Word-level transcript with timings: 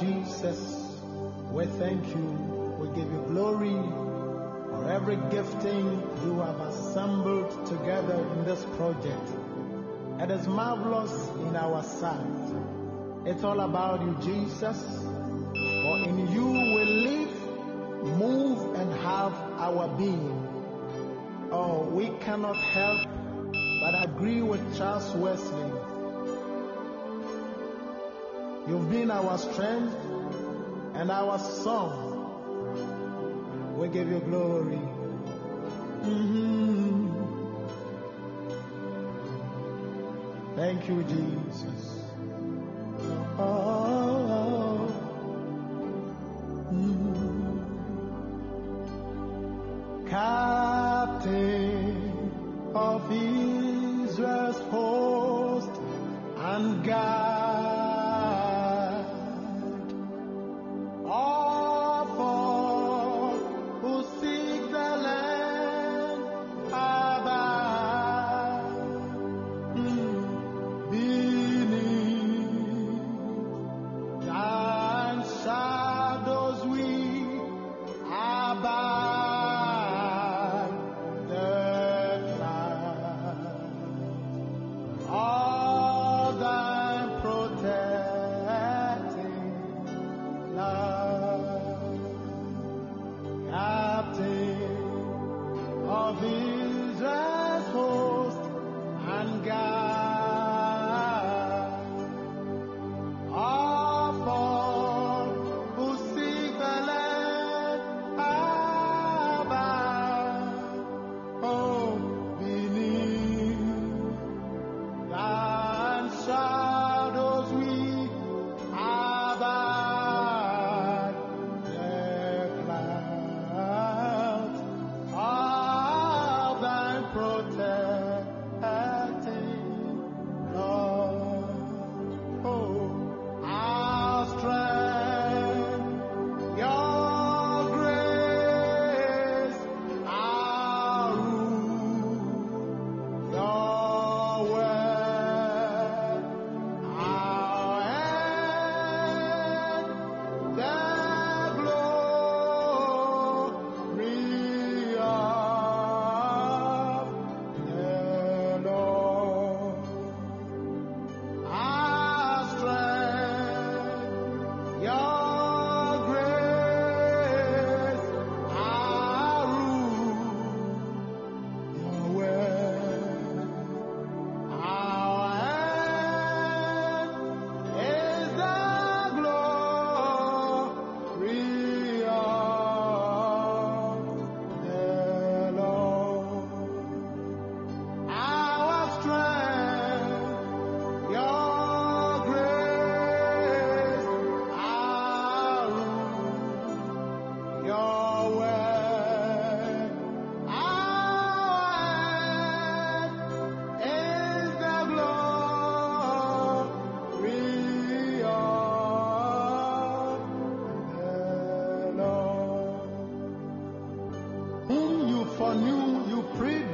Jesus, 0.00 0.98
we 1.52 1.66
thank 1.66 2.06
you. 2.08 2.24
We 2.80 2.88
give 2.88 3.12
you 3.12 3.22
glory 3.28 3.76
for 4.70 4.90
every 4.90 5.16
gifting 5.30 6.02
you 6.24 6.40
have 6.40 6.58
assembled 6.60 7.66
together 7.66 8.14
in 8.14 8.44
this 8.46 8.64
project. 8.78 9.28
It 10.20 10.30
is 10.30 10.46
marvelous 10.46 11.12
in 11.40 11.54
our 11.54 11.82
sight. 11.82 13.26
It's 13.26 13.44
all 13.44 13.60
about 13.60 14.00
you, 14.00 14.16
Jesus. 14.22 14.78
For 14.80 15.98
in 16.08 16.32
you 16.32 16.46
we 16.46 16.84
live, 16.84 17.42
move, 18.18 18.74
and 18.76 18.90
have 19.02 19.34
our 19.58 19.86
being. 19.98 21.48
Oh, 21.52 21.82
we 21.92 22.08
cannot 22.20 22.56
help 22.56 23.06
but 23.82 24.04
agree 24.04 24.40
with 24.40 24.78
Charles 24.78 25.14
Wesley. 25.14 25.79
You've 28.70 28.88
been 28.88 29.10
our 29.10 29.36
strength 29.36 29.96
and 30.94 31.10
our 31.10 31.40
song. 31.40 32.06
We 33.76 33.88
give 33.88 34.08
you 34.08 34.20
glory. 34.20 34.78
Mhm. 36.04 37.10
Thank 40.54 40.88
you, 40.88 41.02
Jesus. 41.02 42.04
Oh, 43.40 44.88
mm. 46.72 47.58
Captain 50.08 51.50
of 52.72 53.10
Israel's 53.10 53.59
of 96.22 96.59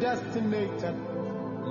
predestinated. 0.07 0.95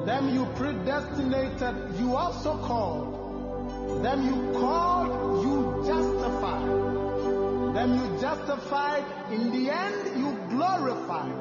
Them 0.05 0.29
you 0.29 0.45
predestinated, 0.55 1.99
you 1.99 2.15
also 2.15 2.57
called. 2.57 4.03
Them 4.03 4.25
you 4.25 4.59
called, 4.59 5.45
you 5.45 5.83
justified. 5.87 7.75
Them 7.75 7.95
you 7.95 8.21
justified, 8.21 9.05
in 9.31 9.51
the 9.51 9.69
end 9.69 10.19
you 10.19 10.37
glorified. 10.49 11.31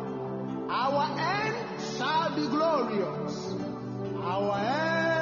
Our 0.70 1.19
end 1.19 1.56
shall 1.96 2.31
be 2.37 2.46
glorious. 2.46 3.55
Our 4.23 4.58
end 4.58 5.13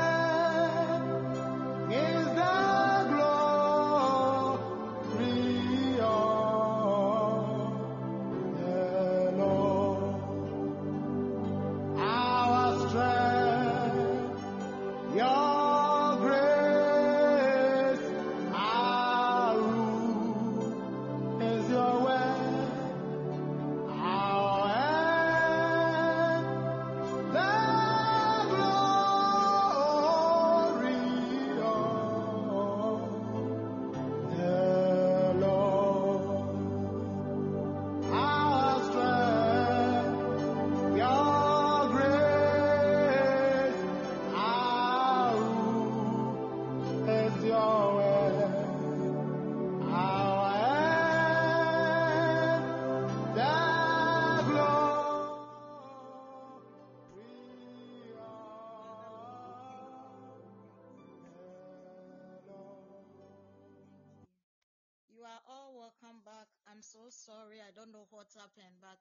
sorry. 67.23 67.63
I 67.63 67.71
don't 67.71 67.95
know 67.95 68.11
what 68.11 68.35
happened, 68.35 68.83
but 68.83 68.99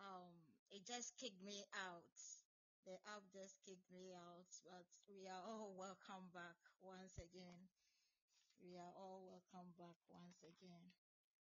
um, 0.00 0.32
it 0.72 0.88
just 0.88 1.12
kicked 1.20 1.44
me 1.44 1.60
out. 1.76 2.16
The 2.88 2.96
app 3.12 3.28
just 3.28 3.60
kicked 3.60 3.92
me 3.92 4.16
out, 4.16 4.48
but 4.64 4.88
we 5.04 5.28
are 5.28 5.44
all 5.44 5.76
welcome 5.76 6.32
back 6.32 6.56
once 6.80 7.20
again. 7.20 7.68
We 8.56 8.80
are 8.80 8.94
all 8.96 9.20
welcome 9.28 9.76
back 9.76 10.00
once 10.08 10.40
again. 10.40 10.96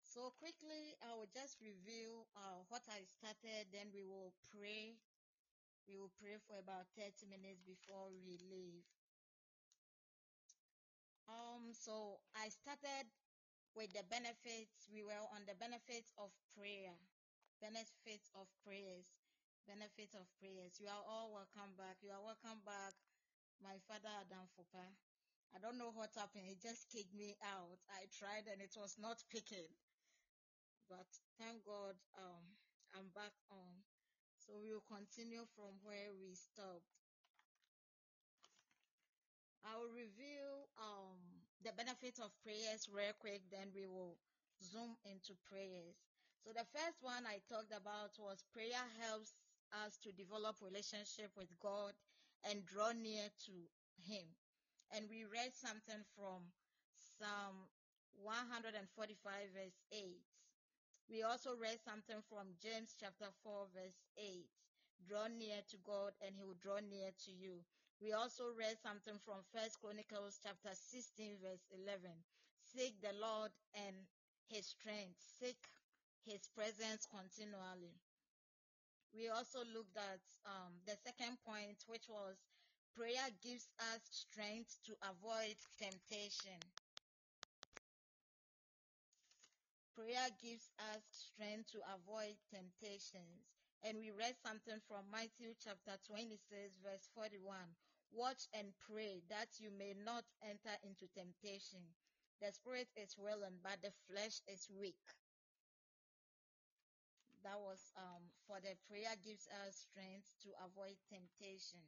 So 0.08 0.32
quickly, 0.40 0.96
I 1.04 1.12
will 1.20 1.28
just 1.36 1.60
review 1.60 2.24
uh, 2.40 2.64
what 2.72 2.88
I 2.88 3.04
started, 3.04 3.68
then 3.76 3.92
we 3.92 4.08
will 4.08 4.32
pray. 4.56 4.96
We 5.84 6.00
will 6.00 6.16
pray 6.16 6.40
for 6.48 6.64
about 6.64 6.88
30 6.96 7.28
minutes 7.28 7.60
before 7.68 8.08
we 8.24 8.40
leave. 8.40 8.88
Um, 11.28 11.76
so 11.76 12.24
I 12.32 12.48
started 12.48 13.12
with 13.78 13.94
the 13.94 14.02
benefits. 14.10 14.90
We 14.90 15.06
were 15.06 15.22
on 15.38 15.46
the 15.46 15.54
benefits 15.62 16.10
of 16.18 16.34
prayer. 16.58 16.98
Benefits 17.62 18.34
of 18.34 18.50
prayers. 18.66 19.06
Benefits 19.70 20.18
of 20.18 20.26
prayers. 20.42 20.82
You 20.82 20.90
are 20.90 21.06
all 21.06 21.30
welcome 21.30 21.78
back. 21.78 22.02
You 22.02 22.10
are 22.10 22.24
welcome 22.26 22.58
back, 22.66 22.98
my 23.62 23.78
father 23.86 24.10
Adam 24.26 24.50
Fupa. 24.58 24.82
I 25.54 25.62
don't 25.62 25.78
know 25.78 25.94
what 25.94 26.10
happened. 26.18 26.50
It 26.50 26.58
just 26.58 26.90
kicked 26.90 27.14
me 27.14 27.38
out. 27.46 27.78
I 27.94 28.10
tried 28.10 28.50
and 28.50 28.60
it 28.66 28.74
was 28.74 28.98
not 28.98 29.22
picking. 29.30 29.70
But 30.90 31.08
thank 31.38 31.62
God, 31.62 32.00
um, 32.18 32.44
I'm 32.98 33.14
back 33.14 33.36
on. 33.54 33.86
So 34.42 34.58
we 34.58 34.72
will 34.74 34.88
continue 34.88 35.44
from 35.54 35.78
where 35.84 36.16
we 36.18 36.34
stopped. 36.34 36.88
I 39.68 39.76
will 39.76 39.92
review 39.92 40.64
um, 40.80 41.20
the 41.64 41.74
benefits 41.74 42.20
of 42.20 42.34
prayers 42.44 42.90
real 42.92 43.14
quick, 43.20 43.42
then 43.50 43.74
we 43.74 43.88
will 43.88 44.18
zoom 44.62 44.98
into 45.06 45.34
prayers. 45.50 45.98
So 46.46 46.54
the 46.54 46.68
first 46.72 47.02
one 47.02 47.26
I 47.28 47.42
talked 47.50 47.74
about 47.74 48.16
was 48.20 48.46
prayer 48.54 48.86
helps 49.04 49.36
us 49.86 49.98
to 50.06 50.16
develop 50.16 50.58
relationship 50.62 51.34
with 51.36 51.52
God 51.60 51.92
and 52.48 52.66
draw 52.66 52.94
near 52.94 53.28
to 53.50 53.56
Him. 54.08 54.26
And 54.96 55.10
we 55.10 55.28
read 55.28 55.52
something 55.52 56.00
from 56.16 56.48
Psalm 56.96 57.68
145 58.16 58.80
verse 59.54 59.80
8. 59.92 60.24
We 61.10 61.24
also 61.24 61.56
read 61.60 61.80
something 61.84 62.22
from 62.30 62.56
James 62.62 62.96
chapter 62.96 63.28
4 63.44 63.68
verse 63.76 64.00
8. 64.18 64.48
Draw 65.08 65.28
near 65.36 65.62
to 65.70 65.78
God 65.84 66.16
and 66.24 66.36
he 66.36 66.44
will 66.44 66.60
draw 66.60 66.80
near 66.80 67.12
to 67.28 67.32
you. 67.32 67.62
We 68.02 68.14
also 68.14 68.54
read 68.54 68.78
something 68.82 69.18
from 69.26 69.42
First 69.54 69.82
Chronicles 69.82 70.38
chapter 70.42 70.70
16 70.74 71.38
verse 71.42 71.66
11. 71.74 72.14
Seek 72.62 72.94
the 73.02 73.14
Lord 73.18 73.50
and 73.74 73.96
his 74.50 74.68
strength. 74.68 75.18
Seek 75.18 75.58
his 76.26 76.46
presence 76.54 77.08
continually. 77.10 77.98
We 79.14 79.30
also 79.30 79.66
looked 79.74 79.98
at 79.98 80.22
um, 80.46 80.78
the 80.86 80.94
second 81.02 81.42
point, 81.42 81.82
which 81.88 82.06
was 82.08 82.38
prayer 82.94 83.30
gives 83.42 83.70
us 83.94 84.02
strength 84.14 84.78
to 84.86 84.94
avoid 85.02 85.58
temptation. 85.82 86.62
Prayer 89.98 90.30
gives 90.38 90.70
us 90.94 91.02
strength 91.10 91.74
to 91.74 91.82
avoid 91.98 92.38
temptations. 92.54 93.42
And 93.82 93.98
we 93.98 94.12
read 94.14 94.38
something 94.46 94.78
from 94.86 95.10
Matthew 95.10 95.58
chapter 95.58 95.98
26 96.06 96.78
verse 96.86 97.10
41. 97.16 97.58
Watch 98.12 98.48
and 98.54 98.74
pray 98.80 99.22
that 99.30 99.60
you 99.60 99.70
may 99.72 99.94
not 99.94 100.26
enter 100.44 100.76
into 100.84 101.08
temptation. 101.14 101.80
The 102.42 102.52
spirit 102.52 102.90
is 102.96 103.16
willing, 103.18 103.60
but 103.64 103.82
the 103.82 103.92
flesh 104.10 104.42
is 104.48 104.68
weak. 104.70 105.00
That 107.44 107.60
was 107.60 107.94
um, 107.96 108.28
for 108.46 108.60
the 108.60 108.76
prayer 108.90 109.16
gives 109.24 109.48
us 109.66 109.88
strength 109.88 110.28
to 110.44 110.50
avoid 110.66 110.98
temptation. 111.08 111.80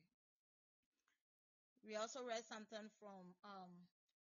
We 1.83 1.95
also 1.95 2.23
read 2.23 2.45
something 2.45 2.87
from 2.99 3.35
um, 3.43 3.71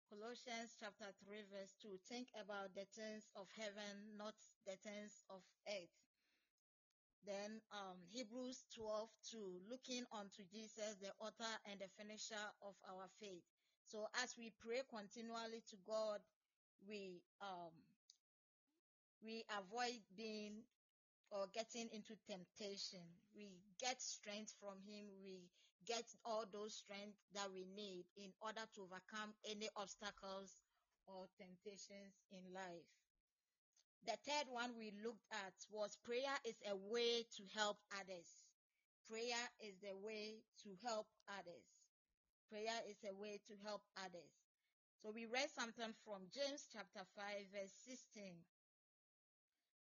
Colossians 0.10 0.78
chapter 0.80 1.10
3 1.26 1.50
verse 1.50 1.74
2. 1.82 1.98
Think 2.08 2.30
about 2.38 2.76
the 2.76 2.86
things 2.94 3.26
of 3.36 3.48
heaven, 3.58 4.18
not 4.18 4.36
the 4.66 4.78
things 4.78 5.24
of 5.30 5.42
earth. 5.68 6.05
Then 7.26 7.62
um, 7.74 7.98
Hebrews 8.14 8.66
12 8.76 9.10
2, 9.32 9.38
looking 9.70 10.06
unto 10.14 10.46
Jesus, 10.54 10.96
the 11.02 11.10
author 11.20 11.54
and 11.70 11.80
the 11.82 11.90
finisher 11.98 12.46
of 12.62 12.76
our 12.90 13.10
faith. 13.20 13.44
So 13.84 14.08
as 14.24 14.34
we 14.38 14.54
pray 14.62 14.82
continually 14.90 15.62
to 15.70 15.78
God, 15.86 16.22
we 16.88 17.22
um, 17.42 17.74
we 19.24 19.44
avoid 19.50 20.02
being 20.18 20.62
or 21.32 21.48
getting 21.54 21.90
into 21.94 22.14
temptation. 22.30 23.02
We 23.36 23.50
get 23.82 24.02
strength 24.02 24.54
from 24.62 24.78
Him. 24.86 25.10
We 25.24 25.50
get 25.86 26.06
all 26.26 26.46
those 26.52 26.82
strength 26.82 27.18
that 27.34 27.50
we 27.54 27.66
need 27.76 28.06
in 28.18 28.34
order 28.42 28.66
to 28.76 28.82
overcome 28.82 29.34
any 29.50 29.70
obstacles 29.76 30.62
or 31.06 31.26
temptations 31.38 32.14
in 32.32 32.42
life. 32.54 32.90
The 34.06 34.18
third 34.26 34.48
one 34.54 34.72
we 34.78 34.94
looked 35.04 35.26
at 35.34 35.54
was 35.72 35.98
prayer 36.06 36.38
is 36.46 36.56
a 36.70 36.76
way 36.76 37.26
to 37.38 37.44
help 37.58 37.78
others. 37.98 38.30
Prayer 39.10 39.46
is 39.62 39.78
the 39.82 39.98
way 39.98 40.42
to 40.64 40.70
help 40.86 41.08
others. 41.30 41.66
Prayer 42.50 42.82
is 42.90 42.98
a 43.06 43.14
way 43.14 43.40
to 43.50 43.54
help 43.66 43.82
others. 43.98 44.34
So 45.02 45.12
we 45.14 45.26
read 45.26 45.50
something 45.54 45.94
from 46.06 46.30
James 46.34 46.70
chapter 46.74 47.02
5 47.18 47.26
verse 47.54 47.74
16. 47.86 48.34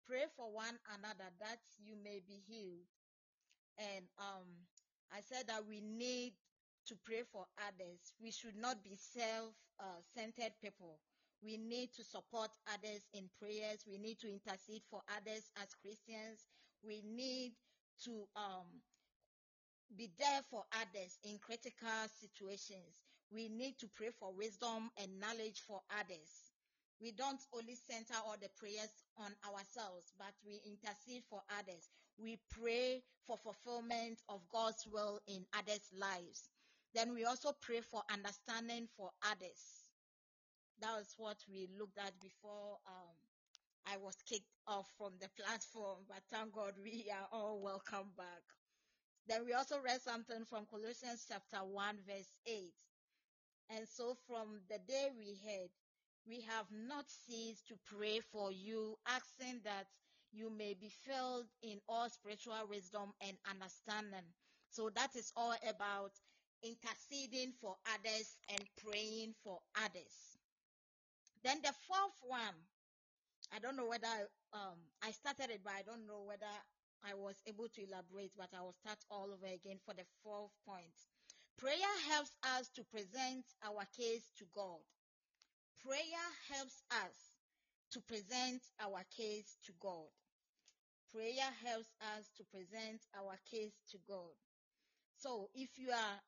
Pray 0.07 0.25
for 0.37 0.53
one 0.53 0.77
another 0.97 1.29
that 1.41 1.61
you 1.81 1.97
may 2.05 2.21
be 2.27 2.41
healed. 2.49 2.89
And 3.79 4.05
um 4.19 4.49
I 5.13 5.21
said 5.21 5.49
that 5.49 5.67
we 5.67 5.81
need 5.81 6.35
to 6.87 6.95
pray 7.05 7.23
for 7.33 7.47
others. 7.69 8.15
We 8.23 8.31
should 8.31 8.57
not 8.57 8.83
be 8.85 8.97
self-centered 8.97 10.53
uh, 10.53 10.61
people. 10.63 10.99
We 11.43 11.57
need 11.57 11.93
to 11.95 12.05
support 12.05 12.51
others 12.69 13.03
in 13.15 13.31
prayers. 13.39 13.85
We 13.87 13.99
need 13.99 14.19
to 14.21 14.29
intercede 14.29 14.83
for 14.91 15.03
others 15.17 15.51
as 15.57 15.75
Christians. 15.83 16.47
We 16.83 17.03
need 17.03 17.55
to 18.05 18.29
um, 18.37 18.67
be 19.97 20.11
there 20.19 20.43
for 20.51 20.65
others 20.73 21.19
in 21.25 21.39
critical 21.39 22.09
situations. 22.21 23.05
We 23.33 23.49
need 23.49 23.79
to 23.81 23.89
pray 23.89 24.11
for 24.19 24.35
wisdom 24.35 24.91
and 24.99 25.21
knowledge 25.21 25.63
for 25.67 25.81
others. 25.91 26.53
We 27.01 27.13
don't 27.13 27.41
only 27.55 27.77
center 27.77 28.21
all 28.27 28.37
the 28.41 28.51
prayers 28.59 28.91
on 29.17 29.33
ourselves, 29.49 30.13
but 30.19 30.35
we 30.45 30.61
intercede 30.67 31.25
for 31.31 31.43
others. 31.59 31.89
We 32.19 32.39
pray 32.51 33.03
for 33.27 33.39
fulfillment 33.39 34.21
of 34.29 34.43
God's 34.53 34.87
will 34.87 35.21
in 35.27 35.47
others' 35.57 35.89
lives. 35.99 36.51
Then 36.95 37.15
we 37.15 37.25
also 37.25 37.53
pray 37.63 37.81
for 37.81 38.03
understanding 38.11 38.89
for 38.97 39.11
others 39.25 39.80
that 40.81 40.97
was 40.99 41.15
what 41.19 41.39
we 41.51 41.69
looked 41.79 41.99
at 41.99 42.19
before 42.21 42.79
um, 42.87 43.17
I 43.87 43.97
was 43.99 44.17
kicked 44.29 44.51
off 44.67 44.89
from 44.99 45.13
the 45.21 45.29
platform. 45.43 45.99
But 46.09 46.23
thank 46.31 46.53
God 46.53 46.75
we 46.83 47.11
are 47.13 47.29
all 47.33 47.61
welcome 47.61 48.13
back. 48.17 48.43
Then 49.29 49.45
we 49.47 49.53
also 49.55 49.81
read 49.81 50.03
something 50.03 50.45
from 50.45 50.67
Colossians 50.67 51.27
chapter 51.29 51.65
1 51.65 51.97
verse 52.07 52.33
8. 52.47 52.73
And 53.71 53.89
so 53.89 54.17
from 54.27 54.61
the 54.69 54.79
day 54.89 55.09
we 55.17 55.39
heard, 55.47 55.71
we 56.27 56.43
have 56.43 56.67
not 56.73 57.07
ceased 57.09 57.69
to 57.69 57.77
pray 57.87 58.21
for 58.33 58.53
you, 58.53 58.97
asking 59.07 59.61
that 59.65 59.87
you 60.33 60.51
may 60.51 60.75
be 60.75 60.91
filled 60.91 61.47
in 61.63 61.81
all 61.89 62.09
spiritual 62.11 62.55
wisdom 62.69 63.13
and 63.27 63.37
understanding. 63.51 64.27
So 64.71 64.91
that 64.95 65.17
is 65.17 65.33
all 65.37 65.55
about 65.69 66.13
interceding 66.63 67.53
for 67.61 67.77
others 67.95 68.37
and 68.51 68.63
praying 68.85 69.35
for 69.43 69.61
others. 69.77 70.30
Then 71.45 71.59
the 71.63 71.73
fourth 71.89 72.19
one, 72.23 72.57
I 73.53 73.59
don't 73.59 73.77
know 73.77 73.87
whether 73.87 74.09
um, 74.53 74.79
I 75.03 75.11
started 75.13 75.51
it, 75.51 75.61
but 75.65 75.73
I 75.73 75.83
don't 75.83 76.07
know 76.07 76.23
whether 76.27 76.47
I 77.05 77.15
was 77.15 77.37
able 77.47 77.69
to 77.69 77.83
elaborate, 77.83 78.33
but 78.37 78.51
I 78.57 78.63
will 78.63 78.75
start 78.75 78.99
all 79.11 79.33
over 79.33 79.47
again 79.47 79.79
for 79.85 79.95
the 79.95 80.05
fourth 80.23 80.53
point. 80.67 80.95
Prayer 81.57 81.95
helps 82.11 82.37
us 82.57 82.69
to 82.77 82.85
present 82.85 83.45
our 83.63 83.85
case 83.97 84.33
to 84.39 84.45
God. 84.55 84.81
Prayer 85.83 86.27
helps 86.53 86.83
us 86.91 87.33
to 87.93 88.01
present 88.03 88.63
our 88.81 89.03
case 89.17 89.57
to 89.67 89.73
God. 89.81 90.09
Prayer 91.13 91.51
helps 91.65 91.93
us 92.17 92.31
to 92.37 92.45
present 92.45 93.01
our 93.19 93.37
case 93.51 93.75
to 93.91 93.99
God. 94.07 94.35
So 95.17 95.51
if 95.55 95.79
you 95.79 95.91
are 95.91 96.21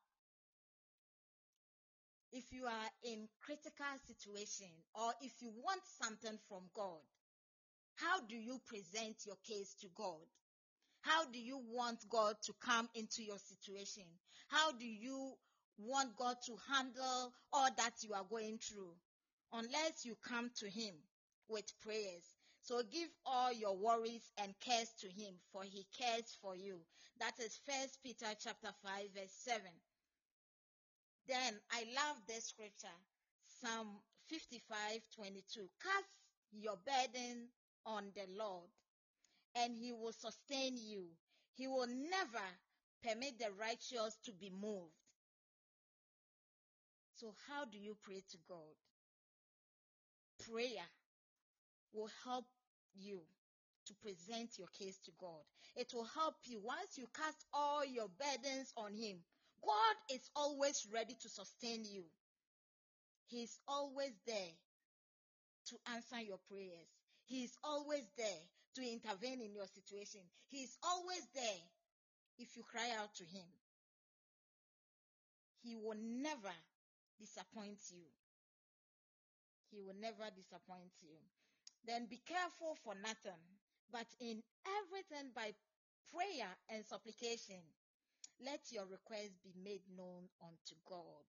if 2.33 2.51
you 2.51 2.65
are 2.65 2.89
in 3.03 3.27
critical 3.41 3.93
situation 4.05 4.67
or 4.95 5.13
if 5.21 5.31
you 5.41 5.51
want 5.63 5.81
something 6.01 6.37
from 6.49 6.63
God, 6.73 6.99
how 7.95 8.21
do 8.27 8.35
you 8.35 8.59
present 8.65 9.15
your 9.25 9.37
case 9.47 9.75
to 9.81 9.87
God? 9.95 10.25
How 11.01 11.25
do 11.25 11.39
you 11.39 11.61
want 11.69 11.99
God 12.09 12.35
to 12.43 12.53
come 12.59 12.89
into 12.95 13.23
your 13.23 13.37
situation? 13.37 14.03
How 14.47 14.71
do 14.71 14.85
you 14.85 15.33
want 15.77 16.15
God 16.17 16.35
to 16.47 16.55
handle 16.71 17.33
all 17.51 17.69
that 17.77 17.93
you 18.01 18.13
are 18.13 18.25
going 18.29 18.57
through? 18.57 18.93
Unless 19.53 20.05
you 20.05 20.17
come 20.27 20.49
to 20.57 20.69
Him 20.69 20.95
with 21.49 21.71
prayers. 21.81 22.23
So 22.63 22.81
give 22.91 23.09
all 23.25 23.51
your 23.51 23.75
worries 23.75 24.31
and 24.37 24.53
cares 24.61 24.89
to 25.01 25.07
him, 25.07 25.33
for 25.51 25.63
he 25.63 25.85
cares 25.99 26.37
for 26.41 26.55
you. 26.55 26.79
That 27.19 27.33
is 27.39 27.59
First 27.67 27.99
Peter 28.01 28.33
chapter 28.39 28.69
5 28.83 29.03
verse 29.13 29.35
7. 29.43 29.61
Then 31.27 31.53
I 31.71 31.85
love 31.95 32.17
this 32.27 32.45
scripture, 32.45 32.87
Psalm 33.61 33.87
55, 34.29 35.01
22. 35.15 35.61
Cast 35.81 36.05
your 36.51 36.77
burden 36.85 37.47
on 37.85 38.11
the 38.15 38.25
Lord 38.37 38.69
and 39.55 39.75
he 39.77 39.93
will 39.93 40.13
sustain 40.13 40.75
you. 40.77 41.05
He 41.55 41.67
will 41.67 41.87
never 41.87 42.45
permit 43.03 43.39
the 43.39 43.51
righteous 43.59 44.17
to 44.25 44.31
be 44.33 44.49
moved. 44.49 44.93
So 47.15 47.33
how 47.47 47.65
do 47.65 47.77
you 47.77 47.95
pray 48.03 48.23
to 48.31 48.37
God? 48.49 48.75
Prayer 50.49 50.87
will 51.93 52.09
help 52.25 52.45
you 52.95 53.19
to 53.85 53.93
present 53.95 54.57
your 54.57 54.67
case 54.77 54.99
to 55.05 55.11
God. 55.19 55.43
It 55.75 55.93
will 55.93 56.05
help 56.05 56.35
you 56.45 56.59
once 56.63 56.97
you 56.97 57.07
cast 57.15 57.45
all 57.53 57.85
your 57.85 58.07
burdens 58.19 58.73
on 58.75 58.93
Him. 58.93 59.17
God 59.63 59.95
is 60.15 60.29
always 60.35 60.85
ready 60.93 61.15
to 61.21 61.29
sustain 61.29 61.85
you. 61.85 62.03
He's 63.27 63.57
always 63.67 64.11
there 64.27 64.53
to 65.71 65.75
answer 65.95 66.19
your 66.21 66.39
prayers. 66.51 66.91
He's 67.25 67.55
always 67.63 68.03
there 68.17 68.43
to 68.75 68.81
intervene 68.81 69.41
in 69.41 69.55
your 69.55 69.67
situation. 69.67 70.21
He's 70.49 70.77
always 70.83 71.23
there 71.33 71.63
if 72.37 72.55
you 72.57 72.63
cry 72.63 72.89
out 72.99 73.15
to 73.15 73.23
Him. 73.23 73.47
He 75.63 75.75
will 75.75 75.97
never 75.97 76.51
disappoint 77.19 77.79
you. 77.89 78.03
He 79.71 79.79
will 79.81 79.95
never 79.99 80.27
disappoint 80.35 80.91
you. 81.01 81.15
Then 81.87 82.07
be 82.09 82.21
careful 82.27 82.75
for 82.83 82.93
nothing, 83.01 83.39
but 83.91 84.05
in 84.19 84.43
everything 84.67 85.31
by 85.35 85.55
prayer 86.11 86.51
and 86.69 86.85
supplication, 86.85 87.63
let 88.39 88.61
your 88.71 88.85
request 88.85 89.35
be 89.43 89.53
made 89.63 89.83
known 89.95 90.29
unto 90.41 90.75
God. 90.87 91.25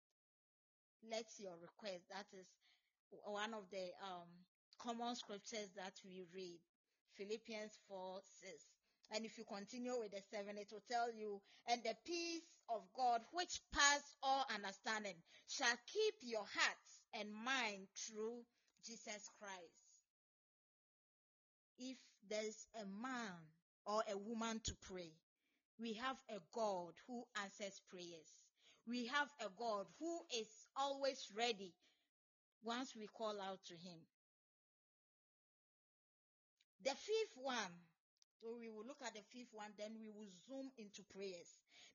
Let 1.10 1.26
your 1.38 1.54
request, 1.60 2.08
that 2.10 2.26
is 2.32 2.46
one 3.24 3.54
of 3.54 3.68
the 3.70 3.92
um, 4.02 4.28
common 4.80 5.14
scriptures 5.16 5.70
that 5.76 5.94
we 6.04 6.24
read, 6.34 6.60
Philippians 7.16 7.78
4 7.88 8.20
6. 8.42 8.52
And 9.12 9.24
if 9.24 9.36
you 9.36 9.44
continue 9.44 9.94
with 10.00 10.12
the 10.12 10.22
7, 10.32 10.56
it 10.56 10.68
will 10.72 10.82
tell 10.90 11.12
you, 11.12 11.40
and 11.68 11.82
the 11.84 11.94
peace 12.06 12.48
of 12.70 12.80
God, 12.96 13.20
which 13.32 13.60
pass 13.72 14.02
all 14.22 14.46
understanding, 14.52 15.16
shall 15.46 15.76
keep 15.92 16.14
your 16.22 16.44
hearts 16.48 17.04
and 17.12 17.28
mind 17.30 17.86
through 17.94 18.40
Jesus 18.86 19.28
Christ 19.38 19.84
if 21.78 21.96
there's 22.28 22.66
a 22.80 22.86
man 22.86 23.32
or 23.86 24.02
a 24.10 24.16
woman 24.16 24.60
to 24.64 24.74
pray, 24.88 25.12
we 25.80 25.94
have 25.94 26.16
a 26.30 26.38
God 26.54 26.92
who 27.06 27.24
answers 27.42 27.80
prayers. 27.90 28.30
We 28.86 29.06
have 29.06 29.28
a 29.40 29.48
God 29.56 29.86
who 29.98 30.20
is 30.38 30.48
always 30.76 31.26
ready 31.36 31.72
once 32.62 32.94
we 32.96 33.06
call 33.06 33.40
out 33.40 33.60
to 33.66 33.74
him. 33.74 33.98
The 36.84 36.90
fifth 36.90 37.36
one, 37.42 37.74
so 38.42 38.56
we 38.60 38.68
will 38.68 38.84
look 38.86 39.00
at 39.04 39.14
the 39.14 39.24
fifth 39.32 39.52
one, 39.52 39.72
then 39.78 39.92
we 39.98 40.10
will 40.10 40.28
zoom 40.46 40.70
into 40.76 41.02
prayers. 41.14 41.48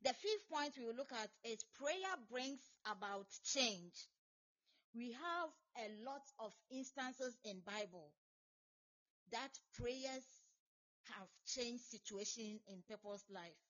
The 0.03 0.13
fifth 0.13 0.49
point 0.51 0.73
we 0.77 0.85
will 0.85 0.97
look 0.97 1.11
at 1.13 1.29
is 1.43 1.63
prayer 1.77 2.15
brings 2.31 2.59
about 2.85 3.27
change. 3.43 3.93
We 4.95 5.13
have 5.13 5.49
a 5.77 5.87
lot 6.03 6.25
of 6.39 6.51
instances 6.71 7.37
in 7.45 7.61
Bible 7.65 8.09
that 9.31 9.53
prayers 9.77 10.25
have 11.17 11.29
changed 11.45 11.83
situation 11.85 12.59
in 12.67 12.81
people's 12.89 13.25
life. 13.29 13.68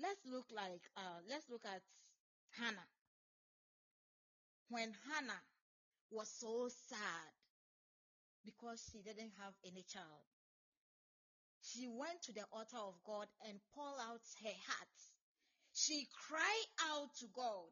Let's 0.00 0.20
look 0.26 0.46
like 0.54 0.82
uh, 0.96 1.20
let's 1.28 1.48
look 1.50 1.64
at 1.64 1.82
Hannah. 2.58 2.88
When 4.68 4.92
Hannah 5.08 5.42
was 6.10 6.28
so 6.28 6.68
sad 6.88 7.32
because 8.44 8.82
she 8.90 9.02
didn't 9.02 9.32
have 9.38 9.54
any 9.64 9.82
child, 9.82 10.24
she 11.60 11.88
went 11.88 12.22
to 12.22 12.32
the 12.32 12.44
altar 12.52 12.78
of 12.78 12.94
God 13.04 13.28
and 13.48 13.58
poured 13.74 14.00
out 14.00 14.20
her 14.42 14.56
heart. 14.66 14.98
She 15.74 16.08
cried 16.28 16.68
out 16.90 17.14
to 17.20 17.26
God. 17.34 17.70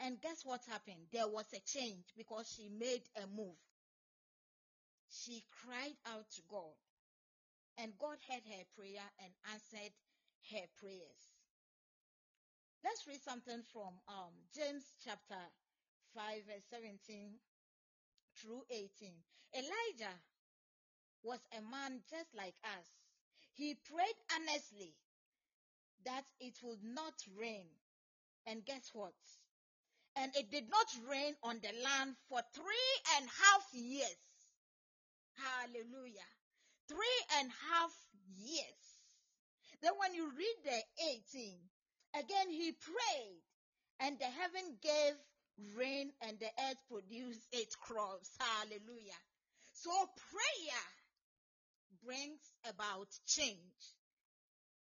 And 0.00 0.20
guess 0.20 0.44
what 0.44 0.60
happened? 0.68 1.06
There 1.12 1.28
was 1.28 1.46
a 1.54 1.60
change 1.60 2.04
because 2.16 2.52
she 2.56 2.68
made 2.68 3.02
a 3.16 3.26
move. 3.26 3.56
She 5.08 5.44
cried 5.64 5.96
out 6.06 6.28
to 6.32 6.42
God. 6.48 6.74
And 7.78 7.92
God 7.98 8.18
heard 8.28 8.44
her 8.46 8.64
prayer 8.76 9.06
and 9.22 9.32
answered 9.52 9.92
her 10.50 10.66
prayers. 10.78 11.22
Let's 12.84 13.06
read 13.06 13.22
something 13.22 13.62
from 13.72 13.94
um, 14.08 14.34
James 14.54 14.84
chapter 15.04 15.40
5 16.14 16.24
verse 16.46 16.66
17 16.70 17.38
through 18.38 18.62
18. 18.70 18.88
Elijah 19.54 20.16
was 21.22 21.40
a 21.56 21.62
man 21.62 22.00
just 22.10 22.34
like 22.36 22.56
us. 22.64 22.88
He 23.54 23.74
prayed 23.74 24.18
earnestly 24.34 24.94
that 26.04 26.24
it 26.40 26.58
would 26.62 26.82
not 26.82 27.14
rain. 27.38 27.66
And 28.46 28.64
guess 28.64 28.90
what? 28.92 29.14
and 30.16 30.30
it 30.36 30.50
did 30.50 30.68
not 30.68 30.86
rain 31.08 31.34
on 31.42 31.56
the 31.62 31.72
land 31.82 32.14
for 32.28 32.40
three 32.54 32.92
and 33.16 33.26
a 33.26 33.32
half 33.44 33.64
years. 33.72 34.18
Hallelujah. 35.36 36.28
Three 36.88 37.20
and 37.38 37.48
a 37.48 37.74
half 37.74 37.92
years. 38.36 38.82
Then 39.82 39.92
when 39.98 40.14
you 40.14 40.30
read 40.30 40.56
the 40.64 40.80
18, 41.36 41.58
again 42.14 42.50
he 42.50 42.72
prayed 42.72 43.42
and 44.00 44.18
the 44.18 44.26
heaven 44.26 44.78
gave 44.82 45.14
rain 45.76 46.12
and 46.22 46.38
the 46.38 46.50
earth 46.70 46.78
produced 46.88 47.46
its 47.52 47.76
crops. 47.76 48.30
Hallelujah. 48.38 49.20
So 49.72 49.90
prayer 49.90 50.84
brings 52.04 52.40
about 52.68 53.08
change. 53.26 53.82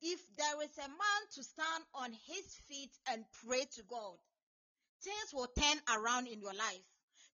If 0.02 0.20
there 0.38 0.62
is 0.64 0.78
a 0.78 0.88
man 0.88 1.22
to 1.36 1.44
stand 1.44 1.84
on 1.94 2.12
his 2.28 2.56
feet 2.68 2.92
and 3.12 3.26
pray 3.46 3.66
to 3.76 3.84
God, 3.84 4.18
things 5.04 5.34
will 5.34 5.48
turn 5.48 5.78
around 5.98 6.28
in 6.28 6.40
your 6.40 6.54
life. 6.54 6.88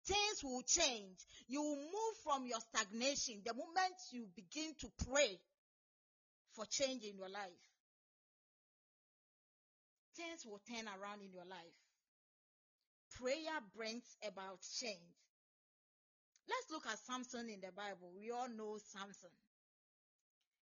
Things 0.05 0.43
will 0.43 0.62
change. 0.62 1.17
You 1.47 1.62
will 1.62 1.77
move 1.77 2.15
from 2.24 2.45
your 2.45 2.59
stagnation 2.59 3.41
the 3.45 3.53
moment 3.53 3.95
you 4.12 4.27
begin 4.35 4.74
to 4.81 4.88
pray 5.09 5.39
for 6.55 6.65
change 6.65 7.03
in 7.03 7.17
your 7.17 7.29
life. 7.29 7.63
Things 10.15 10.45
will 10.45 10.62
turn 10.69 10.85
around 10.88 11.21
in 11.21 11.33
your 11.33 11.45
life. 11.45 11.77
Prayer 13.19 13.59
brings 13.75 14.05
about 14.27 14.59
change. 14.79 15.15
Let's 16.47 16.69
look 16.69 16.85
at 16.85 17.00
Samson 17.00 17.50
in 17.50 17.59
the 17.59 17.71
Bible. 17.75 18.13
We 18.15 18.29
all 18.29 18.47
know 18.50 18.77
Samson. 18.93 19.33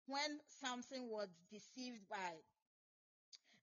When 0.07 0.39
Samson 0.61 1.09
was 1.09 1.27
deceived 1.51 2.07
by 2.09 2.39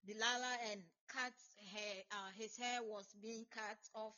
Delilah 0.06 0.58
and 0.70 0.82
cut 1.08 1.32
hair, 1.72 2.02
uh, 2.10 2.30
his 2.36 2.56
hair 2.56 2.80
was 2.82 3.06
being 3.22 3.46
cut 3.54 3.78
off 3.94 4.14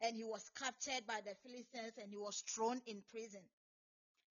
and 0.00 0.16
he 0.16 0.24
was 0.24 0.50
captured 0.58 1.06
by 1.06 1.20
the 1.24 1.34
Philistines 1.42 1.94
and 2.00 2.10
he 2.10 2.16
was 2.16 2.42
thrown 2.46 2.80
in 2.86 3.02
prison. 3.10 3.42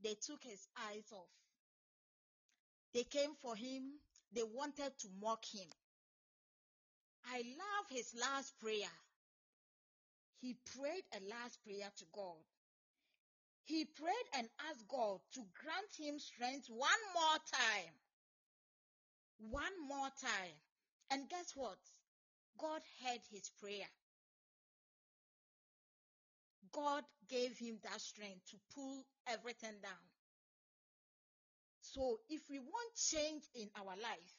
They 0.03 0.15
took 0.15 0.43
his 0.43 0.67
eyes 0.89 1.11
off. 1.11 1.29
They 2.93 3.03
came 3.03 3.31
for 3.41 3.55
him. 3.55 3.83
They 4.33 4.43
wanted 4.43 4.97
to 4.99 5.07
mock 5.21 5.43
him. 5.45 5.67
I 7.25 7.37
love 7.37 7.85
his 7.89 8.13
last 8.19 8.53
prayer. 8.59 8.93
He 10.39 10.55
prayed 10.75 11.03
a 11.13 11.19
last 11.29 11.63
prayer 11.63 11.89
to 11.97 12.05
God. 12.13 12.43
He 13.65 13.83
prayed 13.85 14.27
and 14.37 14.47
asked 14.69 14.87
God 14.87 15.19
to 15.33 15.41
grant 15.61 15.91
him 15.97 16.19
strength 16.19 16.67
one 16.69 17.03
more 17.13 17.39
time. 17.51 17.93
One 19.51 19.87
more 19.87 20.09
time. 20.21 20.55
And 21.11 21.29
guess 21.29 21.51
what? 21.55 21.77
God 22.57 22.81
heard 23.03 23.19
his 23.29 23.49
prayer. 23.61 23.89
God 26.71 27.03
gave 27.29 27.57
him 27.57 27.77
that 27.83 28.01
strength 28.01 28.45
to 28.51 28.57
pull 28.73 29.05
everything 29.27 29.75
down. 29.81 30.05
So 31.81 32.19
if 32.29 32.41
we 32.49 32.59
want 32.59 32.95
change 32.95 33.43
in 33.55 33.69
our 33.77 33.95
life, 33.95 34.33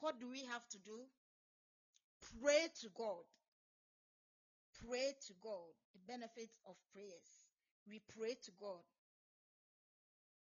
what 0.00 0.20
do 0.20 0.28
we 0.28 0.44
have 0.44 0.66
to 0.68 0.78
do? 0.78 0.98
Pray 2.40 2.68
to 2.80 2.88
God. 2.94 3.24
Pray 4.86 5.12
to 5.26 5.32
God. 5.40 5.72
The 5.92 6.00
benefits 6.06 6.56
of 6.66 6.76
prayers. 6.92 7.30
We 7.88 8.00
pray 8.16 8.36
to 8.44 8.52
God. 8.60 8.84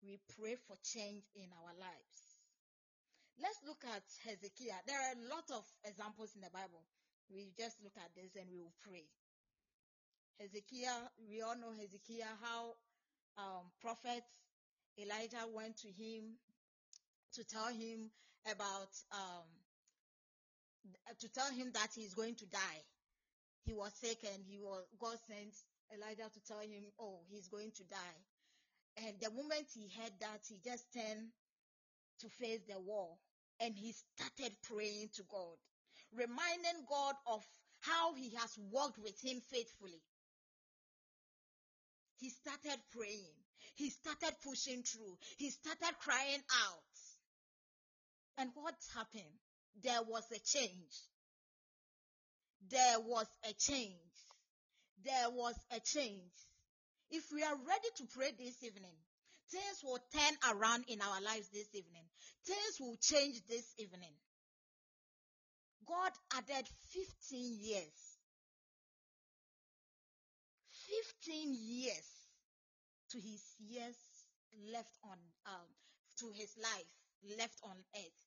We 0.03 0.19
pray 0.39 0.55
for 0.67 0.75
change 0.83 1.23
in 1.35 1.47
our 1.51 1.73
lives. 1.79 2.17
Let's 3.41 3.59
look 3.65 3.83
at 3.85 4.03
Hezekiah. 4.25 4.83
There 4.85 4.99
are 4.99 5.13
a 5.15 5.25
lot 5.29 5.47
of 5.51 5.65
examples 5.85 6.35
in 6.35 6.41
the 6.41 6.51
Bible. 6.51 6.83
We 7.29 7.53
just 7.57 7.77
look 7.83 7.95
at 7.97 8.11
this 8.15 8.35
and 8.35 8.49
we 8.51 8.59
will 8.59 8.75
pray. 8.83 9.07
Hezekiah, 10.41 11.05
we 11.29 11.41
all 11.43 11.55
know 11.55 11.69
Hezekiah, 11.69 12.33
how 12.41 12.73
um, 13.37 13.69
prophet 13.79 14.23
Elijah 14.97 15.45
went 15.53 15.77
to 15.77 15.87
him 15.87 16.33
to 17.33 17.43
tell 17.43 17.67
him 17.67 18.09
about, 18.49 18.89
um, 19.11 19.45
to 21.19 21.29
tell 21.29 21.51
him 21.51 21.69
that 21.73 21.89
he's 21.93 22.15
going 22.15 22.33
to 22.35 22.45
die. 22.47 22.81
He 23.65 23.73
was 23.73 23.93
sick 23.93 24.17
and 24.33 24.43
he 24.49 24.57
was, 24.57 24.83
God 24.99 25.17
sent 25.27 25.53
Elijah 25.93 26.29
to 26.33 26.39
tell 26.47 26.59
him, 26.59 26.89
oh, 26.99 27.19
he's 27.29 27.47
going 27.47 27.71
to 27.77 27.83
die. 27.83 28.19
And 29.05 29.13
the 29.21 29.29
moment 29.29 29.67
he 29.75 29.91
heard 30.01 30.13
that, 30.21 30.41
he 30.49 30.57
just 30.65 30.91
turned 30.91 31.29
to 32.21 32.29
face 32.29 32.61
the 32.67 32.79
wall 32.79 33.19
and 33.59 33.75
he 33.75 33.93
started 33.93 34.57
praying 34.67 35.09
to 35.13 35.23
God, 35.29 35.57
reminding 36.17 36.81
God 36.89 37.13
of 37.27 37.45
how 37.81 38.15
he 38.15 38.33
has 38.35 38.57
walked 38.71 38.97
with 38.97 39.21
him 39.21 39.39
faithfully. 39.51 40.01
He 42.21 42.29
started 42.29 42.79
praying. 42.91 43.33
He 43.73 43.89
started 43.89 44.35
pushing 44.43 44.83
through. 44.83 45.17
He 45.37 45.49
started 45.49 45.97
crying 45.99 46.41
out. 46.67 46.93
And 48.37 48.51
what 48.53 48.75
happened? 48.95 49.33
There 49.83 50.03
was 50.07 50.23
a 50.31 50.39
change. 50.39 50.93
There 52.69 52.99
was 52.99 53.25
a 53.43 53.53
change. 53.53 54.13
There 55.03 55.31
was 55.31 55.55
a 55.71 55.79
change. 55.79 56.31
If 57.09 57.23
we 57.33 57.41
are 57.41 57.55
ready 57.55 57.89
to 57.97 58.03
pray 58.15 58.31
this 58.37 58.61
evening, 58.61 58.95
things 59.49 59.81
will 59.83 59.99
turn 60.13 60.55
around 60.55 60.85
in 60.87 61.01
our 61.01 61.21
lives 61.21 61.49
this 61.49 61.73
evening. 61.73 62.05
Things 62.45 62.79
will 62.79 62.97
change 63.01 63.41
this 63.49 63.65
evening. 63.79 64.13
God 65.87 66.11
added 66.37 66.67
15 66.93 67.57
years. 67.59 68.10
15 71.23 71.55
years 71.55 72.07
to 73.11 73.17
his 73.17 73.43
years 73.59 73.95
left 74.73 74.97
on, 75.03 75.17
um, 75.45 75.69
to 76.19 76.31
his 76.35 76.51
life 76.61 76.91
left 77.37 77.59
on 77.63 77.75
earth. 77.95 78.19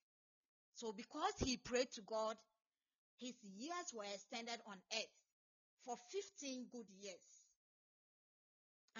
So 0.74 0.92
because 0.92 1.34
he 1.38 1.56
prayed 1.56 1.90
to 1.94 2.02
God, 2.02 2.36
his 3.18 3.34
years 3.42 3.92
were 3.94 4.04
extended 4.04 4.60
on 4.66 4.76
earth 4.92 5.14
for 5.84 5.96
15 6.10 6.66
good 6.72 6.88
years. 7.00 7.24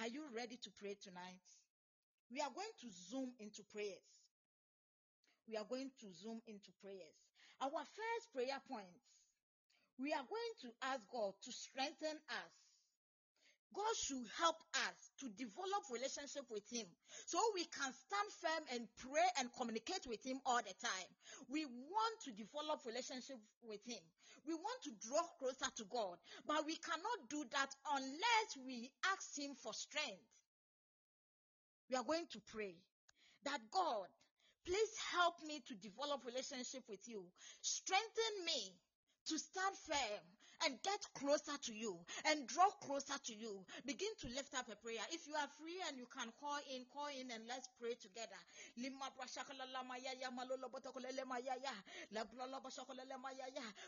Are 0.00 0.08
you 0.08 0.22
ready 0.34 0.58
to 0.62 0.70
pray 0.78 0.96
tonight? 1.02 1.46
We 2.30 2.40
are 2.40 2.50
going 2.54 2.74
to 2.82 2.88
zoom 2.90 3.32
into 3.38 3.62
prayers. 3.72 4.04
We 5.48 5.56
are 5.56 5.66
going 5.68 5.90
to 6.00 6.06
zoom 6.12 6.40
into 6.46 6.72
prayers. 6.80 7.16
Our 7.60 7.84
first 7.84 8.26
prayer 8.32 8.58
point, 8.68 8.98
we 9.98 10.12
are 10.12 10.26
going 10.26 10.54
to 10.66 10.68
ask 10.90 11.06
God 11.12 11.34
to 11.44 11.52
strengthen 11.52 12.18
us. 12.28 12.63
God 13.74 13.94
should 13.98 14.22
help 14.38 14.56
us 14.86 14.96
to 15.20 15.28
develop 15.34 15.82
relationship 15.90 16.46
with 16.50 16.64
Him 16.70 16.86
so 17.26 17.38
we 17.54 17.66
can 17.66 17.90
stand 17.90 18.28
firm 18.40 18.62
and 18.72 18.82
pray 19.02 19.26
and 19.38 19.50
communicate 19.58 20.06
with 20.06 20.22
Him 20.24 20.38
all 20.46 20.62
the 20.62 20.76
time. 20.78 21.10
We 21.50 21.66
want 21.66 22.14
to 22.24 22.30
develop 22.32 22.86
relationship 22.86 23.36
with 23.66 23.82
Him. 23.84 24.02
We 24.46 24.54
want 24.54 24.80
to 24.86 24.92
draw 25.02 25.26
closer 25.38 25.68
to 25.68 25.84
God, 25.90 26.16
but 26.46 26.64
we 26.66 26.76
cannot 26.78 27.18
do 27.28 27.44
that 27.52 27.70
unless 27.98 28.48
we 28.64 28.90
ask 29.10 29.36
Him 29.36 29.58
for 29.58 29.74
strength. 29.74 30.22
We 31.90 31.96
are 31.96 32.06
going 32.06 32.30
to 32.32 32.40
pray 32.48 32.78
that 33.44 33.60
God, 33.70 34.08
Please 34.64 34.96
help 35.12 35.36
me 35.44 35.60
to 35.68 35.74
develop 35.76 36.24
relationship 36.24 36.84
with 36.88 37.04
you. 37.06 37.20
Strengthen 37.60 38.34
me 38.46 38.72
to 39.28 39.38
stand 39.38 39.76
firm 39.84 40.24
and 40.64 40.80
get 40.82 41.00
closer 41.14 41.56
to 41.62 41.72
you 41.72 41.98
and 42.30 42.46
draw 42.46 42.68
closer 42.80 43.18
to 43.24 43.34
you. 43.34 43.64
Begin 43.86 44.10
to 44.20 44.28
lift 44.28 44.54
up 44.54 44.68
a 44.68 44.76
prayer. 44.76 45.02
If 45.12 45.26
you 45.26 45.34
are 45.34 45.48
free 45.60 45.80
and 45.88 45.98
you 45.98 46.06
can 46.12 46.32
call 46.40 46.58
in, 46.72 46.84
call 46.92 47.08
in 47.08 47.30
and 47.30 47.44
let's 47.48 47.68
pray 47.80 47.94
together. 48.00 48.38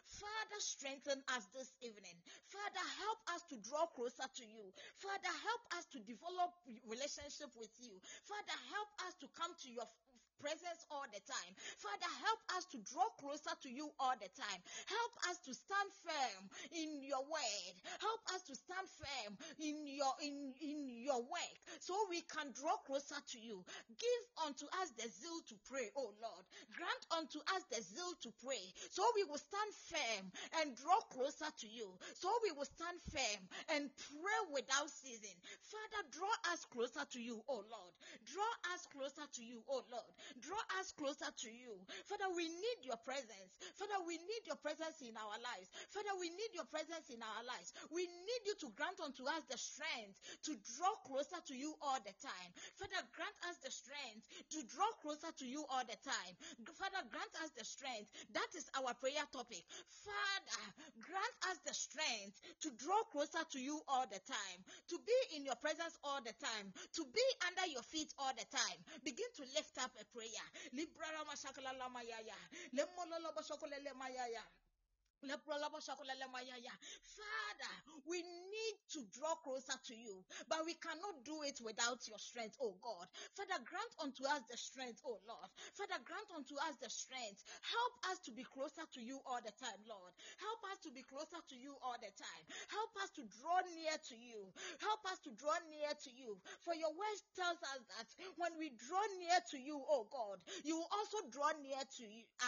Father, 0.07 0.61
strengthen 0.61 1.23
us 1.37 1.45
this 1.55 1.73
evening. 1.83 2.17
Father, 2.49 2.85
help 2.99 3.19
us 3.35 3.43
to 3.51 3.57
draw 3.69 3.87
closer 3.87 4.29
to 4.37 4.45
you. 4.45 4.73
Father, 4.97 5.33
help 5.45 5.63
us 5.79 5.85
to 5.93 5.99
develop 6.01 6.53
relationship 6.89 7.51
with 7.59 7.73
you. 7.81 7.93
Father, 8.25 8.57
help 8.71 8.89
us 9.07 9.15
to 9.21 9.27
come 9.37 9.53
to 9.63 9.69
your 9.71 9.87
presence 10.41 10.85
all 10.91 11.07
the 11.13 11.23
time. 11.25 11.53
Father, 11.79 12.11
help 12.23 12.41
us 12.57 12.65
to 12.73 12.79
draw 12.93 13.09
closer 13.21 13.55
to 13.63 13.71
you 13.71 13.91
all 13.99 14.15
the 14.19 14.31
time. 14.37 14.61
Help 14.87 15.13
us 15.31 15.39
to 15.47 15.53
stand 15.55 15.91
firm 16.05 16.43
in 16.73 17.03
your 17.03 17.23
word. 17.27 17.75
Help 18.01 18.23
us 18.35 18.43
to 18.49 18.55
stand 18.55 18.87
firm 18.89 19.33
in 19.61 19.87
your 19.87 20.15
in, 20.23 20.53
in 20.61 20.89
your 21.03 21.21
work 21.23 21.57
so 21.81 21.95
we 22.11 22.23
can 22.29 22.53
draw 22.53 22.77
closer 22.87 23.19
to 23.33 23.39
you. 23.39 23.65
Give 23.97 24.23
unto 24.47 24.67
us 24.83 24.93
the 24.97 25.09
zeal 25.09 25.41
to 25.49 25.55
pray, 25.69 25.89
oh 25.97 26.13
Lord. 26.21 26.45
Grant 26.77 27.05
unto 27.17 27.39
us 27.55 27.63
the 27.71 27.81
zeal 27.83 28.13
to 28.23 28.31
pray 28.45 28.63
so 28.91 29.03
we 29.15 29.25
will 29.25 29.41
stand 29.41 29.71
firm 29.89 30.25
and 30.61 30.77
draw 30.77 31.01
closer 31.13 31.49
to 31.61 31.67
you. 31.69 31.89
So 32.15 32.29
we 32.43 32.53
will 32.53 32.69
stand 32.69 32.99
firm 33.13 33.43
and 33.75 33.91
pray 33.97 34.41
without 34.53 34.91
ceasing. 34.91 35.37
Father, 35.63 36.03
draw 36.13 36.35
us 36.53 36.65
closer 36.67 37.05
to 37.13 37.21
you, 37.21 37.43
oh 37.49 37.63
Lord. 37.67 37.93
Draw 38.27 38.53
us 38.75 38.87
closer 38.93 39.27
to 39.39 39.43
you, 39.45 39.63
oh 39.69 39.83
Lord. 39.91 40.11
Draw 40.41 40.63
us 40.81 40.93
closer 40.93 41.31
to 41.31 41.51
you. 41.51 41.75
Father, 42.05 42.29
we 42.35 42.49
need 42.49 42.79
your 42.83 42.99
presence. 43.03 43.57
Father, 43.75 43.99
we 44.07 44.19
need 44.19 44.43
your 44.47 44.59
presence 44.59 45.01
in 45.03 45.15
our 45.17 45.39
lives. 45.41 45.71
Father, 45.91 46.15
we 46.19 46.31
need 46.31 46.53
your 46.55 46.67
presence 46.69 47.11
in 47.11 47.23
our 47.23 47.43
lives. 47.47 47.73
We 47.91 48.07
need 48.07 48.43
you 48.47 48.55
to 48.67 48.69
grant 48.75 48.99
unto 49.01 49.25
us 49.27 49.45
the 49.49 49.59
strength 49.59 50.19
to 50.49 50.53
draw 50.77 50.93
closer 51.07 51.39
to 51.51 51.55
you 51.55 51.75
all 51.83 51.99
the 52.03 52.15
time. 52.19 52.51
Father, 52.75 53.03
grant 53.15 53.37
us 53.49 53.57
the 53.63 53.71
strength 53.71 54.27
to 54.51 54.59
draw 54.67 54.89
closer 55.03 55.31
to 55.31 55.47
you 55.47 55.65
all 55.71 55.85
the 55.87 55.99
time. 56.03 56.35
Father, 56.77 57.03
grant 57.11 57.35
us 57.45 57.51
the 57.57 57.65
strength. 57.65 58.11
That 58.33 58.49
is 58.57 58.69
our 58.77 58.95
prayer 58.99 59.25
topic. 59.33 59.65
Father, 59.89 60.63
grant 61.01 61.36
strength 61.77 62.41
to 62.61 62.71
draw 62.73 63.03
closer 63.13 63.45
to 63.53 63.59
you 63.61 63.81
all 63.89 64.07
the 64.07 64.21
time, 64.27 64.61
to 64.89 64.99
be 65.07 65.37
in 65.37 65.45
your 65.45 65.57
presence 65.57 65.99
all 66.03 66.21
the 66.23 66.33
time, 66.41 66.73
to 66.95 67.05
be 67.13 67.23
under 67.47 67.71
your 67.73 67.83
feet 67.83 68.13
all 68.19 68.33
the 68.35 68.45
time. 68.51 68.79
Begin 69.05 69.29
to 69.37 69.43
lift 69.55 69.77
up 69.79 69.93
a 70.01 70.05
prayer. 70.13 70.47
Father, 77.05 77.75
we 78.07 78.23
need 78.23 78.77
to 78.93 79.01
draw 79.13 79.35
closer 79.43 79.75
to 79.89 79.95
you, 79.95 80.25
but 80.49 80.65
we 80.67 80.75
cannot 80.75 81.25
do 81.25 81.43
it 81.43 81.59
without 81.65 82.07
your 82.07 82.19
strength, 82.19 82.57
oh 82.63 82.77
God. 82.83 83.09
Father, 83.35 83.59
grant 83.65 83.93
unto 84.03 84.25
us 84.29 84.43
the 84.51 84.57
strength, 84.57 85.01
oh 85.07 85.19
Lord. 85.27 85.51
Father, 85.75 85.99
grant 86.05 86.31
unto 86.37 86.55
us 86.69 86.77
the 86.83 86.91
strength. 86.91 87.43
Help 87.65 87.95
us 88.13 88.19
to 88.29 88.33
be 88.33 88.45
closer 88.45 88.85
to 88.95 89.01
you 89.03 89.19
all 89.27 89.41
the 89.43 89.53
time, 89.59 89.81
Lord. 89.89 90.13
Help 90.39 90.61
us 90.73 90.79
to 90.87 90.91
be 90.93 91.03
closer 91.03 91.41
to 91.41 91.57
you 91.57 91.75
all 91.83 91.97
the 91.99 92.13
time. 92.15 92.45
Help 92.71 92.93
us 93.03 93.11
to 93.19 93.23
draw 93.41 93.59
near 93.75 93.97
to 93.97 94.17
you. 94.17 94.53
Help 94.81 95.03
us 95.11 95.19
to 95.27 95.31
draw 95.35 95.57
near 95.73 95.91
to 96.07 96.11
you. 96.13 96.39
For 96.63 96.75
your 96.77 96.93
word 96.93 97.19
tells 97.35 97.59
us 97.75 97.83
that 97.99 98.09
when 98.37 98.55
we 98.61 98.71
draw 98.77 99.03
near 99.19 99.41
to 99.51 99.59
you, 99.59 99.81
oh 99.91 100.07
God, 100.13 100.39
you 100.63 100.77
will 100.77 100.91
also 100.93 101.19
draw 101.33 101.51
near 101.63 101.81
to 101.81 102.05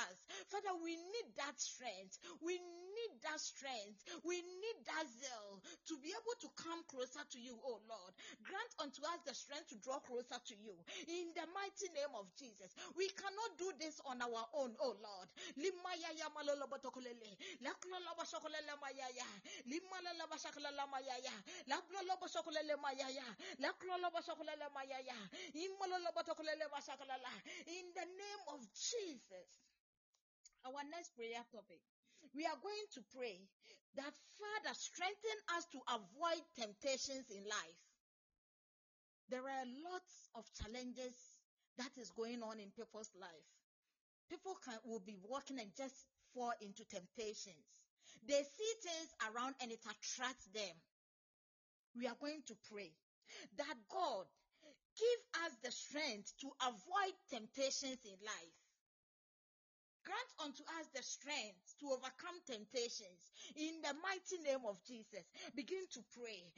us. 0.07 0.17
Father, 0.53 0.75
we 0.85 0.95
need 0.97 1.29
that 1.37 1.59
strength. 1.59 2.19
We 2.59 3.15
need 3.15 3.23
that 3.23 3.39
strength. 3.39 4.03
We 4.27 4.43
need 4.43 4.79
that 4.91 5.07
zeal 5.07 5.63
to 5.63 5.95
be 6.03 6.11
able 6.11 6.37
to 6.43 6.49
come 6.59 6.83
closer 6.91 7.23
to 7.23 7.39
you, 7.39 7.55
oh 7.63 7.79
Lord. 7.87 8.13
Grant 8.43 8.73
unto 8.83 8.99
us 9.07 9.23
the 9.23 9.35
strength 9.35 9.71
to 9.71 9.79
draw 9.79 10.03
closer 10.03 10.35
to 10.35 10.55
you. 10.59 10.75
In 11.07 11.31
the 11.39 11.47
mighty 11.55 11.89
name 11.95 12.11
of 12.19 12.27
Jesus. 12.35 12.75
We 12.99 13.07
cannot 13.15 13.55
do 13.59 13.71
this 13.79 14.03
on 14.03 14.19
our 14.19 14.45
own, 14.59 14.75
oh 14.83 14.99
Lord. 14.99 15.29
In 15.55 15.71
the 27.95 28.07
name 28.07 28.43
of 28.49 28.61
Jesus. 28.75 29.49
Our 30.67 30.83
next 30.91 31.15
prayer 31.15 31.45
topic 31.53 31.81
we 32.35 32.45
are 32.45 32.59
going 32.61 32.87
to 32.95 33.01
pray 33.15 33.41
that 33.97 34.15
Father 34.39 34.75
strengthen 34.75 35.39
us 35.57 35.65
to 35.73 35.81
avoid 35.89 36.43
temptations 36.59 37.27
in 37.31 37.43
life. 37.45 37.81
There 39.31 39.45
are 39.45 39.67
lots 39.85 40.15
of 40.35 40.45
challenges 40.57 41.15
that 41.77 41.93
is 42.01 42.11
going 42.11 42.43
on 42.43 42.61
in 42.61 42.71
people's 42.73 43.13
life. 43.21 43.49
People 44.31 44.57
can, 44.65 44.77
will 44.85 45.03
be 45.05 45.17
walking 45.29 45.59
and 45.59 45.71
just 45.77 46.07
fall 46.35 46.53
into 46.61 46.85
temptations. 46.89 47.69
They 48.27 48.43
see 48.45 48.73
things 48.83 49.11
around 49.29 49.55
and 49.61 49.73
it 49.73 49.81
attracts 49.85 50.47
them. 50.53 50.75
We 51.97 52.07
are 52.07 52.19
going 52.21 52.43
to 52.47 52.55
pray 52.71 52.93
that 53.57 53.77
God 53.89 54.27
give 54.99 55.21
us 55.45 55.53
the 55.63 55.73
strength 55.73 56.35
to 56.41 56.49
avoid 56.63 57.15
temptations 57.31 58.03
in 58.05 58.17
life. 58.21 58.57
Grant 60.09 60.33
unto 60.41 60.65
us 60.81 60.89
the 60.97 61.03
strength 61.05 61.77
to 61.85 61.93
overcome 61.93 62.41
temptations 62.49 63.29
in 63.61 63.77
the 63.85 63.93
mighty 64.01 64.41
name 64.41 64.65
of 64.65 64.81
Jesus. 64.89 65.29
Begin 65.53 65.85
to 65.93 66.01
pray. 66.17 66.49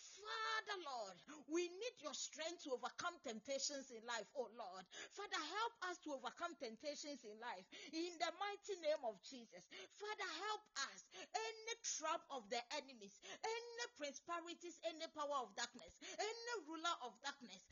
Father 0.00 0.78
Lord, 0.80 1.16
we 1.52 1.68
need 1.68 1.96
your 2.00 2.14
strength 2.14 2.64
to 2.64 2.72
overcome 2.72 3.14
temptations 3.20 3.90
in 3.92 4.00
life, 4.08 4.28
oh 4.32 4.48
Lord. 4.56 4.84
Father, 5.12 5.42
help 5.60 5.74
us 5.92 5.98
to 6.08 6.16
overcome 6.16 6.56
temptations 6.56 7.20
in 7.24 7.36
life 7.36 7.68
in 7.92 8.16
the 8.16 8.32
mighty 8.40 8.80
name 8.80 9.02
of 9.04 9.20
Jesus. 9.28 9.68
Father, 10.00 10.28
help 10.48 10.64
us. 10.88 11.04
Any 11.36 11.74
trap 11.84 12.22
of 12.30 12.48
the 12.48 12.60
enemies, 12.80 13.20
any 13.44 13.57
principalities, 13.98 14.78
any 14.86 15.06
power 15.12 15.42
of 15.42 15.50
darkness, 15.58 15.92
any 16.16 16.54
ruler 16.70 16.94
of 17.02 17.12
darkness 17.22 17.66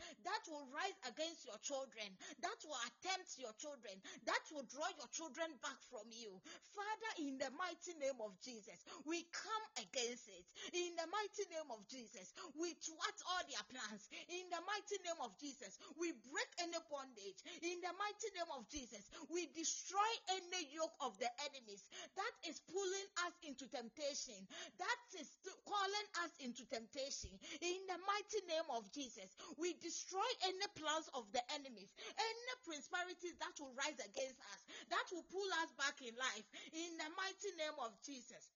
will 0.49 0.67
rise 0.73 0.99
against 1.07 1.47
your 1.47 1.59
children, 1.63 2.09
that 2.43 2.59
will 2.67 2.81
attempt 2.89 3.39
your 3.39 3.53
children, 3.59 3.95
that 4.27 4.45
will 4.53 4.67
draw 4.71 4.89
your 4.97 5.11
children 5.13 5.51
back 5.63 5.79
from 5.91 6.07
you. 6.11 6.33
Father, 6.75 7.11
in 7.23 7.39
the 7.39 7.51
mighty 7.55 7.95
name 7.99 8.19
of 8.23 8.35
Jesus, 8.43 8.83
we 9.05 9.27
come 9.33 9.65
against 9.79 10.29
it. 10.31 10.47
In 10.73 10.95
the 10.97 11.09
mighty 11.11 11.45
name 11.51 11.71
of 11.73 11.83
Jesus, 11.89 12.33
we 12.55 12.75
thwart 12.79 13.19
all 13.31 13.45
their 13.49 13.65
plans. 13.71 14.09
In 14.31 14.47
the 14.51 14.63
mighty 14.65 14.99
name 15.03 15.21
of 15.23 15.35
Jesus, 15.39 15.79
we 15.99 16.13
break 16.31 16.51
any 16.63 16.79
bondage. 16.91 17.41
In 17.63 17.79
the 17.83 17.95
mighty 17.97 18.31
name 18.35 18.51
of 18.55 18.67
Jesus, 18.69 19.09
we 19.31 19.49
destroy 19.55 20.11
any 20.31 20.71
yoke 20.73 20.95
of 21.03 21.17
the 21.19 21.29
enemies 21.51 21.85
that 22.15 22.35
is 22.49 22.61
pulling 22.71 23.09
us 23.27 23.35
into 23.47 23.67
temptation, 23.69 24.39
that 24.79 25.01
is 25.19 25.29
calling 25.65 26.09
us 26.25 26.33
into 26.41 26.65
temptation. 26.69 27.33
In 27.63 27.79
the 27.89 27.99
mighty 28.07 28.41
name 28.49 28.69
of 28.77 28.89
Jesus, 28.93 29.35
we 29.57 29.75
destroy 29.81 30.27
any 30.45 30.67
plans 30.77 31.09
of 31.15 31.31
the 31.33 31.43
enemies, 31.55 31.95
any 32.19 32.55
principalities 32.65 33.37
that 33.41 33.55
will 33.61 33.75
rise 33.75 33.99
against 34.01 34.41
us, 34.53 34.67
that 34.91 35.07
will 35.13 35.25
pull 35.25 35.49
us 35.63 35.73
back 35.79 36.01
in 36.03 36.15
life. 36.17 36.47
In 36.73 36.97
the 36.99 37.09
mighty 37.17 37.51
name 37.59 37.79
of 37.85 37.93
Jesus. 38.05 38.56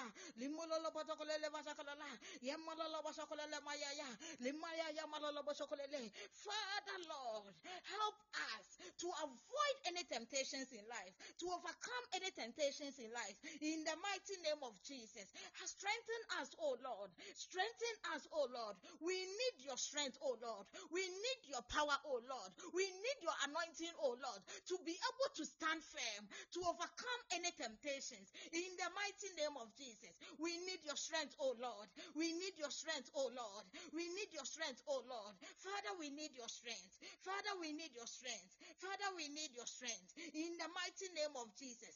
Yemololo 0.39 0.91
mayaya. 3.61 4.07
Bashakolele. 5.51 6.11
Father 6.31 6.97
Lord, 7.09 7.53
help 7.83 8.15
us 8.55 8.67
to 8.97 9.07
avoid 9.19 9.75
any 9.87 10.03
temptations 10.07 10.71
in 10.71 10.83
life, 10.87 11.13
to 11.39 11.45
overcome 11.51 12.05
any 12.15 12.31
temptations 12.31 12.99
in 12.99 13.11
life. 13.11 13.35
In 13.61 13.83
the 13.83 13.95
mighty 13.99 14.39
name 14.47 14.63
of 14.63 14.71
Jesus, 14.83 15.27
strengthen 15.65 16.23
us, 16.39 16.55
oh 16.61 16.77
Lord. 16.79 17.11
Strengthen 17.35 17.95
us, 18.15 18.27
oh 18.31 18.47
Lord. 18.53 18.75
We 19.01 19.15
need 19.15 19.55
your 19.65 19.77
strength, 19.77 20.17
oh 20.23 20.37
Lord. 20.39 20.65
We 20.91 21.03
need 21.03 21.41
your 21.51 21.61
power, 21.67 21.97
oh 22.07 22.21
Lord. 22.23 22.51
We 22.73 22.87
need 22.87 23.17
your 23.19 23.35
anointing, 23.43 23.91
oh 23.99 24.15
Lord, 24.15 24.41
to 24.71 24.75
be 24.85 24.95
able 24.95 25.29
to 25.35 25.43
stand 25.43 25.83
firm, 25.83 26.23
to 26.55 26.59
overcome 26.63 27.21
any 27.35 27.51
temptations. 27.59 28.31
In 28.55 28.71
the 28.79 28.87
mighty 28.95 29.29
name 29.35 29.59
of 29.59 29.67
Jesus, 29.75 29.90
we 30.39 30.57
need 30.65 30.81
your 30.85 30.95
strength, 30.97 31.35
oh 31.39 31.55
Lord. 31.59 31.87
We 32.15 32.33
need 32.33 32.57
your 32.57 32.71
strength, 32.71 33.11
oh 33.15 33.29
Lord. 33.35 33.65
We 33.93 34.07
need 34.15 34.31
your 34.33 34.45
strength, 34.45 34.81
oh 34.87 35.03
Lord. 35.07 35.35
Father, 35.61 35.93
we 35.99 36.09
need 36.09 36.31
your 36.35 36.49
strength. 36.49 36.97
Father, 37.21 37.53
we 37.59 37.73
need 37.73 37.93
your 37.95 38.07
strength. 38.07 38.57
Father, 38.77 39.09
we 39.15 39.27
need 39.29 39.51
your 39.55 39.67
strength. 39.67 40.13
In 40.33 40.57
the 40.57 40.69
mighty 40.73 41.07
name 41.13 41.35
of 41.35 41.53
Jesus. 41.57 41.93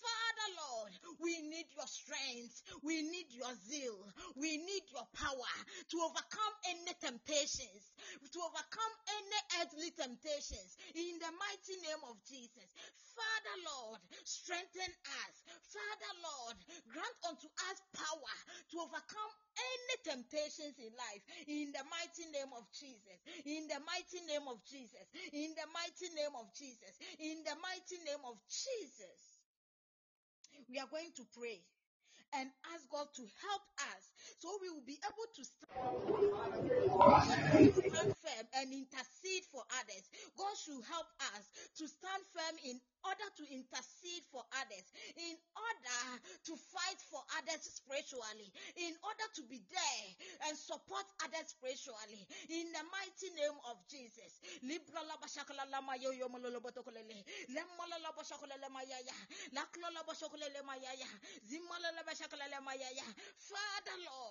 Father 0.00 0.48
Lord, 0.56 0.92
we 1.20 1.40
need 1.42 1.66
your 1.76 1.86
strength. 1.86 2.62
We 2.82 3.02
need 3.02 3.28
your 3.30 3.52
zeal. 3.68 3.98
We 4.36 4.56
need 4.58 4.84
your 4.92 5.06
power 5.14 5.54
to 5.90 5.96
overcome 6.00 6.54
any 6.68 6.94
temptations, 7.00 7.92
to 8.32 8.38
overcome 8.40 8.94
any 9.20 9.40
earthly 9.60 9.90
temptations. 9.92 10.76
In 10.94 11.18
the 11.20 11.32
mighty 11.36 11.76
name 11.84 12.02
of 12.08 12.16
Jesus. 12.24 12.68
Father 13.14 13.56
Lord, 13.62 14.00
strengthen 14.24 14.90
us. 15.22 15.34
Father 15.70 16.12
Lord, 16.22 16.56
grant 16.90 17.18
unto 17.30 17.46
us 17.70 17.78
power 17.94 18.36
to 18.70 18.76
overcome 18.82 19.32
any 19.54 19.96
temptations 20.02 20.74
in 20.78 20.90
life. 20.98 21.22
In 21.46 21.70
the 21.70 21.84
mighty 21.86 22.26
name 22.34 22.50
of 22.58 22.66
Jesus. 22.74 23.18
In 23.46 23.70
the 23.70 23.78
mighty 23.86 24.20
name 24.26 24.46
of 24.50 24.58
Jesus. 24.66 25.06
In 25.30 25.54
the 25.54 25.66
mighty 25.70 26.10
name 26.14 26.34
of 26.34 26.50
Jesus. 26.54 26.98
In 27.20 27.44
the 27.44 27.56
mighty 27.56 27.98
name 28.04 28.24
of 28.26 28.38
Jesus. 28.48 29.40
We 30.68 30.78
are 30.80 30.88
going 30.88 31.12
to 31.16 31.24
pray 31.32 31.66
and 32.34 32.50
ask 32.74 32.90
God 32.90 33.08
to 33.16 33.22
help 33.42 33.62
us 33.94 34.13
so 34.38 34.48
we 34.60 34.68
will 34.70 34.84
be 34.86 34.98
able 35.04 35.28
to 35.34 35.42
stand, 35.44 35.72
firm 38.24 38.46
and 38.54 38.72
intercede 38.72 39.44
for 39.50 39.62
others. 39.80 40.04
God 40.36 40.54
should 40.56 40.82
help 40.84 41.06
us 41.36 41.44
to 41.76 41.88
stand 41.88 42.22
firm 42.34 42.56
in 42.64 42.80
order 43.04 43.28
to 43.36 43.44
intercede 43.52 44.24
for 44.32 44.42
others, 44.60 44.86
in 45.16 45.36
order 45.56 46.00
to 46.44 46.56
fight 46.56 47.00
for 47.10 47.20
others 47.38 47.62
spiritually, 47.62 48.52
in 48.76 48.96
order 49.04 49.26
to 49.36 49.42
be 49.44 49.60
there 49.70 50.06
and 50.48 50.56
support 50.56 51.04
others 51.24 51.52
spiritually. 51.52 52.26
In 52.48 52.72
the 52.72 52.84
mighty 52.90 53.30
name 53.36 53.58
of 53.70 53.76
Jesus. 53.88 54.40
Father 63.38 63.96
Lord, 64.04 64.23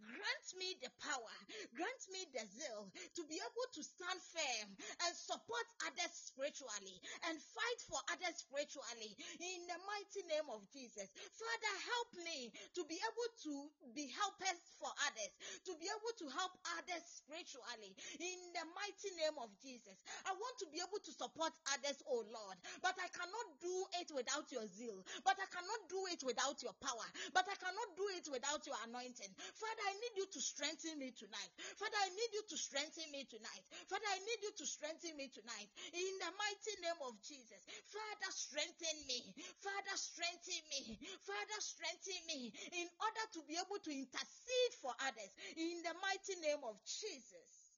grant 0.00 0.48
me 0.58 0.76
the 0.82 0.90
power, 1.02 1.34
grant 1.74 2.02
me 2.12 2.26
the 2.34 2.44
zeal 2.48 2.90
to 3.14 3.22
be 3.28 3.36
able 3.38 3.68
to 3.74 3.80
stand 3.82 4.20
firm 4.20 4.68
and 5.06 5.12
support 5.16 5.66
others 5.86 6.12
spiritually 6.12 6.98
and 7.28 7.36
fight 7.38 7.80
for 7.86 8.00
others 8.12 8.36
spiritually 8.42 9.12
in 9.40 9.60
the 9.68 9.78
mighty 9.86 10.22
name 10.28 10.48
of 10.52 10.64
Jesus. 10.72 11.08
Father, 11.32 11.74
help 11.86 12.10
me 12.24 12.52
to 12.74 12.82
be 12.86 12.98
able 12.98 13.30
to 13.48 13.52
be 13.94 14.10
helpers 14.12 14.60
for 14.78 14.90
others, 15.08 15.32
to 15.64 15.72
be 15.78 15.86
able 15.88 16.14
to 16.18 16.26
help 16.34 16.52
others 16.78 17.04
spiritually 17.06 17.92
in 18.20 18.38
the 18.54 18.64
mighty 18.74 19.10
name 19.16 19.36
of 19.40 19.50
Jesus. 19.62 19.96
I 20.26 20.32
want 20.34 20.56
to 20.62 20.66
be 20.70 20.80
able 20.82 21.00
to 21.00 21.12
support 21.12 21.52
others, 21.74 21.98
oh 22.08 22.24
Lord, 22.26 22.56
but 22.82 22.96
I 22.98 23.08
cannot 23.14 23.48
do 23.60 23.76
it 24.00 24.10
without 24.14 24.50
your 24.52 24.66
zeal, 24.66 25.02
but 25.24 25.36
I 25.38 25.46
cannot 25.50 25.82
do 25.88 26.00
it 26.10 26.22
without 26.24 26.62
your 26.62 26.74
power, 26.82 27.06
but 27.34 27.46
I 27.48 27.56
cannot 27.56 27.90
do 27.96 28.06
it 28.16 28.26
without 28.30 28.66
your 28.66 28.78
anointing. 28.86 29.30
Father, 29.38 29.84
I 29.86 29.94
need 30.02 30.14
you 30.16 30.26
to 30.26 30.40
strengthen 30.40 30.98
me 30.98 31.10
tonight. 31.12 31.52
Father, 31.76 31.98
I 32.02 32.10
need 32.10 32.30
you 32.34 32.42
to 32.48 32.56
strengthen 32.56 33.10
me 33.12 33.24
tonight. 33.24 33.64
Father, 33.86 34.08
I 34.10 34.18
need 34.18 34.40
you 34.42 34.52
to 34.58 34.66
strengthen 34.66 35.16
me 35.16 35.28
tonight 35.28 35.68
in 35.94 36.12
the 36.18 36.30
mighty 36.38 36.74
name 36.82 37.00
of 37.06 37.14
Jesus. 37.22 37.62
Father, 37.86 38.30
strengthen 38.30 38.98
me. 39.06 39.34
Father, 39.62 39.96
strengthen 39.96 40.62
me. 40.74 40.98
Father, 41.22 41.58
strengthen 41.60 42.20
me 42.26 42.52
in 42.72 42.88
order 43.00 43.24
to 43.32 43.40
be 43.46 43.54
able 43.54 43.78
to 43.78 43.90
intercede 43.90 44.74
for 44.82 44.92
others 45.06 45.32
in 45.56 45.82
the 45.82 45.94
mighty 46.02 46.34
name 46.40 46.64
of 46.64 46.76
Jesus. 46.84 47.68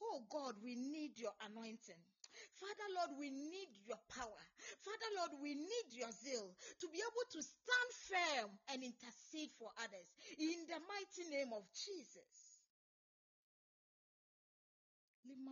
Oh 0.00 0.20
God, 0.28 0.56
we 0.62 0.74
need 0.74 1.18
your 1.18 1.32
anointing. 1.40 2.02
Father 2.58 2.88
Lord, 2.94 3.10
we 3.18 3.30
need 3.30 3.70
your 3.86 3.98
power. 4.10 4.42
Father 4.82 5.10
Lord, 5.16 5.30
we 5.42 5.54
need 5.54 5.88
your 5.94 6.10
zeal 6.10 6.54
to 6.80 6.86
be 6.90 6.98
able 6.98 7.26
to 7.30 7.42
stand 7.42 7.90
firm 8.10 8.50
and 8.74 8.82
intercede 8.82 9.50
for 9.58 9.70
others 9.78 10.10
in 10.38 10.66
the 10.66 10.78
mighty 10.90 11.24
name 11.30 11.52
of 11.54 11.62
Jesus. 11.70 12.58
In 15.24 15.44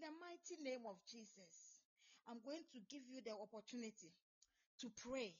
the 0.00 0.10
mighty 0.10 0.56
name 0.62 0.86
of 0.86 0.96
Jesus, 1.06 1.80
I'm 2.26 2.40
going 2.44 2.64
to 2.72 2.78
give 2.88 3.02
you 3.08 3.20
the 3.22 3.32
opportunity 3.32 4.12
to 4.80 4.90
pray 5.02 5.34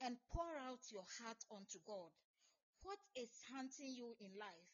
and 0.00 0.16
pour 0.32 0.56
out 0.68 0.80
your 0.90 1.04
heart 1.22 1.44
unto 1.50 1.78
God. 1.86 2.12
What 2.82 2.98
is 3.16 3.30
haunting 3.52 3.94
you 3.94 4.14
in 4.20 4.30
life? 4.38 4.72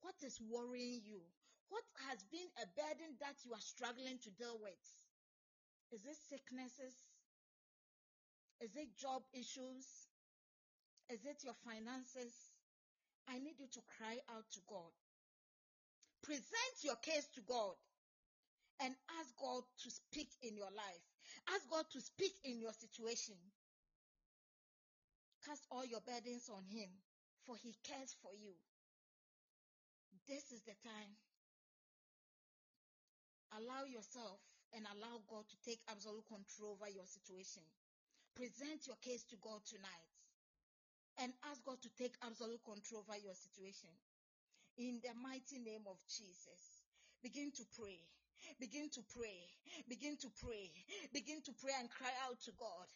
What 0.00 0.14
is 0.22 0.40
worrying 0.40 1.02
you? 1.04 1.22
What 1.68 1.84
has 2.08 2.22
been 2.28 2.50
a 2.60 2.66
burden 2.76 3.16
that 3.20 3.36
you 3.44 3.52
are 3.54 3.64
struggling 3.64 4.18
to 4.22 4.30
deal 4.30 4.58
with? 4.60 4.84
Is 5.92 6.04
it 6.04 6.16
sicknesses? 6.28 6.94
Is 8.60 8.76
it 8.76 8.96
job 8.96 9.22
issues? 9.32 9.86
Is 11.10 11.24
it 11.24 11.42
your 11.44 11.56
finances? 11.64 12.32
I 13.28 13.38
need 13.38 13.58
you 13.58 13.66
to 13.72 13.80
cry 13.98 14.18
out 14.34 14.44
to 14.52 14.60
God. 14.68 14.92
Present 16.22 16.76
your 16.82 16.96
case 16.96 17.28
to 17.34 17.40
God 17.42 17.74
and 18.80 18.94
ask 19.20 19.30
God 19.38 19.62
to 19.84 19.90
speak 19.90 20.30
in 20.42 20.56
your 20.56 20.70
life. 20.70 21.06
Ask 21.54 21.68
God 21.70 21.84
to 21.92 22.00
speak 22.00 22.32
in 22.44 22.60
your 22.60 22.72
situation. 22.72 23.34
Cast 25.46 25.66
all 25.70 25.84
your 25.84 26.00
burdens 26.00 26.48
on 26.48 26.62
Him, 26.70 26.88
for 27.46 27.56
He 27.56 27.74
cares 27.84 28.14
for 28.22 28.32
you. 28.34 28.54
This 30.28 30.52
is 30.52 30.62
the 30.62 30.76
time. 30.86 31.12
Allow 33.58 33.84
yourself 33.84 34.40
and 34.72 34.86
allow 34.96 35.20
God 35.28 35.44
to 35.50 35.56
take 35.60 35.80
absolute 35.90 36.24
control 36.26 36.78
over 36.78 36.88
your 36.88 37.04
situation. 37.04 37.62
Present 38.34 38.86
your 38.86 38.96
case 39.04 39.24
to 39.28 39.36
God 39.44 39.60
tonight 39.68 40.08
and 41.20 41.32
ask 41.50 41.60
God 41.64 41.76
to 41.82 41.90
take 42.00 42.16
absolute 42.24 42.64
control 42.64 43.04
over 43.04 43.18
your 43.20 43.36
situation. 43.36 43.92
In 44.78 45.04
the 45.04 45.12
mighty 45.20 45.60
name 45.60 45.84
of 45.84 46.00
Jesus, 46.08 46.80
begin 47.20 47.52
to 47.52 47.64
pray. 47.76 48.00
Begin 48.60 48.88
to 48.90 49.02
pray. 49.14 49.48
Begin 49.88 50.16
to 50.18 50.28
pray. 50.40 50.70
Begin 51.12 51.42
to 51.42 51.52
pray 51.52 51.72
and 51.80 51.90
cry 51.90 52.10
out 52.26 52.40
to 52.44 52.52
God. 52.52 52.86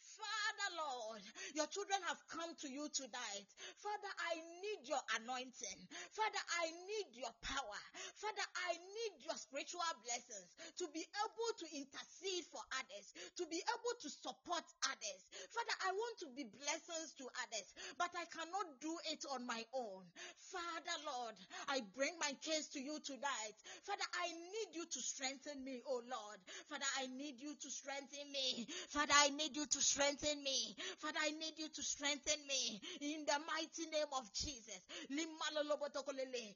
Father 0.00 0.76
Lord, 0.76 1.22
your 1.54 1.66
children 1.66 2.00
have 2.08 2.20
come 2.28 2.54
to 2.60 2.68
you 2.68 2.88
tonight. 2.92 3.46
Father, 3.76 4.12
I 4.30 4.36
need 4.62 4.88
your 4.88 5.00
anointing. 5.20 5.78
Father, 6.10 6.42
I 6.62 6.70
need 6.70 7.16
your 7.16 7.32
power. 7.42 7.80
Father, 8.14 8.46
I 8.68 8.72
need 8.78 9.24
your 9.24 9.36
spiritual 9.36 9.82
blessings 10.04 10.50
to 10.78 10.88
be 10.92 11.04
able 11.04 11.50
to 11.58 11.66
intercede 11.76 12.44
for 12.50 12.60
others, 12.80 13.12
to 13.36 13.46
be 13.46 13.60
able 13.60 13.94
to 14.00 14.08
support 14.10 14.64
others. 14.88 15.20
Father, 15.52 15.76
I 15.86 15.92
want 15.92 16.16
to 16.20 16.28
be 16.34 16.44
blessings 16.44 17.14
to 17.18 17.24
others, 17.46 17.68
but 17.98 18.10
I 18.16 18.24
cannot 18.32 18.80
do 18.80 18.92
it 19.10 19.24
on 19.32 19.46
my 19.46 19.64
own. 19.74 20.04
Father, 20.36 20.96
Lord, 21.06 21.36
I 21.68 21.82
bring 21.94 22.16
my 22.24 22.32
case 22.40 22.68
to 22.72 22.80
you 22.80 22.96
tonight. 23.04 23.56
Father, 23.84 24.08
I 24.24 24.32
need 24.32 24.72
you 24.72 24.84
to 24.88 25.00
strengthen 25.00 25.62
me, 25.64 25.80
oh 25.86 26.00
Lord. 26.08 26.40
Father, 26.72 26.88
I 26.96 27.06
need 27.12 27.36
you 27.36 27.52
to 27.52 27.68
strengthen 27.68 28.32
me. 28.32 28.66
Father, 28.88 29.12
I 29.12 29.28
need 29.30 29.56
you 29.56 29.66
to 29.66 29.80
strengthen 29.80 30.42
me. 30.42 30.74
Father, 30.98 31.20
I 31.20 31.30
need 31.36 31.58
you 31.58 31.68
to 31.68 31.82
strengthen 31.82 32.40
me 32.48 32.80
in 33.00 33.26
the 33.28 33.36
mighty 33.44 33.84
name 33.92 34.08
of 34.16 34.24
Jesus. 34.32 34.80
lemololo 35.10 35.76
botokolele 35.76 36.54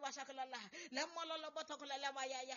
bashakalala 0.00 0.60
lemololo 0.92 1.50
botokolele 1.54 2.12
bayaya 2.12 2.56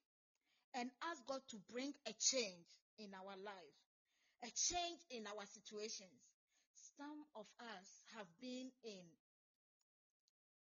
and 0.75 0.89
ask 1.11 1.25
God 1.27 1.41
to 1.51 1.57
bring 1.71 1.93
a 2.07 2.13
change 2.19 2.67
in 2.97 3.11
our 3.13 3.35
life, 3.39 3.77
a 4.43 4.51
change 4.55 5.01
in 5.11 5.27
our 5.27 5.45
situations. 5.45 6.21
Some 6.97 7.25
of 7.35 7.45
us 7.59 7.89
have 8.15 8.27
been 8.39 8.71
in 8.83 9.05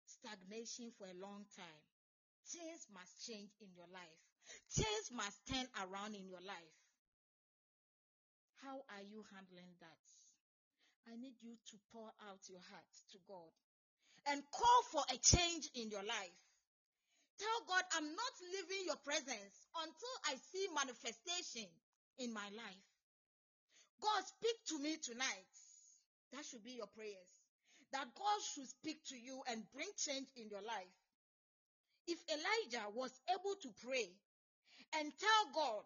stagnation 0.07 0.93
for 0.99 1.07
a 1.07 1.17
long 1.19 1.47
time. 1.57 1.83
Things 2.47 2.87
must 2.95 3.27
change 3.27 3.51
in 3.61 3.69
your 3.75 3.91
life. 3.91 4.23
Things 4.71 5.11
must 5.11 5.39
turn 5.51 5.67
around 5.83 6.15
in 6.15 6.29
your 6.31 6.43
life. 6.43 6.77
How 8.63 8.83
are 8.95 9.05
you 9.07 9.27
handling 9.35 9.75
that? 9.83 10.07
I 11.07 11.15
need 11.17 11.39
you 11.43 11.55
to 11.55 11.77
pour 11.93 12.11
out 12.27 12.43
your 12.51 12.63
heart 12.71 12.93
to 13.15 13.19
God 13.29 13.55
and 14.27 14.43
call 14.51 14.81
for 14.91 15.03
a 15.11 15.19
change 15.19 15.71
in 15.75 15.91
your 15.91 16.03
life. 16.03 16.46
Tell 17.39 17.61
God, 17.69 17.85
I'm 17.93 18.09
not 18.09 18.35
leaving 18.53 18.87
your 18.87 19.01
presence 19.05 19.57
until 19.77 20.15
I 20.25 20.37
see 20.53 20.67
manifestation 20.73 21.69
in 22.19 22.33
my 22.33 22.49
life. 22.57 22.87
God, 24.01 24.23
speak 24.25 24.57
to 24.73 24.79
me 24.79 24.97
tonight. 25.03 25.53
That 26.33 26.45
should 26.45 26.65
be 26.65 26.81
your 26.81 26.89
prayers. 26.97 27.31
That 27.93 28.09
God 28.17 28.41
should 28.55 28.69
speak 28.69 29.05
to 29.09 29.17
you 29.17 29.43
and 29.51 29.63
bring 29.73 29.89
change 29.97 30.27
in 30.37 30.49
your 30.49 30.63
life. 30.65 30.97
If 32.07 32.19
Elijah 32.29 32.89
was 32.95 33.13
able 33.29 33.57
to 33.63 33.71
pray 33.85 34.09
and 34.99 35.13
tell 35.19 35.43
God 35.55 35.85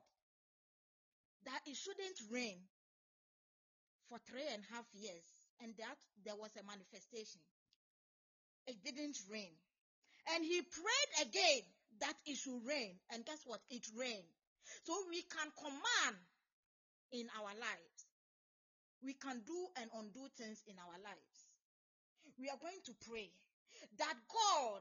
that 1.46 1.60
it 1.66 1.76
shouldn't 1.76 2.20
rain 2.30 2.58
for 4.08 4.18
three 4.26 4.46
and 4.52 4.62
a 4.62 4.74
half 4.74 4.86
years, 4.92 5.24
and 5.62 5.72
that 5.78 5.96
there 6.24 6.34
was 6.34 6.50
a 6.56 6.64
manifestation. 6.66 7.40
It 8.66 8.82
didn't 8.84 9.18
rain. 9.30 9.52
And 10.34 10.44
he 10.44 10.62
prayed 10.62 11.12
again 11.28 11.62
that 12.00 12.14
it 12.26 12.36
should 12.36 12.60
rain. 12.66 12.94
And 13.10 13.24
guess 13.24 13.42
what? 13.44 13.60
It 13.70 13.86
rained. 13.96 14.30
So 14.84 14.94
we 15.08 15.22
can 15.22 15.48
command 15.58 16.16
in 17.12 17.26
our 17.38 17.52
lives. 17.58 17.98
We 19.02 19.14
can 19.14 19.42
do 19.46 19.58
and 19.80 19.90
undo 19.96 20.28
things 20.36 20.62
in 20.68 20.76
our 20.78 20.98
lives. 21.02 21.36
We 22.38 22.48
are 22.48 22.60
going 22.60 22.80
to 22.86 22.94
pray 23.08 23.28
that 23.98 24.14
God 24.28 24.80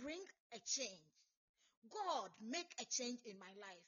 bring 0.00 0.20
a 0.52 0.60
change. 0.64 1.08
God 1.90 2.30
make 2.40 2.68
a 2.80 2.86
change 2.88 3.20
in 3.24 3.36
my 3.40 3.52
life. 3.60 3.86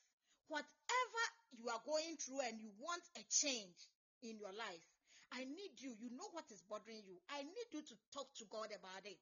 Whatever 0.49 1.23
you 1.57 1.69
are 1.69 1.83
going 1.85 2.17
through 2.21 2.45
and 2.49 2.61
you 2.61 2.71
want 2.81 3.03
a 3.17 3.25
change 3.29 3.77
in 4.23 4.39
your 4.39 4.53
life, 4.53 4.85
I 5.33 5.43
need 5.43 5.75
you. 5.79 5.91
You 5.99 6.11
know 6.15 6.29
what 6.33 6.47
is 6.53 6.63
bothering 6.71 7.03
you. 7.07 7.19
I 7.31 7.43
need 7.43 7.69
you 7.73 7.83
to 7.83 7.95
talk 8.15 8.31
to 8.39 8.45
God 8.47 8.71
about 8.71 9.05
it. 9.05 9.19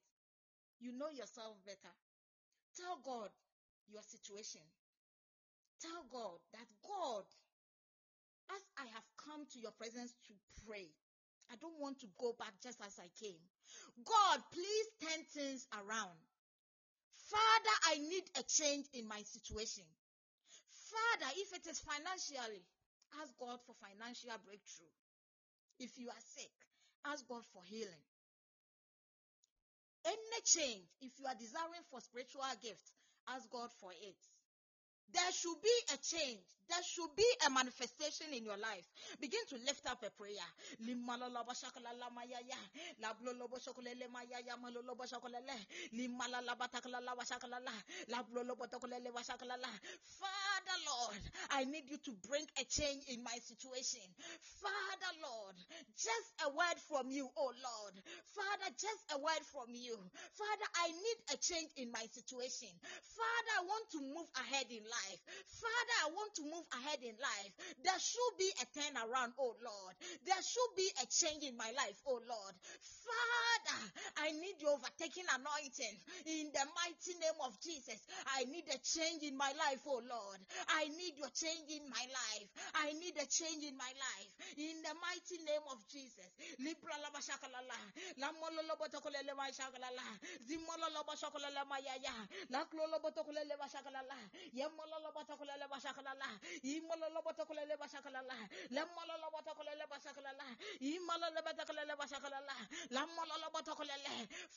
You 0.80 0.92
know 0.92 1.10
yourself 1.10 1.56
better. 1.64 1.94
Tell 2.76 2.98
God 3.04 3.30
your 3.88 4.02
situation. 4.02 4.62
Tell 5.80 6.04
God 6.10 6.38
that 6.52 6.68
God, 6.82 7.24
as 8.54 8.62
I 8.78 8.86
have 8.94 9.06
come 9.16 9.46
to 9.52 9.58
your 9.60 9.72
presence 9.72 10.14
to 10.28 10.34
pray, 10.66 10.88
I 11.52 11.56
don't 11.60 11.78
want 11.78 12.00
to 12.00 12.08
go 12.18 12.32
back 12.38 12.54
just 12.62 12.80
as 12.80 12.98
I 12.98 13.08
came. 13.20 13.40
God, 14.04 14.38
please 14.52 14.86
turn 15.00 15.20
things 15.34 15.66
around. 15.76 16.16
Father, 17.28 17.74
I 17.92 17.98
need 17.98 18.24
a 18.38 18.42
change 18.44 18.86
in 18.92 19.06
my 19.08 19.20
situation. 19.22 19.84
Father, 20.88 21.30
if 21.36 21.52
it 21.52 21.66
is 21.68 21.80
financially, 21.80 22.64
ask 23.20 23.32
God 23.38 23.58
for 23.66 23.74
financial 23.80 24.36
breakthrough. 24.44 24.92
If 25.78 25.98
you 25.98 26.08
are 26.08 26.24
sick, 26.36 26.52
ask 27.04 27.26
God 27.28 27.42
for 27.52 27.62
healing. 27.64 28.04
Any 30.04 30.40
change, 30.44 30.84
if 31.00 31.12
you 31.18 31.26
are 31.26 31.34
desiring 31.34 31.84
for 31.90 32.00
spiritual 32.00 32.42
gifts, 32.62 32.92
ask 33.28 33.48
God 33.50 33.70
for 33.80 33.92
it. 33.92 34.16
There 35.12 35.32
should 35.32 35.60
be 35.62 35.76
a 35.94 35.96
change. 35.98 36.42
There 36.68 36.82
should 36.82 37.14
be 37.16 37.26
a 37.46 37.50
manifestation 37.50 38.32
in 38.32 38.44
your 38.44 38.56
life. 38.56 38.86
Begin 39.20 39.44
to 39.50 39.56
lift 39.66 39.84
up 39.86 40.02
a 40.02 40.10
prayer. 40.10 40.48
Father 50.18 50.78
Lord, 50.86 51.20
I 51.50 51.64
need 51.64 51.84
you 51.90 51.98
to 51.98 52.12
bring 52.28 52.46
a 52.60 52.64
change 52.64 53.04
in 53.08 53.22
my 53.22 53.36
situation. 53.44 54.00
Father 54.62 55.12
Lord, 55.22 55.56
just 55.96 56.32
a 56.46 56.48
word 56.50 56.78
from 56.88 57.10
you, 57.10 57.28
oh 57.36 57.52
Lord. 57.52 57.94
Father, 58.34 58.70
just 58.80 59.04
a 59.12 59.18
word 59.18 59.44
from 59.52 59.74
you. 59.74 59.96
Father, 60.32 60.68
I 60.80 60.88
need 60.88 61.18
a 61.34 61.36
change 61.36 61.70
in 61.76 61.90
my 61.92 62.06
situation. 62.10 62.72
Father, 62.80 63.52
I 63.60 63.64
want 63.66 63.90
to 63.92 64.00
move 64.00 64.28
ahead 64.40 64.66
in 64.70 64.82
life. 64.84 64.93
Father, 64.94 65.96
I 66.04 66.08
want 66.12 66.34
to 66.36 66.42
move 66.44 66.66
ahead 66.72 67.00
in 67.02 67.14
life. 67.18 67.52
There 67.82 67.98
should 67.98 68.34
be 68.38 68.50
a 68.62 68.66
turnaround, 68.74 69.32
oh 69.38 69.56
Lord. 69.62 69.94
There 70.26 70.42
should 70.42 70.72
be 70.76 70.88
a 71.02 71.06
change 71.06 71.42
in 71.44 71.56
my 71.56 71.70
life, 71.76 71.98
oh 72.06 72.20
Lord. 72.24 72.54
Father, 72.80 73.80
I 74.18 74.32
need 74.32 74.60
your 74.60 74.72
overtaking 74.76 75.24
anointing 75.28 75.96
in 76.26 76.50
the 76.52 76.64
mighty 76.76 77.14
name 77.20 77.38
of 77.44 77.58
Jesus. 77.60 78.00
I 78.36 78.44
need 78.44 78.64
a 78.70 78.78
change 78.80 79.22
in 79.22 79.36
my 79.36 79.52
life, 79.56 79.80
oh 79.86 80.02
Lord. 80.04 80.40
I 80.68 80.88
need 80.96 81.16
your 81.18 81.30
change 81.34 81.68
in 81.70 81.84
my 81.88 82.04
life. 82.08 82.48
I 82.74 82.92
need 82.98 83.16
a 83.16 83.26
change 83.26 83.64
in 83.64 83.76
my 83.76 83.90
life 83.90 84.30
in 84.56 84.82
the 84.82 84.94
mighty 85.00 85.38
name 85.44 85.64
of 85.70 85.78
Jesus. 85.88 86.30
Libra 86.58 86.94
la 87.02 87.10
bashakalala, 87.10 87.78
la 92.50 92.64
klolo 92.66 92.98
bashakalala, 93.00 94.18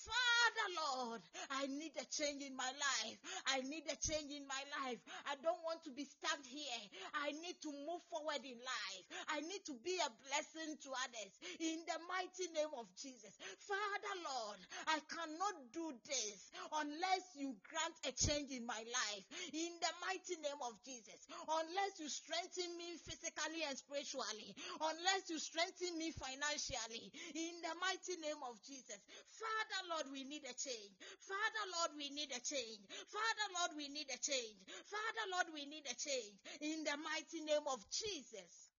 Father 0.08 0.68
Lord, 0.76 1.22
I 1.50 1.68
need 1.68 1.94
a 1.98 2.06
change 2.06 2.44
in 2.44 2.56
my 2.56 2.72
life. 2.72 3.18
I 3.46 3.62
need 3.62 3.84
a 3.92 3.96
change 3.96 4.32
in 4.32 4.48
my 4.48 4.63
life. 4.80 5.00
I 5.26 5.36
don't 5.44 5.62
want 5.63 5.84
to 5.84 5.92
be 5.92 6.06
stuck 6.06 6.40
here. 6.46 6.84
I 7.13 7.32
need 7.32 7.60
to 7.62 7.72
move 7.72 8.02
forward 8.10 8.44
in 8.44 8.58
life. 8.58 9.06
I 9.30 9.42
need 9.42 9.63
to 9.66 9.74
be 9.84 10.00
a 10.00 10.10
blessing 10.28 10.78
to 10.84 10.90
others 10.92 11.34
in 11.60 11.84
the 11.88 11.98
mighty 12.08 12.48
name 12.54 12.74
of 12.78 12.88
Jesus. 12.96 13.36
Father 13.60 14.16
Lord, 14.24 14.60
I 14.88 15.00
cannot 15.08 15.56
do 15.74 15.94
this 16.06 16.52
unless 16.74 17.24
you 17.36 17.56
grant 17.68 17.96
a 18.08 18.12
change 18.12 18.52
in 18.52 18.66
my 18.66 18.80
life 18.80 19.26
in 19.54 19.72
the 19.80 19.92
mighty 20.02 20.16
name 20.41 20.62
of 20.65 20.73
Jesus. 20.82 21.27
Unless 21.45 21.99
you 22.01 22.10
strengthen 22.10 22.69
me 22.77 22.97
physically 23.06 23.62
and 23.67 23.77
spiritually. 23.77 24.56
Unless 24.82 25.30
you 25.30 25.38
strengthen 25.38 25.97
me 25.97 26.12
financially 26.12 27.12
in 27.36 27.53
the 27.62 27.73
mighty 27.77 28.17
name 28.21 28.41
of 28.49 28.58
Jesus. 28.65 28.99
Father 29.38 29.82
Lord, 29.93 30.08
we 30.12 30.23
need 30.23 30.43
a 30.47 30.56
change. 30.58 30.93
Father 31.21 31.65
Lord, 31.77 31.91
we 31.97 32.10
need 32.10 32.32
a 32.34 32.41
change. 32.41 32.82
Father 33.08 33.47
Lord, 33.53 33.71
we 33.77 33.88
need 33.91 34.10
a 34.10 34.19
change. 34.19 34.60
Father 34.88 35.25
Lord, 35.32 35.47
we 35.53 35.65
need 35.65 35.86
a 35.86 35.95
change 35.95 36.36
in 36.62 36.84
the 36.84 36.95
mighty 36.97 37.45
name 37.45 37.65
of 37.69 37.80
Jesus. 37.89 38.71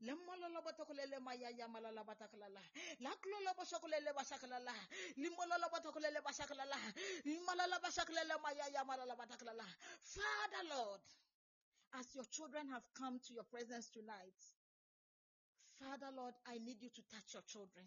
Mayaya 0.00 1.68
mayaya. 1.68 1.68
Father 10.00 10.64
Lord, 10.70 11.00
as 11.94 12.14
your 12.14 12.24
children 12.26 12.68
have 12.68 12.84
come 12.94 13.18
to 13.18 13.34
your 13.34 13.44
presence 13.44 13.90
tonight, 13.90 14.38
Father 15.80 16.10
Lord, 16.14 16.34
I 16.46 16.58
need 16.58 16.82
you 16.82 16.90
to 16.90 17.02
touch 17.10 17.34
your 17.34 17.42
children. 17.42 17.86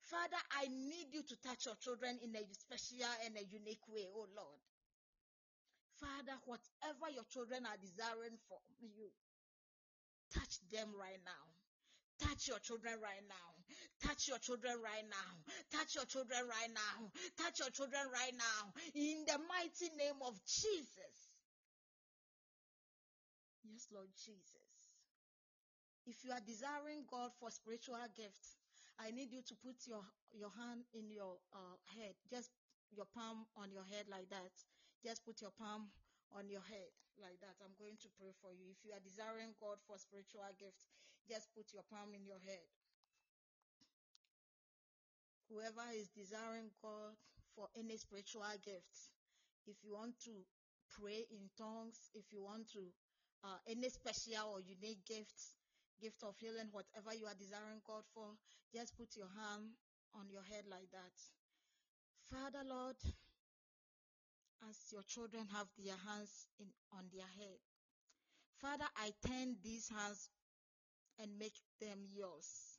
Father, 0.00 0.38
I 0.60 0.66
need 0.68 1.12
you 1.12 1.22
to 1.22 1.36
touch 1.42 1.66
your 1.66 1.76
children 1.76 2.18
in 2.22 2.34
a 2.34 2.42
special 2.54 3.06
and 3.24 3.36
a 3.36 3.44
unique 3.44 3.86
way, 3.88 4.06
oh 4.14 4.26
Lord. 4.34 4.60
Father, 6.00 6.38
whatever 6.46 7.10
your 7.12 7.24
children 7.24 7.66
are 7.66 7.76
desiring 7.76 8.38
from 8.48 8.62
you, 8.80 9.10
touch 10.34 10.60
them 10.72 10.88
right 10.98 11.20
now. 11.24 11.44
Touch 12.18 12.48
your 12.48 12.58
children 12.58 12.98
right 12.98 13.22
now. 13.30 13.48
Touch 14.02 14.26
your 14.26 14.38
children 14.38 14.74
right 14.82 15.06
now. 15.06 15.30
Touch 15.70 15.94
your 15.94 16.04
children 16.06 16.50
right 16.50 16.70
now. 16.74 17.10
Touch 17.38 17.62
your 17.62 17.70
children 17.70 18.10
right 18.10 18.34
now. 18.34 18.74
In 18.94 19.22
the 19.26 19.38
mighty 19.46 19.94
name 19.94 20.18
of 20.26 20.34
Jesus. 20.42 21.14
Yes, 23.62 23.86
Lord 23.94 24.10
Jesus. 24.18 24.66
If 26.06 26.24
you 26.24 26.32
are 26.32 26.42
desiring 26.42 27.06
God 27.06 27.30
for 27.38 27.50
spiritual 27.50 28.02
gifts, 28.16 28.58
I 28.98 29.12
need 29.14 29.30
you 29.30 29.42
to 29.46 29.54
put 29.62 29.76
your, 29.86 30.02
your 30.34 30.50
hand 30.58 30.82
in 30.94 31.10
your 31.10 31.38
uh, 31.54 31.78
head. 31.94 32.18
Just 32.30 32.50
your 32.90 33.06
palm 33.14 33.46
on 33.54 33.70
your 33.70 33.84
head 33.86 34.10
like 34.10 34.26
that. 34.30 34.50
Just 35.04 35.24
put 35.24 35.40
your 35.40 35.54
palm 35.54 35.86
on 36.34 36.50
your 36.50 36.64
head 36.66 36.90
like 37.20 37.38
that. 37.44 37.58
I'm 37.60 37.74
going 37.78 37.98
to 38.02 38.08
pray 38.18 38.32
for 38.40 38.50
you. 38.54 38.70
If 38.70 38.80
you 38.86 38.94
are 38.94 39.02
desiring 39.02 39.54
God 39.58 39.78
for 39.86 39.98
spiritual 39.98 40.46
gifts, 40.58 40.90
just 41.26 41.52
put 41.52 41.70
your 41.74 41.84
palm 41.86 42.16
in 42.16 42.24
your 42.24 42.40
head. 42.42 42.66
Whoever 45.50 45.84
is 45.96 46.08
desiring 46.12 46.72
God 46.80 47.16
for 47.56 47.68
any 47.76 47.96
spiritual 47.96 48.48
gifts, 48.60 49.12
if 49.66 49.76
you 49.84 49.96
want 49.96 50.16
to 50.28 50.34
pray 50.92 51.24
in 51.28 51.48
tongues, 51.56 52.08
if 52.14 52.28
you 52.32 52.44
want 52.44 52.68
to 52.72 52.84
uh, 53.44 53.60
any 53.68 53.88
special 53.88 54.56
or 54.56 54.60
unique 54.60 55.04
gifts, 55.04 55.56
gift 56.00 56.22
of 56.22 56.36
healing, 56.38 56.68
whatever 56.72 57.14
you 57.14 57.26
are 57.26 57.38
desiring 57.38 57.82
God 57.86 58.04
for, 58.14 58.36
just 58.72 58.96
put 58.96 59.16
your 59.16 59.30
hand 59.34 59.74
on 60.14 60.28
your 60.30 60.42
head 60.42 60.64
like 60.70 60.90
that. 60.92 61.16
Father 62.30 62.64
Lord, 62.64 62.96
as 64.68 64.76
your 64.92 65.02
children 65.02 65.46
have 65.54 65.66
their 65.78 65.96
hands 66.06 66.46
in, 66.58 66.66
on 66.92 67.04
their 67.12 67.26
head, 67.38 67.58
Father, 68.60 68.86
I 68.96 69.12
turn 69.26 69.56
these 69.62 69.88
hands 69.88 70.30
and 71.20 71.38
make 71.38 71.54
them 71.80 71.98
yours. 72.14 72.78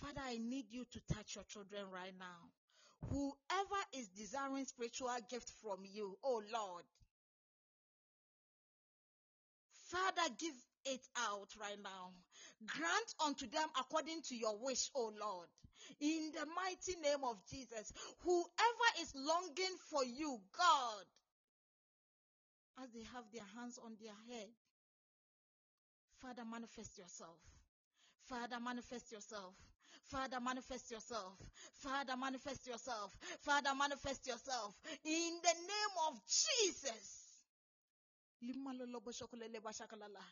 Father, 0.00 0.20
I 0.24 0.38
need 0.38 0.66
you 0.70 0.84
to 0.84 1.00
touch 1.14 1.34
your 1.34 1.44
children 1.44 1.84
right 1.92 2.14
now. 2.18 2.50
Whoever 3.10 3.82
is 3.92 4.08
desiring 4.08 4.64
spiritual 4.64 5.10
gift 5.30 5.50
from 5.62 5.84
you, 5.84 6.16
oh 6.24 6.42
Lord, 6.52 6.84
Father, 9.90 10.28
give 10.38 10.54
it 10.84 11.06
out 11.16 11.48
right 11.60 11.78
now. 11.82 12.12
Grant 12.66 13.14
unto 13.24 13.46
them 13.48 13.68
according 13.78 14.22
to 14.22 14.36
your 14.36 14.58
wish, 14.58 14.90
O 14.94 15.12
Lord. 15.20 15.48
In 16.00 16.32
the 16.34 16.46
mighty 16.46 17.00
name 17.00 17.24
of 17.24 17.38
Jesus. 17.50 17.92
Whoever 18.24 18.88
is 19.00 19.14
longing 19.14 19.76
for 19.90 20.04
you, 20.04 20.40
God, 20.56 21.04
as 22.82 22.90
they 22.92 23.04
have 23.14 23.24
their 23.32 23.46
hands 23.56 23.78
on 23.84 23.96
their 24.00 24.14
head, 24.28 24.48
Father, 26.20 26.42
manifest 26.50 26.98
yourself. 26.98 27.38
Father, 28.28 28.58
manifest 28.62 29.12
yourself. 29.12 29.54
Father, 30.10 30.40
manifest 30.40 30.90
yourself. 30.90 31.38
Father, 31.74 32.16
manifest 32.16 32.66
yourself. 32.66 33.16
Father, 33.40 33.70
manifest 33.78 34.26
yourself. 34.26 34.74
In 35.04 35.38
the 35.42 35.54
name 35.54 35.94
of 36.08 36.20
Jesus. 36.26 37.27
Limalolobo 38.42 39.10
shokolele 39.12 39.60
bashakalala. 39.60 40.22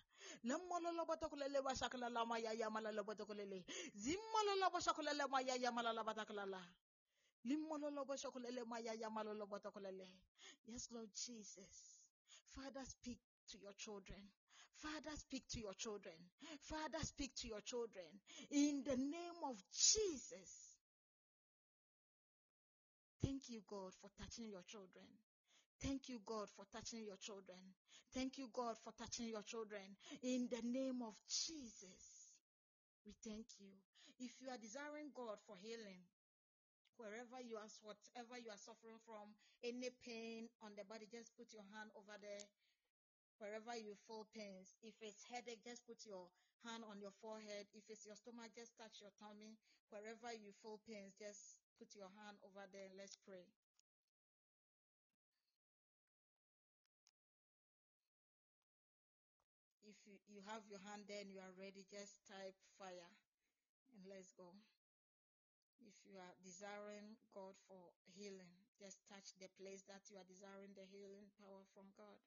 Lamololobo 0.44 1.16
tokolele 1.16 1.60
bashakalala 1.62 2.26
maya 2.26 2.52
yamalalobo 2.52 3.14
tokolele. 3.14 3.64
Zimololobo 3.96 4.80
shokolele 4.80 5.28
maya 5.28 5.56
yamalalobo 5.56 6.14
tokolala. 6.14 6.60
Limololobo 7.44 8.16
shokolele 8.16 8.64
maya 8.66 8.94
yamalalobo 8.94 9.58
tokolele. 9.58 10.06
Yes, 10.66 10.88
Lord 10.92 11.10
Jesus. 11.14 12.00
Father, 12.54 12.84
speak 12.84 13.18
to 13.50 13.58
your 13.58 13.72
children. 13.76 14.22
Father, 14.76 15.16
speak 15.16 15.48
to 15.48 15.60
your 15.60 15.74
children. 15.74 16.14
Father, 16.60 16.98
speak 17.02 17.34
to 17.34 17.48
your 17.48 17.60
children. 17.62 18.06
In 18.50 18.82
the 18.84 18.96
name 18.96 19.40
of 19.44 19.56
Jesus. 19.72 20.76
Thank 23.22 23.48
you, 23.48 23.62
God, 23.66 23.92
for 24.00 24.10
touching 24.20 24.48
your 24.50 24.62
children. 24.62 25.06
Thank 25.82 26.08
you, 26.08 26.20
God, 26.24 26.48
for 26.56 26.64
touching 26.72 27.04
your 27.04 27.16
children. 27.20 27.60
Thank 28.14 28.38
you, 28.38 28.48
God, 28.52 28.76
for 28.82 28.92
touching 28.96 29.28
your 29.28 29.42
children. 29.42 29.84
In 30.22 30.48
the 30.48 30.62
name 30.64 31.02
of 31.02 31.14
Jesus, 31.28 32.32
we 33.04 33.12
thank 33.22 33.44
you. 33.60 33.68
If 34.18 34.40
you 34.40 34.48
are 34.48 34.56
desiring 34.56 35.12
God 35.12 35.36
for 35.44 35.56
healing, 35.60 36.00
wherever 36.96 37.44
you 37.44 37.60
are, 37.60 37.68
whatever 37.84 38.40
you 38.40 38.48
are 38.48 38.56
suffering 38.60 38.96
from, 39.04 39.36
any 39.60 39.92
pain 40.00 40.48
on 40.64 40.72
the 40.76 40.84
body, 40.88 41.04
just 41.12 41.36
put 41.36 41.52
your 41.52 41.66
hand 41.76 41.92
over 41.92 42.16
there. 42.20 42.48
Wherever 43.36 43.76
you 43.76 43.92
feel 44.08 44.24
pains. 44.32 44.72
If 44.80 44.96
it's 45.04 45.20
headache, 45.28 45.60
just 45.60 45.84
put 45.84 46.00
your 46.08 46.24
hand 46.64 46.88
on 46.88 46.96
your 47.04 47.12
forehead. 47.20 47.68
If 47.76 47.84
it's 47.92 48.08
your 48.08 48.16
stomach, 48.16 48.56
just 48.56 48.72
touch 48.80 49.04
your 49.04 49.12
tummy. 49.20 49.60
Wherever 49.92 50.32
you 50.32 50.56
feel 50.64 50.80
pains, 50.88 51.12
just 51.20 51.60
put 51.76 51.92
your 51.92 52.08
hand 52.24 52.40
over 52.48 52.64
there. 52.72 52.88
Let's 52.96 53.20
pray. 53.28 53.44
Have 60.46 60.62
your 60.70 60.82
hand 60.86 61.06
there 61.10 61.22
and 61.22 61.30
you 61.30 61.42
are 61.42 61.54
ready, 61.58 61.82
just 61.90 62.22
type 62.26 62.54
fire 62.78 63.10
and 63.94 64.02
let's 64.06 64.30
go. 64.36 64.52
If 65.82 65.96
you 66.08 66.16
are 66.18 66.34
desiring 66.42 67.20
God 67.34 67.54
for 67.68 67.92
healing, 68.16 68.52
just 68.80 69.00
touch 69.06 69.36
the 69.38 69.50
place 69.60 69.84
that 69.86 70.06
you 70.08 70.16
are 70.16 70.26
desiring 70.26 70.72
the 70.72 70.88
healing 70.88 71.28
power 71.36 71.62
from 71.72 71.92
God. 71.96 72.20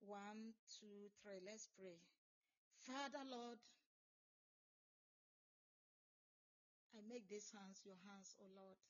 One, 0.00 0.56
two, 0.66 1.12
three. 1.20 1.40
Let's 1.44 1.68
pray. 1.76 2.00
Father, 2.80 3.22
Lord, 3.28 3.60
I 6.96 7.04
make 7.06 7.28
these 7.28 7.52
hands 7.52 7.84
your 7.84 8.00
hands, 8.08 8.34
O 8.40 8.48
Lord, 8.48 8.80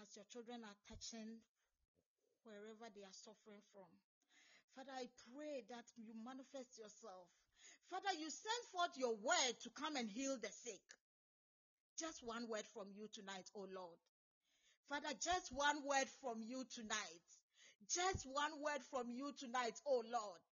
as 0.00 0.14
your 0.16 0.26
children 0.30 0.62
are 0.64 0.78
touching 0.88 1.42
wherever 2.44 2.88
they 2.94 3.02
are 3.04 3.14
suffering 3.14 3.62
from. 3.74 3.90
Father, 4.74 4.92
I 4.96 5.08
pray 5.36 5.64
that 5.68 5.84
you 5.96 6.14
manifest 6.24 6.78
yourself. 6.78 7.28
Father, 7.90 8.16
you 8.16 8.30
send 8.30 8.62
forth 8.72 8.96
your 8.96 9.14
word 9.20 9.54
to 9.62 9.70
come 9.70 9.96
and 9.96 10.08
heal 10.08 10.36
the 10.40 10.48
sick. 10.48 10.80
Just 11.98 12.24
one 12.24 12.48
word 12.48 12.64
from 12.72 12.88
you 12.96 13.08
tonight, 13.12 13.50
oh 13.54 13.68
Lord. 13.68 14.00
Father, 14.88 15.12
just 15.20 15.52
one 15.52 15.84
word 15.84 16.08
from 16.20 16.40
you 16.40 16.64
tonight. 16.74 17.28
Just 17.88 18.24
one 18.24 18.62
word 18.62 18.80
from 18.90 19.10
you 19.10 19.32
tonight, 19.38 19.76
oh 19.86 20.02
Lord. 20.08 20.42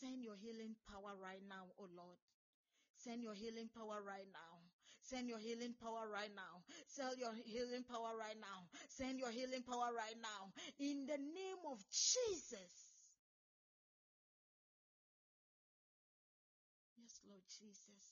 Send 0.00 0.24
your 0.24 0.36
healing 0.36 0.74
power 0.90 1.14
right 1.22 1.42
now, 1.48 1.70
oh 1.78 1.88
Lord. 1.94 2.18
Send 2.96 3.22
your 3.22 3.34
healing 3.34 3.68
power 3.76 4.02
right 4.02 4.26
now. 4.32 4.69
Send 5.10 5.28
your 5.28 5.42
healing 5.42 5.74
power 5.82 6.06
right 6.06 6.30
now. 6.36 6.62
Send 6.86 7.18
your 7.18 7.34
healing 7.44 7.82
power 7.82 8.14
right 8.14 8.38
now. 8.38 8.62
Send 8.88 9.18
your 9.18 9.30
healing 9.30 9.64
power 9.66 9.90
right 9.90 10.14
now. 10.22 10.52
In 10.78 11.04
the 11.06 11.18
name 11.18 11.58
of 11.66 11.82
Jesus. 11.90 12.94
Yes, 16.94 17.18
Lord 17.26 17.42
Jesus. 17.50 18.06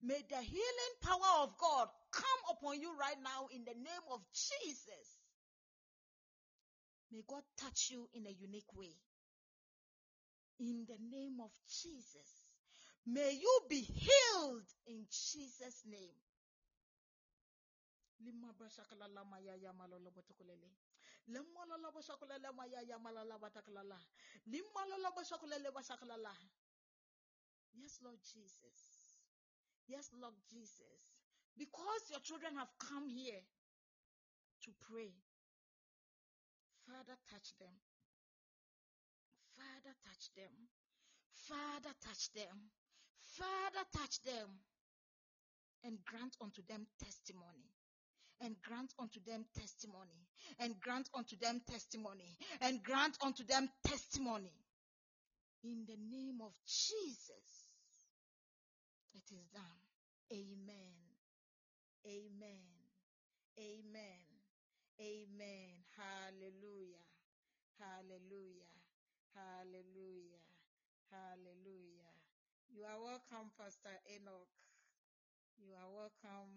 May 0.00 0.22
the 0.30 0.42
healing 0.42 0.94
power 1.02 1.42
of 1.42 1.58
God 1.58 1.88
come 2.12 2.40
upon 2.50 2.80
you 2.80 2.94
right 2.96 3.18
now 3.20 3.48
in 3.50 3.64
the 3.64 3.74
name 3.74 4.06
of 4.12 4.20
Jesus. 4.32 5.18
May 7.10 7.22
God 7.26 7.42
touch 7.56 7.90
you 7.90 8.08
in 8.14 8.26
a 8.26 8.30
unique 8.30 8.72
way 8.76 8.94
in 10.58 10.86
the 10.86 10.98
name 11.10 11.40
of 11.40 11.50
Jesus. 11.66 12.42
May 13.06 13.32
you 13.32 13.60
be 13.68 13.80
healed 13.82 14.66
in 14.86 15.06
Jesus' 15.10 15.84
name. 15.86 16.16
Yes, 27.74 28.00
Lord 28.02 28.18
Jesus. 28.22 29.18
Yes, 29.88 30.10
Lord 30.20 30.34
Jesus. 30.50 31.14
Because 31.58 32.10
your 32.10 32.20
children 32.20 32.54
have 32.56 32.68
come 32.78 33.08
here 33.08 33.42
to 34.64 34.72
pray. 34.90 35.12
Father, 36.86 37.16
touch 37.30 37.52
them. 37.58 37.74
Father, 39.86 39.94
touch 40.02 40.34
them. 40.34 40.54
Father, 41.46 41.94
touch 42.02 42.32
them. 42.34 42.58
Father, 43.38 43.84
touch 43.94 44.20
them 44.22 44.50
and 45.84 45.98
grant 46.04 46.34
unto 46.42 46.60
them 46.68 46.86
testimony. 47.02 47.70
And 48.40 48.56
grant 48.66 48.92
unto 48.98 49.20
them 49.24 49.46
testimony. 49.54 50.26
And 50.58 50.74
grant 50.80 51.08
unto 51.14 51.36
them 51.38 51.62
testimony. 51.70 52.36
And 52.60 52.82
grant 52.82 53.16
unto 53.22 53.44
them 53.44 53.68
testimony. 53.86 54.52
In 55.62 55.86
the 55.86 55.96
name 55.96 56.40
of 56.42 56.52
Jesus. 56.66 57.46
It 59.14 59.24
is 59.32 59.46
done. 59.54 59.82
Amen. 60.32 60.98
Amen. 62.06 62.74
Amen. 63.58 64.22
Amen. 65.00 65.70
Hallelujah. 65.96 67.06
Hallelujah. 67.78 68.65
Hallelujah. 69.36 70.42
Hallelujah. 71.12 72.12
You 72.72 72.84
are 72.84 73.00
welcome, 73.00 73.52
Pastor 73.58 73.94
Enoch. 74.10 74.50
You 75.58 75.74
are 75.76 75.90
welcome. 75.92 76.52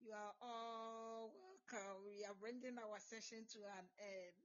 You 0.00 0.12
are 0.14 0.34
all 0.42 1.32
welcome. 1.36 2.04
We 2.04 2.24
are 2.24 2.36
bringing 2.40 2.78
our 2.80 2.98
session 3.00 3.44
to 3.54 3.60
an 3.78 3.86
end. 4.00 4.36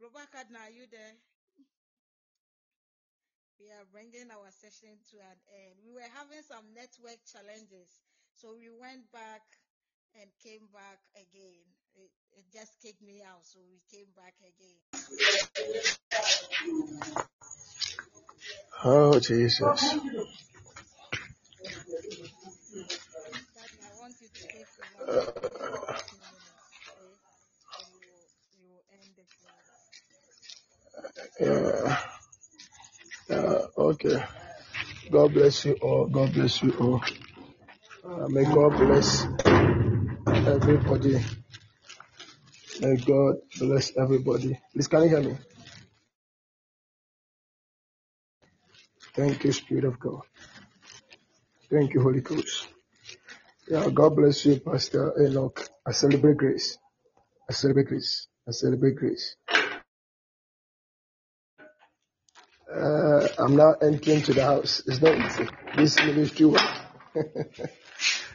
Rebecca, 0.00 0.44
are 0.48 0.72
you 0.72 0.86
there? 0.90 1.16
We 3.60 3.68
are 3.72 3.86
bringing 3.92 4.32
our 4.32 4.50
session 4.52 4.96
to 5.12 5.16
an 5.20 5.40
end. 5.52 5.76
We 5.84 5.92
were 5.92 6.10
having 6.16 6.42
some 6.44 6.72
network 6.74 7.20
challenges, 7.28 8.00
so 8.34 8.56
we 8.56 8.68
went 8.72 9.12
back 9.12 9.44
and 10.16 10.28
came 10.40 10.68
back 10.72 11.00
again. 11.16 11.75
It, 11.96 12.10
it 12.36 12.44
just 12.52 12.72
kicked 12.82 13.02
me 13.02 13.22
out, 13.22 13.44
so 13.44 13.60
we 13.70 13.80
came 13.90 14.06
back 14.14 14.34
again. 14.40 14.76
Oh, 18.84 19.18
Jesus. 19.18 19.82
I 19.82 19.98
want 23.98 24.14
you 24.20 24.28
to 24.28 24.42
take 24.48 24.66
over 24.78 25.46
you 28.58 28.68
will, 28.68 28.84
end 28.92 29.12
the 29.16 29.24
class. 29.40 29.66
Yeah. 31.40 33.36
Uh, 33.36 33.66
okay. 33.78 34.18
God 35.10 35.32
bless 35.32 35.64
you 35.64 35.74
all. 35.82 36.06
God 36.06 36.32
bless 36.32 36.62
you 36.62 36.72
all. 36.78 37.02
Uh, 38.04 38.28
may 38.28 38.44
God 38.44 38.76
bless 38.76 39.26
everybody. 40.26 41.24
May 42.80 42.96
God 42.96 43.36
bless 43.58 43.96
everybody. 43.96 44.60
Please, 44.72 44.88
can 44.88 45.04
you 45.04 45.08
hear 45.10 45.22
me? 45.22 45.36
Thank 49.14 49.44
you, 49.44 49.52
Spirit 49.52 49.84
of 49.84 50.00
God. 50.00 50.22
Thank 51.70 51.94
you, 51.94 52.02
Holy 52.02 52.20
Ghost. 52.22 52.68
Yeah, 53.68 53.88
God 53.92 54.16
bless 54.16 54.46
you, 54.46 54.60
Pastor 54.60 55.14
Enoch. 55.26 55.68
I 55.86 55.92
celebrate 55.92 56.38
grace. 56.38 56.78
I 57.50 57.54
celebrate 57.54 57.88
grace. 57.88 58.28
I 58.48 58.52
celebrate 58.52 58.96
grace. 58.96 59.36
Uh, 62.74 63.28
I'm 63.38 63.56
now 63.56 63.74
entering 63.82 64.22
to 64.22 64.34
the 64.34 64.44
house. 64.44 64.82
It's 64.86 65.02
not 65.02 65.16
easy. 65.18 65.48
This 65.76 65.96
ministry 65.98 66.46
work. 66.46 66.62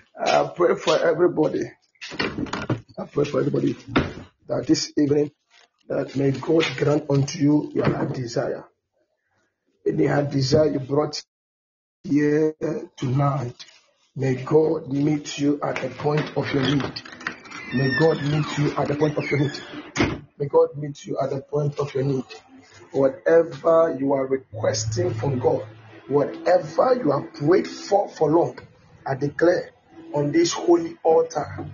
I 0.18 0.52
pray 0.56 0.76
for 0.76 0.98
everybody. 1.00 1.64
I 3.00 3.06
pray 3.06 3.26
for 3.26 3.40
everybody 3.42 3.78
that 4.52 4.68
this 4.68 4.92
evening 4.98 5.32
that 5.88 6.16
may 6.18 6.32
God 6.32 6.66
grant 6.78 7.10
unto 7.10 7.40
you 7.40 7.72
your 7.74 7.90
heart 7.90 8.14
desire. 8.14 8.66
Any 9.88 10.08
heart 10.08 10.32
desire 10.32 10.72
you 10.72 10.80
brought 10.80 11.24
here 12.04 12.56
tonight, 12.98 13.66
may 14.16 14.36
God 14.36 14.92
meet 14.92 15.40
you 15.40 15.60
at 15.64 15.82
the 15.82 15.90
point 15.90 16.38
of 16.38 16.54
your 16.54 16.64
need. 16.64 17.02
May 17.74 17.98
God 18.00 18.22
meet 18.24 18.58
you 18.58 18.72
at 18.78 18.90
the 18.90 18.96
point 18.96 19.18
of 19.18 19.32
your 19.32 19.40
need. 19.40 19.62
May 20.38 20.48
God 20.48 20.70
meet 20.78 21.06
you 21.06 21.18
at 21.20 21.30
the 21.30 21.42
point 21.42 21.80
of 21.80 21.94
your 21.94 22.04
need. 22.04 22.26
Whatever 22.92 23.98
you 24.00 24.14
are 24.14 24.28
requesting 24.28 25.14
from 25.14 25.40
God, 25.40 25.66
whatever 26.10 26.96
you 26.96 27.12
have 27.12 27.34
prayed 27.34 27.68
for 27.68 28.10
for 28.10 28.30
long, 28.30 28.60
I 29.08 29.16
declare 29.16 29.72
on 30.14 30.34
this 30.34 30.52
holy 30.54 30.98
altar 31.04 31.66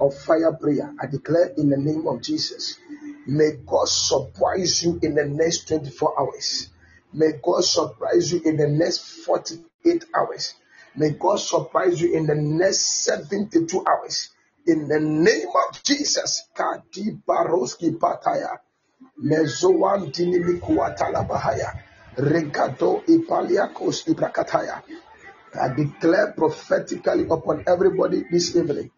of 0.00 0.14
fire 0.14 0.52
prayer, 0.52 0.92
I 1.00 1.06
declare 1.06 1.52
in 1.56 1.70
the 1.70 1.76
name 1.76 2.06
of 2.06 2.22
Jesus, 2.22 2.78
may 3.26 3.52
God 3.66 3.88
surprise 3.88 4.82
you 4.82 4.98
in 5.02 5.14
the 5.14 5.24
next 5.26 5.68
24 5.68 6.20
hours. 6.20 6.68
May 7.12 7.32
God 7.42 7.64
surprise 7.64 8.32
you 8.32 8.40
in 8.44 8.56
the 8.56 8.68
next 8.68 8.98
48 9.24 10.04
hours. 10.14 10.54
May 10.96 11.10
God 11.10 11.36
surprise 11.40 12.00
you 12.00 12.14
in 12.16 12.26
the 12.26 12.34
next 12.34 13.04
72 13.04 13.84
hours. 13.86 14.30
In 14.66 14.88
the 14.88 15.00
name 15.00 15.48
of 15.68 15.82
Jesus, 15.82 16.48
Kati 16.54 17.22
Baroski 17.26 17.96
Pataya, 17.98 18.58
Mezoan 19.22 20.12
Dinimi 20.12 20.60
Kuatalabahaya, 20.60 21.80
Regato 22.16 23.02
Ipaliakos 23.06 24.06
Ibrakataya. 24.06 24.82
I 25.54 25.68
declare 25.74 26.32
prophetically 26.32 27.24
upon 27.30 27.64
everybody 27.66 28.24
this 28.30 28.54
evening 28.54 28.90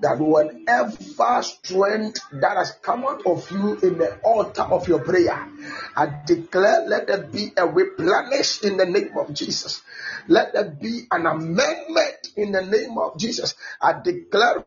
that 0.00 0.18
whatever 0.18 1.42
strength 1.42 2.20
that 2.32 2.56
has 2.56 2.72
come 2.82 3.04
out 3.04 3.24
of 3.26 3.50
you 3.50 3.78
in 3.80 3.98
the 3.98 4.18
altar 4.22 4.62
of 4.62 4.86
your 4.88 5.00
prayer, 5.00 5.48
I 5.96 6.22
declare 6.26 6.86
let 6.86 7.06
there 7.06 7.22
be 7.22 7.52
a 7.56 7.66
replenish 7.66 8.62
in 8.62 8.76
the 8.76 8.86
name 8.86 9.16
of 9.16 9.32
Jesus. 9.32 9.82
Let 10.28 10.52
there 10.52 10.70
be 10.70 11.06
an 11.10 11.26
amendment 11.26 12.28
in 12.36 12.52
the 12.52 12.62
name 12.62 12.98
of 12.98 13.18
Jesus. 13.18 13.54
I 13.80 14.00
declare 14.02 14.64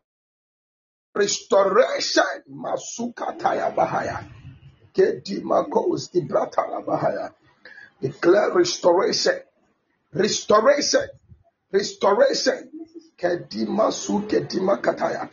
restoration. 1.14 2.24
Masuka 2.50 3.38
Taya 3.38 3.74
Bahaya. 3.74 4.24
Kedimakos 4.94 6.10
Ibratala 6.14 6.84
Bahaya. 6.84 7.32
Declare 8.00 8.52
restoration. 8.52 9.38
Restoration 10.12 11.08
restoration. 11.72 12.70
Kedima 13.18 13.90
su 13.92 14.22
kedima 14.28 14.76
kataya. 14.80 15.28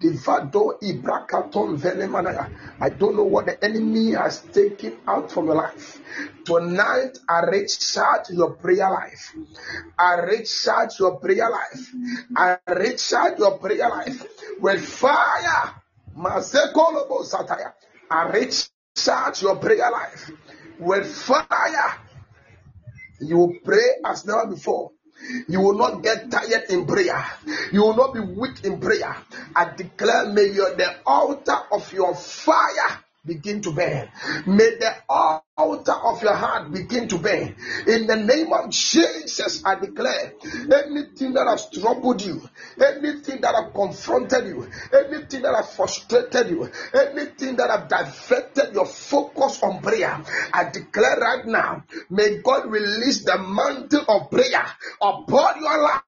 Divado 0.00 0.78
ibrakaton 0.82 1.78
velemanaya. 1.78 2.50
I 2.80 2.90
don't 2.90 3.16
know 3.16 3.24
what 3.24 3.46
the 3.46 3.64
enemy 3.64 4.12
has 4.12 4.40
taken 4.52 4.98
out 5.08 5.32
from 5.32 5.46
your 5.46 5.54
life. 5.56 6.00
Tonight, 6.44 7.18
I 7.28 7.40
recharge 7.40 8.30
your 8.30 8.52
prayer 8.56 8.90
life. 8.90 9.34
I 9.98 10.16
recharge 10.16 10.98
your 11.00 11.18
prayer 11.20 11.48
life. 11.50 11.92
I 12.36 12.58
recharge 12.68 13.38
your 13.38 13.58
prayer 13.58 13.88
life 13.88 14.26
with 14.60 14.84
fire. 14.86 15.74
Mazekolobo 16.16 17.24
sataya. 17.24 17.72
I 18.10 18.28
recharge 18.28 19.42
your 19.42 19.56
prayer 19.56 19.90
life 19.90 20.30
with 20.78 21.06
fire. 21.06 21.98
You 23.20 23.58
pray 23.64 24.00
as 24.04 24.26
never 24.26 24.46
before. 24.48 24.90
You 25.48 25.60
will 25.60 25.76
not 25.76 26.02
get 26.02 26.30
tired 26.30 26.64
in 26.70 26.86
prayer. 26.86 27.24
You 27.72 27.82
will 27.82 27.96
not 27.96 28.14
be 28.14 28.20
weak 28.20 28.64
in 28.64 28.80
prayer. 28.80 29.16
I 29.54 29.72
declare, 29.76 30.26
may 30.26 30.46
your, 30.52 30.74
the 30.74 30.96
altar 31.06 31.58
of 31.70 31.92
your 31.92 32.14
fire 32.14 33.04
begin 33.24 33.60
to 33.62 33.70
burn. 33.70 34.08
May 34.46 34.76
the 34.78 34.94
altar 35.08 35.92
of 35.92 36.22
your 36.22 36.34
heart 36.34 36.72
begin 36.72 37.08
to 37.08 37.18
burn. 37.18 37.54
In 37.86 38.06
the 38.06 38.16
name 38.16 38.52
of 38.52 38.70
Jesus, 38.70 39.64
I 39.64 39.76
declare 39.76 40.34
anything 40.42 41.34
that 41.34 41.46
has 41.46 41.70
troubled 41.70 42.22
you, 42.22 42.42
anything 42.84 43.40
that 43.42 43.54
has 43.54 43.72
confronted 43.74 44.46
you, 44.46 44.68
anything 44.92 45.42
that 45.42 45.54
has 45.54 45.74
frustrated 45.76 46.50
you, 46.50 46.70
anything 46.94 47.56
that 47.56 47.70
has 47.70 47.88
diverted 47.88 48.74
your 48.74 48.86
focus 48.86 49.62
on 49.62 49.80
prayer, 49.82 50.22
I 50.52 50.70
declare 50.70 51.16
right 51.20 51.46
now, 51.46 51.84
may 52.10 52.38
God 52.42 52.70
release 52.70 53.24
the 53.24 53.38
mantle 53.38 54.04
of 54.08 54.30
prayer 54.30 54.66
upon 55.00 55.62
your 55.62 55.82
life 55.82 56.02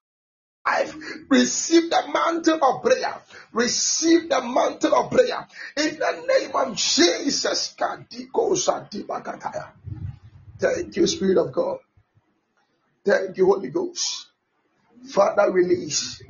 life. 0.67 0.95
Receive 1.29 1.91
the 1.91 2.03
mantle 2.13 2.61
of 2.63 2.83
prayer. 2.83 3.17
Receive 3.53 4.29
the 4.29 4.43
mantle 4.43 4.95
of 4.95 5.11
prayer. 5.11 5.47
In 5.77 5.99
the 5.99 6.25
name 6.29 6.51
of 6.55 6.77
Jesus. 6.77 7.75
Thank 10.59 10.97
you, 10.97 11.07
Spirit 11.07 11.39
of 11.39 11.53
God. 11.53 11.79
Thank 13.05 13.37
you, 13.39 13.47
Holy 13.47 13.71
Ghost. 13.71 14.29
Father, 15.09 15.51
release 15.53 16.23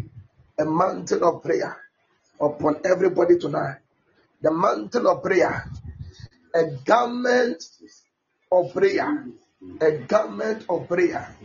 a 0.58 0.64
mantle 0.64 1.24
of 1.24 1.42
prayer 1.42 1.76
upon 2.40 2.78
everybody 2.84 3.38
tonight. 3.38 3.78
The 4.42 4.52
mantle 4.52 5.08
of 5.08 5.22
prayer, 5.22 5.64
a 6.54 6.64
garment 6.84 7.64
of 8.52 8.72
prayer, 8.74 9.26
a 9.80 9.92
garment 10.08 10.66
of 10.68 10.88
prayer. 10.88 11.36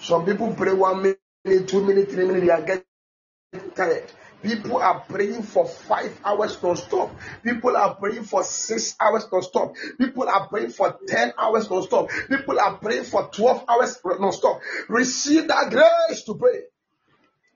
Some 0.00 0.26
people 0.26 0.54
pray 0.54 0.72
one 0.74 1.02
minute 1.02 1.20
two 1.44 1.84
minutes, 1.84 2.12
three 2.14 2.24
minutes, 2.24 2.46
they 2.46 2.52
are 2.52 2.62
getting 2.62 3.70
tired. 3.74 4.10
People 4.42 4.76
are 4.78 5.00
praying 5.00 5.42
for 5.42 5.66
five 5.66 6.18
hours 6.24 6.62
non-stop. 6.62 7.14
People 7.42 7.76
are 7.76 7.94
praying 7.94 8.24
for 8.24 8.44
six 8.44 8.94
hours 9.00 9.26
non-stop. 9.32 9.74
People 9.98 10.28
are 10.28 10.48
praying 10.48 10.70
for 10.70 10.98
ten 11.06 11.32
hours 11.38 11.70
non-stop. 11.70 12.10
People 12.28 12.60
are 12.60 12.76
praying 12.76 13.04
for 13.04 13.28
twelve 13.28 13.64
hours 13.68 13.98
non-stop. 14.04 14.60
Receive 14.88 15.48
that 15.48 15.70
grace 15.70 16.22
to 16.24 16.34
pray. 16.34 16.62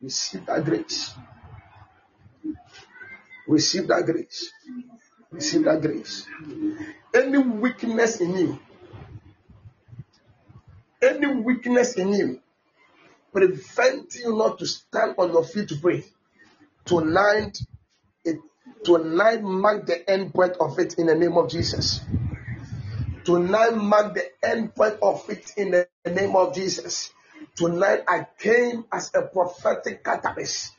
Receive 0.01 0.47
that 0.47 0.65
grace. 0.65 1.15
Receive 3.47 3.89
that 3.89 4.05
grace. 4.07 4.51
Receive 5.31 5.65
that 5.65 5.83
grace. 5.83 6.27
Any 7.15 7.39
weakness 7.39 8.21
in 8.21 8.37
you, 8.37 8.59
any 11.03 11.27
weakness 11.27 11.97
in 11.97 12.13
you, 12.15 12.41
preventing 13.39 14.23
you 14.23 14.37
not 14.37 14.59
to 14.59 14.67
stand 14.67 15.15
on 15.17 15.31
your 15.33 15.45
feet 15.45 15.69
to 15.69 15.77
pray. 15.77 16.05
Tonight, 16.85 17.59
it 18.25 18.39
tonight 18.85 19.43
mark 19.43 19.87
the 19.87 20.09
end 20.11 20.35
point 20.35 20.57
of 20.59 20.79
it 20.79 20.95
in 20.99 21.07
the 21.07 21.15
name 21.15 21.37
of 21.37 21.49
Jesus. 21.49 22.01
Tonight 23.25 23.77
mark 23.77 24.15
the 24.15 24.27
end 24.43 24.75
point 24.75 24.97
of 25.03 25.25
it 25.29 25.53
in 25.57 25.71
the 25.71 25.87
name 26.11 26.35
of 26.35 26.55
Jesus. 26.55 27.13
Tonight 27.55 28.01
I 28.09 28.27
came 28.39 28.85
as 28.93 29.13
a 29.15 29.23
prophetic 29.23 30.03
catalyst 30.03 30.73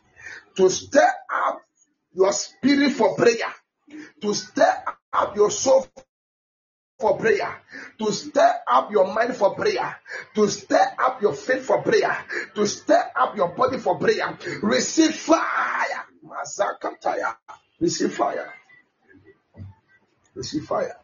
to 0.55 0.69
stir 0.69 1.09
up 1.33 1.61
your 2.13 2.33
spirit 2.33 2.91
for 2.91 3.15
prayer, 3.15 3.53
to 4.21 4.33
stir 4.33 4.83
up 5.13 5.35
your 5.37 5.51
soul 5.51 5.87
for 6.99 7.17
prayer, 7.17 7.61
to 7.97 8.11
stir 8.11 8.53
up 8.67 8.91
your 8.91 9.13
mind 9.13 9.35
for 9.35 9.55
prayer, 9.55 9.95
to 10.35 10.47
stir 10.49 10.85
up 10.99 11.21
your 11.21 11.33
faith 11.33 11.63
for 11.63 11.81
prayer, 11.81 12.17
to 12.53 12.67
stir 12.67 13.11
up 13.15 13.37
your 13.37 13.49
body 13.49 13.77
for 13.77 13.97
prayer. 13.97 14.37
Receive 14.61 15.15
fire. 15.15 16.05
Receive 17.79 18.13
fire. 18.13 18.53
Receive 20.35 20.65
fire. 20.65 20.95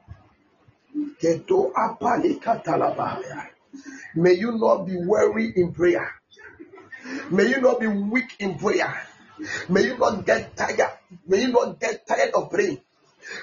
May 4.16 4.34
you 4.34 4.52
not 4.58 4.86
be 4.86 4.98
weary 4.98 5.54
in 5.56 5.74
prayer. 5.74 6.12
May 7.30 7.48
you 7.50 7.62
not 7.62 7.80
be 7.80 7.88
weak 7.88 8.36
in 8.40 8.58
prayer. 8.58 9.08
May 9.70 9.84
you 9.84 9.98
not 9.98 10.26
get 10.26 10.56
tired. 10.56 10.92
May 11.28 11.42
you 11.44 11.48
not 11.50 11.80
get 11.80 12.06
tired 12.08 12.34
of 12.34 12.50
praying. 12.50 12.82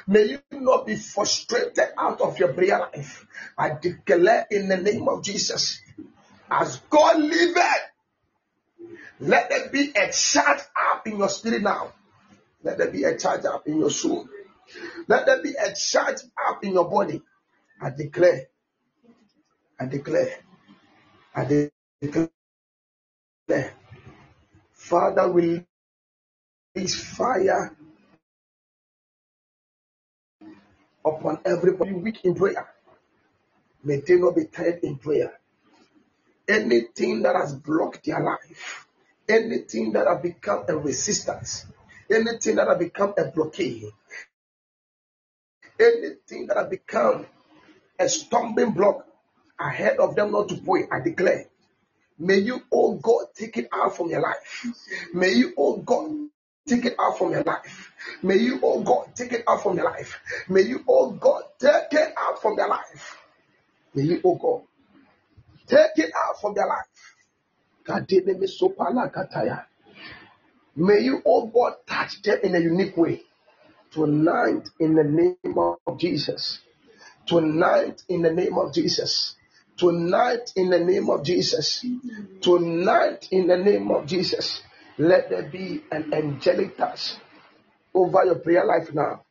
May 0.06 0.24
you 0.24 0.40
not 0.52 0.86
be 0.86 0.96
frustrated 0.96 1.88
out 1.98 2.20
of 2.20 2.38
your 2.38 2.52
prayer 2.52 2.78
life. 2.78 3.26
I 3.58 3.70
declare 3.80 4.46
in 4.50 4.68
the 4.68 4.76
name 4.76 5.08
of 5.08 5.24
Jesus, 5.24 5.80
as 6.50 6.76
God 6.90 7.20
liveth, 7.20 7.64
let 9.20 9.50
there 9.50 9.68
be 9.70 9.92
a 9.96 10.10
charge 10.12 10.60
up 10.92 11.06
in 11.06 11.18
your 11.18 11.28
spirit 11.28 11.62
now. 11.62 11.92
Let 12.62 12.78
there 12.78 12.90
be 12.90 13.04
a 13.04 13.16
charge 13.16 13.44
up 13.44 13.66
in 13.66 13.78
your 13.78 13.90
soul. 13.90 14.28
Let 15.08 15.26
there 15.26 15.42
be 15.42 15.54
a 15.54 15.74
charge 15.74 16.18
up 16.48 16.64
in 16.64 16.72
your 16.74 16.88
body. 16.88 17.22
I 17.80 17.90
declare, 17.90 18.48
I 19.80 19.86
declare, 19.86 20.38
I 21.34 21.68
declare, 22.00 22.30
Father, 24.72 25.30
release 25.30 25.66
fire 26.94 27.76
upon 31.04 31.38
everybody 31.44 31.92
weak 31.92 32.24
in 32.24 32.34
prayer. 32.34 32.68
May 33.84 33.96
they 33.96 34.16
not 34.16 34.36
be 34.36 34.44
tired 34.44 34.80
in 34.82 34.96
prayer. 34.96 35.38
Anything 36.48 37.22
that 37.22 37.36
has 37.36 37.54
blocked 37.54 38.04
their 38.04 38.20
life, 38.20 38.86
anything 39.28 39.92
that 39.92 40.06
has 40.06 40.20
become 40.20 40.64
a 40.68 40.76
resistance, 40.76 41.66
anything 42.10 42.56
that 42.56 42.68
has 42.68 42.78
become 42.78 43.14
a 43.18 43.24
blockade, 43.24 43.90
anything 45.78 46.46
that 46.46 46.56
has 46.56 46.68
become 46.68 47.26
a 47.98 48.08
stumbling 48.08 48.72
block 48.72 49.06
ahead 49.58 49.98
of 49.98 50.14
them 50.14 50.32
not 50.32 50.48
to 50.48 50.56
pray, 50.56 50.84
I 50.90 51.00
declare. 51.00 51.46
May 52.18 52.38
you, 52.38 52.62
oh 52.70 52.94
God, 52.94 53.26
take 53.34 53.56
it 53.56 53.68
out 53.72 53.96
from 53.96 54.10
your 54.10 54.20
life. 54.20 54.66
May 55.14 55.30
you, 55.32 55.52
oh 55.56 55.78
God, 55.78 56.28
Take 56.66 56.84
it 56.86 56.96
out 57.00 57.18
from 57.18 57.32
your 57.32 57.42
life. 57.44 57.92
May 58.22 58.36
you, 58.38 58.60
oh 58.62 58.82
God, 58.82 59.14
take 59.16 59.32
it 59.32 59.44
out 59.48 59.62
from 59.62 59.76
your 59.76 59.86
life. 59.86 60.20
May 60.48 60.62
you, 60.62 60.84
oh 60.88 61.10
God, 61.12 61.42
take 61.58 61.92
it 61.92 62.14
out 62.18 62.40
from 62.42 62.56
your 62.56 62.68
life. 62.68 63.18
May 63.94 64.04
you, 64.04 64.20
oh 64.24 64.36
God, 64.36 64.62
take 65.66 66.04
it 66.06 66.12
out 66.16 66.40
from 66.40 66.54
your 66.56 66.68
life. 66.68 66.86
God 67.84 68.06
didn't 68.06 68.40
be 68.40 68.46
so 68.46 68.70
palacata. 68.70 69.64
May 70.76 71.00
you, 71.00 71.22
oh 71.26 71.46
God, 71.46 71.74
touch 71.86 72.22
them 72.22 72.38
in 72.44 72.54
a 72.56 72.60
unique 72.60 72.96
way. 72.96 73.22
Tonight, 73.92 74.68
in 74.80 74.94
the 74.94 75.04
name 75.04 75.58
of 75.86 75.98
Jesus. 75.98 76.60
Tonight, 77.26 78.02
in 78.08 78.22
the 78.22 78.32
name 78.32 78.58
of 78.58 78.74
Jesus. 78.74 79.36
Tonight, 79.76 80.52
in 80.56 80.70
the 80.70 80.78
name 80.78 81.10
of 81.10 81.24
Jesus. 81.24 81.84
Tonight, 82.42 83.28
in 83.32 83.48
the 83.48 83.58
name 83.58 83.90
of 83.90 84.06
Jesus. 84.06 84.62
Let 85.02 85.30
there 85.30 85.42
be 85.42 85.82
an 85.90 86.14
angelic 86.14 86.76
touch 86.76 87.14
over 87.92 88.24
your 88.24 88.36
prayer 88.36 88.64
life 88.64 88.94
now. 88.94 89.24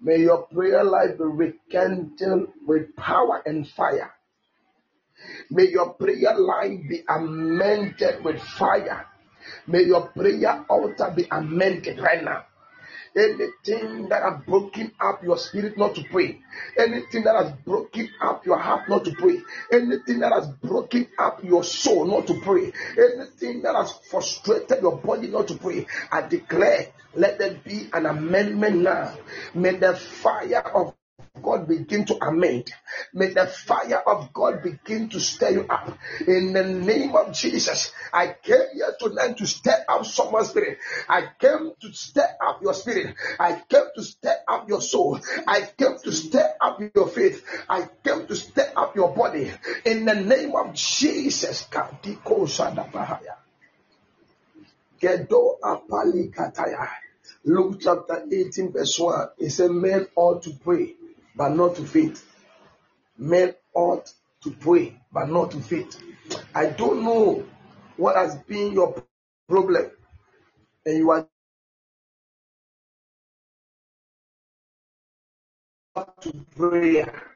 May 0.00 0.20
your 0.20 0.46
prayer 0.46 0.82
life 0.84 1.18
be 1.18 1.24
rekindled 1.24 2.48
with 2.66 2.96
power 2.96 3.42
and 3.44 3.68
fire. 3.68 4.10
May 5.50 5.68
your 5.68 5.92
prayer 5.92 6.38
life 6.38 6.80
be 6.88 7.02
amended 7.06 8.24
with 8.24 8.40
fire. 8.40 9.04
May 9.66 9.82
your 9.82 10.08
prayer 10.08 10.64
altar 10.66 11.12
be 11.14 11.28
amended 11.30 11.98
right 11.98 12.24
now. 12.24 12.46
Anything 13.16 14.08
that 14.10 14.22
has 14.22 14.42
broken 14.46 14.92
up 15.00 15.22
your 15.24 15.38
spirit 15.38 15.78
not 15.78 15.94
to 15.94 16.04
pray, 16.04 16.38
anything 16.78 17.24
that 17.24 17.34
has 17.36 17.52
broken 17.64 18.10
up 18.20 18.44
your 18.44 18.58
heart 18.58 18.88
not 18.88 19.04
to 19.06 19.12
pray, 19.12 19.38
anything 19.72 20.18
that 20.20 20.32
has 20.32 20.48
broken 20.62 21.08
up 21.18 21.42
your 21.42 21.64
soul 21.64 22.04
not 22.04 22.26
to 22.26 22.34
pray, 22.40 22.72
anything 22.98 23.62
that 23.62 23.74
has 23.74 23.92
frustrated 24.10 24.82
your 24.82 24.98
body 24.98 25.28
not 25.28 25.48
to 25.48 25.54
pray, 25.56 25.86
I 26.12 26.22
declare, 26.28 26.88
let 27.14 27.38
there 27.38 27.54
be 27.64 27.88
an 27.94 28.04
amendment 28.06 28.82
now. 28.82 29.16
May 29.54 29.76
the 29.76 29.96
fire 29.96 30.60
of 30.74 30.95
God 31.46 31.68
begin 31.68 32.04
to 32.06 32.26
amend. 32.26 32.72
May 33.14 33.28
the 33.28 33.46
fire 33.46 34.02
of 34.06 34.32
God 34.32 34.62
begin 34.62 35.08
to 35.10 35.20
stir 35.20 35.50
you 35.50 35.66
up. 35.68 35.96
In 36.26 36.52
the 36.52 36.64
name 36.64 37.14
of 37.14 37.32
Jesus, 37.34 37.92
I 38.12 38.34
came 38.42 38.74
here 38.74 38.94
tonight 38.98 39.36
to 39.38 39.46
stir 39.46 39.84
up 39.88 40.04
someone's 40.06 40.50
spirit. 40.50 40.78
I 41.08 41.28
came 41.38 41.72
to 41.80 41.92
stir 41.92 42.28
up 42.44 42.62
your 42.62 42.74
spirit. 42.74 43.14
I 43.38 43.62
came 43.68 43.84
to 43.94 44.02
stir 44.02 44.36
up 44.48 44.68
your 44.68 44.80
soul. 44.80 45.20
I 45.46 45.60
came 45.78 45.96
to 46.02 46.12
stir 46.12 46.48
up 46.60 46.80
your 46.94 47.08
faith. 47.08 47.44
I 47.68 47.88
came 48.04 48.26
to 48.26 48.34
stir 48.34 48.72
up 48.76 48.96
your 48.96 49.14
body. 49.14 49.52
In 49.84 50.04
the 50.04 50.14
name 50.14 50.54
of 50.56 50.74
Jesus. 50.74 51.68
Gedo 55.00 55.58
apali 55.62 56.32
kataya. 56.34 56.88
Luke 57.44 57.78
chapter 57.80 58.24
18, 58.30 58.72
verse 58.72 58.98
1. 58.98 59.28
It 59.38 59.50
said, 59.50 59.70
Men 59.70 60.08
ought 60.16 60.42
to 60.42 60.50
pray 60.64 60.96
but 61.36 61.50
not 61.50 61.76
to 61.76 61.84
faith. 61.84 62.26
Men 63.18 63.54
ought 63.74 64.12
to 64.42 64.50
pray, 64.52 65.00
but 65.12 65.28
not 65.30 65.52
to 65.52 65.60
faith. 65.60 65.96
I 66.54 66.66
don't 66.68 67.04
know 67.04 67.46
what 67.96 68.16
has 68.16 68.36
been 68.36 68.72
your 68.72 69.02
problem, 69.48 69.90
and 70.86 70.98
you 70.98 71.10
are 71.10 71.26
to 76.22 76.32
prayer. 76.56 77.35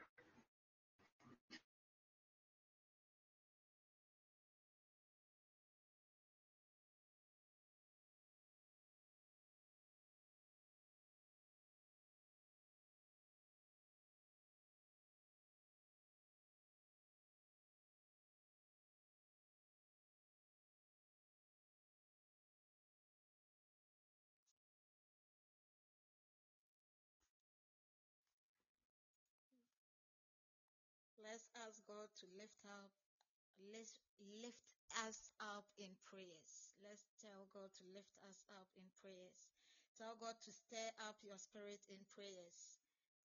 God 31.91 32.07
to 32.23 32.27
lift 32.39 32.63
up, 32.63 32.95
lift, 33.59 33.99
lift 34.39 34.79
us 35.03 35.27
up 35.43 35.67
in 35.75 35.91
prayers. 36.07 36.71
Let's 36.79 37.03
tell 37.19 37.51
God 37.51 37.67
to 37.67 37.83
lift 37.91 38.15
us 38.23 38.47
up 38.47 38.71
in 38.79 38.87
prayers. 39.03 39.51
Tell 39.99 40.15
God 40.15 40.39
to 40.47 40.51
stir 40.55 40.87
up 41.03 41.19
your 41.19 41.35
spirit 41.35 41.83
in 41.91 41.99
prayers. 42.15 42.79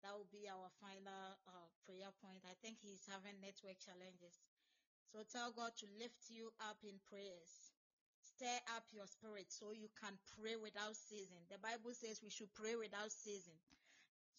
That 0.07 0.15
will 0.15 0.31
be 0.31 0.47
our 0.47 0.71
final 0.79 1.35
uh, 1.51 1.67
prayer 1.83 2.15
point. 2.23 2.47
I 2.47 2.55
think 2.63 2.79
he's 2.79 3.03
having 3.11 3.43
network 3.43 3.75
challenges. 3.83 4.39
So 5.11 5.27
tell 5.27 5.51
God 5.51 5.75
to 5.83 5.87
lift 5.99 6.31
you 6.31 6.55
up 6.63 6.79
in 6.87 6.95
prayers. 7.11 7.75
Stir 8.23 8.55
up 8.71 8.87
your 8.95 9.07
spirit 9.11 9.51
so 9.51 9.75
you 9.75 9.91
can 9.99 10.15
pray 10.39 10.55
without 10.55 10.95
ceasing. 10.95 11.43
The 11.51 11.59
Bible 11.59 11.91
says 11.91 12.23
we 12.23 12.31
should 12.31 12.55
pray 12.55 12.79
without 12.79 13.11
ceasing. 13.11 13.59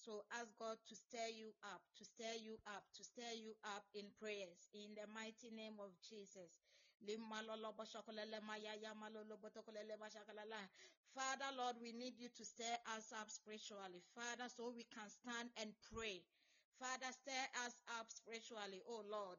So 0.06 0.22
ask 0.30 0.46
God 0.54 0.78
to 0.86 0.94
stir 0.94 1.34
you 1.34 1.50
up, 1.74 1.82
to 1.98 2.04
stir 2.04 2.38
you 2.38 2.54
up, 2.70 2.86
to 2.94 3.02
stir 3.02 3.34
you 3.42 3.58
up 3.74 3.82
in 3.92 4.06
prayers 4.22 4.70
in 4.72 4.94
the 4.94 5.02
mighty 5.10 5.50
name 5.50 5.82
of 5.82 5.90
Jesus. 5.98 6.62
Father, 11.10 11.50
Lord, 11.58 11.76
we 11.82 11.90
need 11.92 12.14
you 12.22 12.28
to 12.28 12.44
stir 12.44 12.78
us 12.94 13.10
up 13.18 13.28
spiritually. 13.28 14.00
Father, 14.14 14.48
so 14.48 14.70
we 14.70 14.84
can 14.94 15.10
stand 15.10 15.50
and 15.58 15.74
pray. 15.92 16.22
Father, 16.78 17.10
stir 17.10 17.44
us 17.66 17.74
up 17.98 18.06
spiritually, 18.06 18.82
oh 18.86 19.02
Lord. 19.10 19.38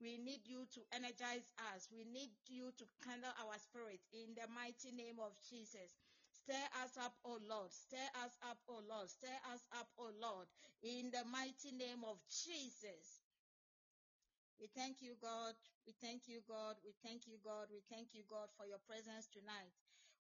We 0.00 0.16
need 0.16 0.48
you 0.48 0.64
to 0.72 0.80
energize 0.96 1.52
us. 1.74 1.88
We 1.92 2.04
need 2.04 2.32
you 2.48 2.72
to 2.72 2.84
kindle 3.04 3.32
our 3.36 3.58
spirit 3.58 4.00
in 4.12 4.32
the 4.34 4.48
mighty 4.48 4.92
name 4.92 5.20
of 5.20 5.32
Jesus. 5.50 5.92
Stir 6.46 6.68
us 6.78 6.96
up, 6.96 7.18
O 7.24 7.40
Lord. 7.42 7.72
Stir 7.72 8.06
us 8.22 8.38
up, 8.40 8.62
O 8.68 8.78
Lord. 8.78 9.10
Stir 9.10 9.34
us 9.50 9.66
up, 9.72 9.90
O 9.98 10.12
Lord. 10.14 10.46
In 10.80 11.10
the 11.10 11.24
mighty 11.24 11.72
name 11.72 12.04
of 12.04 12.22
Jesus. 12.30 13.26
We 14.60 14.68
thank 14.68 15.02
you, 15.02 15.16
God. 15.20 15.56
We 15.86 15.92
thank 15.92 16.28
you, 16.28 16.42
God. 16.46 16.76
We 16.84 16.92
thank 17.02 17.26
you, 17.26 17.38
God. 17.42 17.66
We 17.72 17.80
thank 17.90 18.14
you, 18.14 18.22
God, 18.30 18.48
for 18.56 18.64
your 18.64 18.78
presence 18.78 19.26
tonight. 19.26 19.74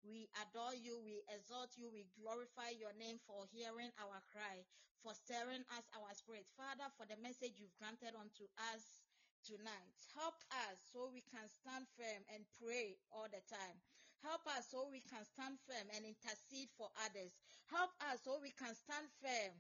We 0.04 0.30
adore 0.46 0.76
you. 0.76 1.02
We 1.02 1.24
exalt 1.28 1.74
you. 1.76 1.90
We 1.92 2.06
glorify 2.14 2.70
your 2.70 2.94
name 2.94 3.18
for 3.18 3.48
hearing 3.52 3.90
our 3.98 4.22
cry, 4.32 4.62
for 5.02 5.16
stirring 5.16 5.66
us 5.74 5.90
our 5.98 6.14
spirit. 6.14 6.46
Father, 6.56 6.94
for 6.98 7.08
the 7.08 7.18
message 7.18 7.58
you've 7.58 7.78
granted 7.82 8.14
unto 8.14 8.46
us 8.72 9.02
tonight. 9.44 9.98
Help 10.14 10.36
us 10.70 10.78
so 10.94 11.10
we 11.10 11.22
can 11.22 11.50
stand 11.50 11.88
firm 11.98 12.22
and 12.30 12.46
pray 12.62 13.02
all 13.12 13.26
the 13.26 13.42
time. 13.50 13.82
Help 14.22 14.46
us 14.54 14.70
so 14.70 14.86
we 14.86 15.02
can 15.10 15.26
stand 15.26 15.58
firm 15.66 15.90
and 15.98 16.06
intercede 16.06 16.70
for 16.78 16.94
others. 17.06 17.34
Help 17.74 17.90
us 18.14 18.22
so 18.22 18.38
we 18.38 18.54
can 18.54 18.70
stand 18.78 19.10
firm 19.18 19.54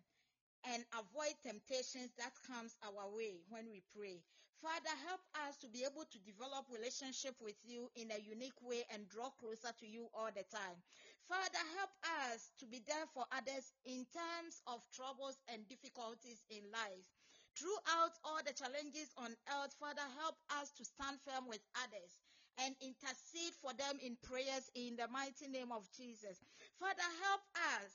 and 0.69 0.85
avoid 0.93 1.33
temptations 1.41 2.13
that 2.21 2.37
comes 2.45 2.77
our 2.85 3.09
way 3.09 3.41
when 3.49 3.65
we 3.73 3.81
pray. 3.89 4.21
Father, 4.61 4.93
help 5.09 5.25
us 5.49 5.57
to 5.57 5.67
be 5.73 5.81
able 5.81 6.05
to 6.05 6.21
develop 6.21 6.69
relationship 6.69 7.33
with 7.41 7.57
you 7.65 7.89
in 7.97 8.13
a 8.13 8.21
unique 8.21 8.61
way 8.61 8.85
and 8.93 9.09
draw 9.09 9.33
closer 9.41 9.73
to 9.81 9.87
you 9.89 10.05
all 10.13 10.29
the 10.29 10.45
time. 10.53 10.77
Father, 11.25 11.63
help 11.81 11.89
us 12.29 12.53
to 12.61 12.69
be 12.69 12.85
there 12.85 13.09
for 13.17 13.25
others 13.33 13.73
in 13.89 14.05
times 14.13 14.61
of 14.69 14.85
troubles 14.93 15.41
and 15.49 15.65
difficulties 15.65 16.45
in 16.53 16.61
life. 16.69 17.09
Throughout 17.57 18.13
all 18.21 18.45
the 18.45 18.53
challenges 18.53 19.09
on 19.17 19.33
earth, 19.57 19.73
Father, 19.81 20.05
help 20.21 20.37
us 20.61 20.69
to 20.77 20.85
stand 20.85 21.17
firm 21.25 21.49
with 21.49 21.65
others 21.81 22.21
and 22.59 22.75
intercede 22.81 23.53
for 23.61 23.71
them 23.73 23.97
in 24.03 24.17
prayers 24.27 24.69
in 24.75 24.95
the 24.95 25.07
mighty 25.07 25.47
name 25.47 25.71
of 25.71 25.87
Jesus. 25.95 26.43
Father, 26.79 27.07
help 27.23 27.43
us, 27.79 27.93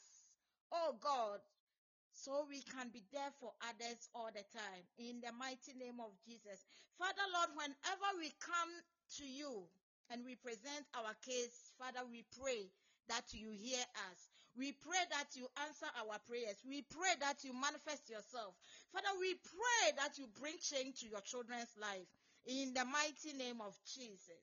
oh 0.73 0.97
God, 1.01 1.41
so 2.13 2.47
we 2.49 2.63
can 2.73 2.89
be 2.89 3.05
there 3.13 3.31
for 3.41 3.53
others 3.69 4.09
all 4.15 4.31
the 4.33 4.45
time 4.57 4.85
in 4.99 5.21
the 5.21 5.33
mighty 5.37 5.77
name 5.77 6.01
of 6.01 6.11
Jesus. 6.25 6.65
Father, 6.99 7.27
Lord, 7.35 7.51
whenever 7.55 8.09
we 8.19 8.33
come 8.41 8.73
to 9.21 9.25
you 9.25 9.69
and 10.11 10.25
we 10.25 10.35
present 10.35 10.89
our 10.97 11.13
case, 11.21 11.73
Father, 11.79 12.01
we 12.09 12.25
pray 12.41 12.71
that 13.09 13.29
you 13.33 13.51
hear 13.53 13.85
us. 14.11 14.21
We 14.57 14.73
pray 14.73 15.05
that 15.13 15.37
you 15.37 15.47
answer 15.69 15.87
our 16.01 16.17
prayers. 16.25 16.57
We 16.65 16.81
pray 16.89 17.13
that 17.21 17.45
you 17.45 17.53
manifest 17.53 18.09
yourself. 18.09 18.57
Father, 18.91 19.13
we 19.21 19.37
pray 19.37 19.93
that 20.01 20.17
you 20.17 20.25
bring 20.41 20.57
change 20.57 21.05
to 21.05 21.09
your 21.13 21.21
children's 21.21 21.77
life 21.77 22.09
in 22.47 22.73
the 22.75 22.85
mighty 22.85 23.37
name 23.37 23.61
of 23.61 23.75
Jesus. 23.85 24.43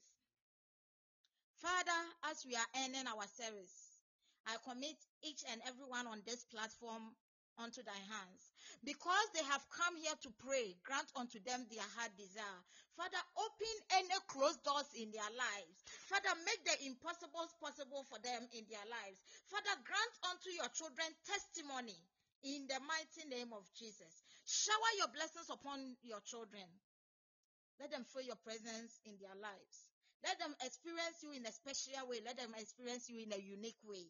Father, 1.64 2.02
as 2.30 2.44
we 2.44 2.56
are 2.56 2.72
ending 2.84 3.08
our 3.08 3.24
service, 3.40 3.96
I 4.44 4.60
commit 4.68 5.00
each 5.24 5.44
and 5.48 5.64
everyone 5.64 6.08
on 6.08 6.20
this 6.28 6.44
platform 6.52 7.16
unto 7.56 7.80
thy 7.86 7.96
hands. 8.12 8.52
Because 8.84 9.28
they 9.32 9.46
have 9.48 9.64
come 9.72 9.96
here 9.96 10.18
to 10.28 10.30
pray, 10.44 10.76
grant 10.84 11.08
unto 11.16 11.40
them 11.48 11.64
their 11.72 11.86
heart 11.96 12.12
desire. 12.20 12.60
Father, 13.00 13.22
open 13.40 13.76
any 14.04 14.18
closed 14.28 14.60
doors 14.68 14.90
in 15.00 15.08
their 15.16 15.32
lives. 15.32 15.78
Father, 16.12 16.36
make 16.44 16.60
the 16.68 16.76
impossible 16.84 17.48
possible 17.64 18.04
for 18.12 18.20
them 18.20 18.44
in 18.52 18.68
their 18.68 18.84
lives. 18.90 19.24
Father, 19.48 19.76
grant 19.88 20.16
unto 20.28 20.52
your 20.52 20.68
children 20.76 21.08
testimony 21.24 21.96
in 22.44 22.68
the 22.68 22.80
mighty 22.84 23.24
name 23.32 23.56
of 23.56 23.64
Jesus. 23.72 24.28
Shower 24.44 24.92
your 25.00 25.12
blessings 25.16 25.48
upon 25.48 25.96
your 26.04 26.20
children. 26.28 26.68
Let 27.84 27.92
them 27.92 28.08
feel 28.08 28.24
your 28.24 28.40
presence 28.40 29.04
in 29.04 29.20
their 29.20 29.36
lives. 29.36 29.92
Let 30.24 30.40
them 30.40 30.56
experience 30.64 31.20
you 31.20 31.36
in 31.36 31.44
a 31.44 31.52
special 31.52 32.08
way. 32.08 32.24
Let 32.24 32.40
them 32.40 32.56
experience 32.56 33.12
you 33.12 33.20
in 33.20 33.36
a 33.36 33.42
unique 33.44 33.84
way. 33.84 34.08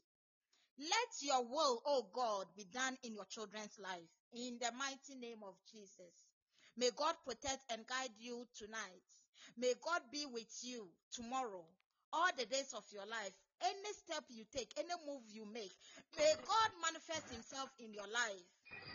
Let 0.77 1.09
your 1.25 1.41
will, 1.41 1.81
oh 1.81 2.05
God, 2.13 2.45
be 2.53 2.69
done 2.69 3.01
in 3.01 3.17
your 3.17 3.25
children's 3.25 3.81
life. 3.81 4.05
In 4.29 4.61
the 4.61 4.69
mighty 4.77 5.17
name 5.17 5.41
of 5.41 5.57
Jesus. 5.65 6.29
May 6.77 6.93
God 6.93 7.17
protect 7.25 7.65
and 7.73 7.81
guide 7.89 8.13
you 8.21 8.45
tonight. 8.53 9.09
May 9.57 9.73
God 9.81 10.05
be 10.13 10.29
with 10.29 10.53
you 10.61 10.85
tomorrow, 11.09 11.65
all 12.13 12.29
the 12.37 12.45
days 12.45 12.77
of 12.77 12.85
your 12.93 13.09
life. 13.09 13.33
Any 13.65 13.93
step 14.05 14.21
you 14.29 14.45
take, 14.53 14.69
any 14.77 14.93
move 15.09 15.25
you 15.33 15.49
make, 15.49 15.73
may 16.15 16.29
God 16.45 16.69
manifest 16.77 17.33
himself 17.33 17.73
in 17.79 17.91
your 17.91 18.05
life. 18.05 18.45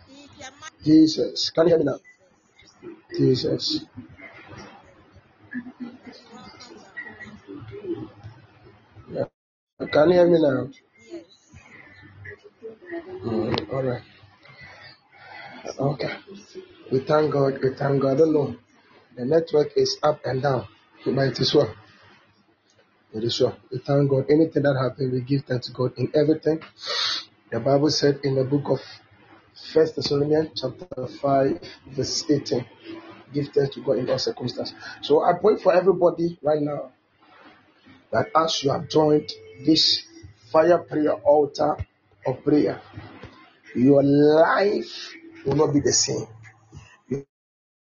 In 0.07 0.31
Jesus. 0.85 1.51
Can 1.51 1.67
you 1.67 1.75
hear 1.75 1.79
me 1.79 1.85
now? 1.85 1.99
Jesus. 3.19 3.59
Jesus. 3.83 3.87
Yeah. 9.13 9.25
Can 9.93 10.09
you 10.11 10.15
hear 10.15 10.29
me 10.29 10.39
now? 10.43 10.71
Mm, 13.11 13.73
all 13.73 13.83
right. 13.83 14.03
Okay. 15.79 16.15
We 16.93 17.01
thank 17.01 17.33
God. 17.33 17.59
We 17.63 17.75
thank 17.75 18.03
God. 18.03 18.13
I 18.15 18.17
don't 18.19 18.33
know. 18.33 18.57
The 19.17 19.25
network 19.25 19.73
is 19.77 19.99
up 20.03 20.21
and 20.25 20.43
down, 20.43 20.67
but 21.05 21.19
it 21.19 21.41
is 21.41 21.55
well. 21.55 21.75
It 23.15 23.25
is 23.25 23.41
well. 23.41 23.57
We 23.73 23.79
thank 23.79 24.11
God. 24.11 24.27
Anything 24.31 24.63
that 24.65 24.77
happened, 24.81 25.13
we 25.13 25.21
give 25.23 25.45
thanks 25.47 25.69
to 25.69 25.73
God 25.73 25.93
in 25.99 26.13
everything. 26.15 26.61
The 27.51 27.61
Bible 27.61 27.91
said 27.91 28.21
in 28.25 28.37
the 28.37 28.45
book 28.45 28.65
of 28.71 28.81
First 29.73 29.97
Thessalonians 29.97 30.61
chapter 30.61 31.09
five, 31.21 31.61
verse 31.89 32.25
eighteen. 32.31 32.67
Thanks 33.33 33.75
to 33.75 33.81
God 33.83 33.99
in 33.99 34.11
all 34.11 34.19
circumstances. 34.19 34.75
So 35.03 35.23
I 35.23 35.33
pray 35.41 35.57
for 35.57 35.73
everybody 35.73 36.39
right 36.43 36.61
now 36.61 36.93
that 38.13 38.29
as 38.35 38.63
you 38.63 38.71
have 38.71 38.89
joined 38.89 39.31
this 39.65 40.03
fire 40.51 40.79
prayer 40.79 41.13
altar 41.13 41.77
of 42.27 42.43
prayer, 42.43 42.81
your 43.75 44.03
life 44.03 45.15
will 45.45 45.57
not 45.57 45.73
be 45.73 45.81
the 45.81 45.93
same. 45.93 46.27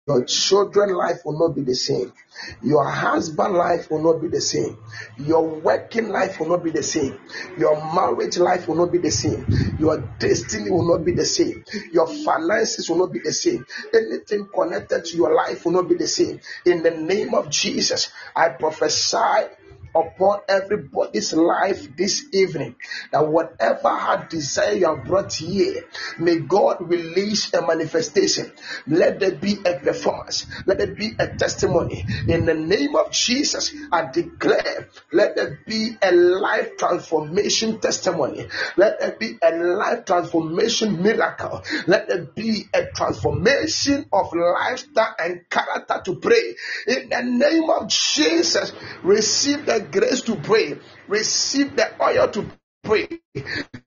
Your 0.08 0.24
children 0.24 0.94
life 0.94 1.20
will 1.24 1.38
not 1.38 1.54
be 1.54 1.62
the 1.62 1.76
same. 1.76 2.12
Your 2.60 2.84
husband 2.84 3.54
life 3.54 3.88
will 3.88 4.02
not 4.02 4.20
be 4.20 4.26
the 4.26 4.40
same. 4.40 4.76
Your 5.16 5.44
working 5.60 6.08
life 6.08 6.40
will 6.40 6.48
not 6.48 6.64
be 6.64 6.72
the 6.72 6.82
same. 6.82 7.20
Your 7.56 7.76
marriage 7.94 8.36
life 8.36 8.66
will 8.66 8.74
not 8.74 8.90
be 8.90 8.98
the 8.98 9.12
same. 9.12 9.46
Your 9.78 9.98
destiny 10.18 10.72
will 10.72 10.88
not 10.88 11.04
be 11.04 11.12
the 11.12 11.24
same. 11.24 11.64
Your 11.92 12.08
finances 12.08 12.90
will 12.90 12.98
not 12.98 13.12
be 13.12 13.20
the 13.20 13.32
same. 13.32 13.64
Anything 13.94 14.48
connected 14.52 15.04
to 15.04 15.16
your 15.16 15.32
life 15.32 15.64
will 15.64 15.72
not 15.72 15.88
be 15.88 15.94
the 15.94 16.08
same. 16.08 16.40
In 16.66 16.82
the 16.82 16.90
name 16.90 17.32
of 17.32 17.48
Jesus, 17.48 18.10
I 18.34 18.48
prophesy 18.48 19.46
upon 19.94 20.40
everybody's 20.48 21.32
life 21.32 21.96
this 21.96 22.26
evening 22.32 22.76
that 23.10 23.26
whatever 23.26 23.88
heart 23.88 24.30
desire 24.30 24.74
you 24.74 24.86
have 24.86 25.04
brought 25.04 25.32
here, 25.34 25.84
may 26.18 26.38
God 26.38 26.76
release 26.80 27.52
a 27.54 27.66
manifestation. 27.66 28.52
Let 28.86 29.20
there 29.20 29.32
be 29.32 29.58
a 29.64 29.78
performance. 29.78 30.46
Let 30.66 30.78
there 30.78 30.94
be 30.94 31.12
a 31.18 31.28
testimony. 31.28 32.04
In 32.28 32.46
the 32.46 32.54
name 32.54 32.96
of 32.96 33.12
Jesus, 33.12 33.74
I 33.90 34.10
declare, 34.10 34.88
let 35.12 35.36
there 35.36 35.60
be 35.66 35.96
a 36.02 36.12
life 36.12 36.76
transformation 36.76 37.80
testimony. 37.80 38.46
Let 38.76 39.00
there 39.00 39.16
be 39.18 39.38
a 39.42 39.50
life 39.50 40.04
transformation 40.04 41.02
miracle. 41.02 41.62
Let 41.86 42.08
there 42.08 42.24
be 42.24 42.64
a 42.72 42.86
transformation 42.86 44.06
of 44.12 44.32
lifestyle 44.32 45.14
and 45.18 45.48
character 45.50 46.00
to 46.04 46.16
pray. 46.16 46.54
In 46.86 47.08
the 47.10 47.22
name 47.22 47.68
of 47.70 47.88
Jesus, 47.88 48.72
receive 49.02 49.66
the 49.66 49.81
grace 49.90 50.22
to 50.22 50.36
pray, 50.36 50.78
receive 51.08 51.76
the 51.76 51.90
oil 52.02 52.28
to 52.28 52.46
pray, 52.82 53.08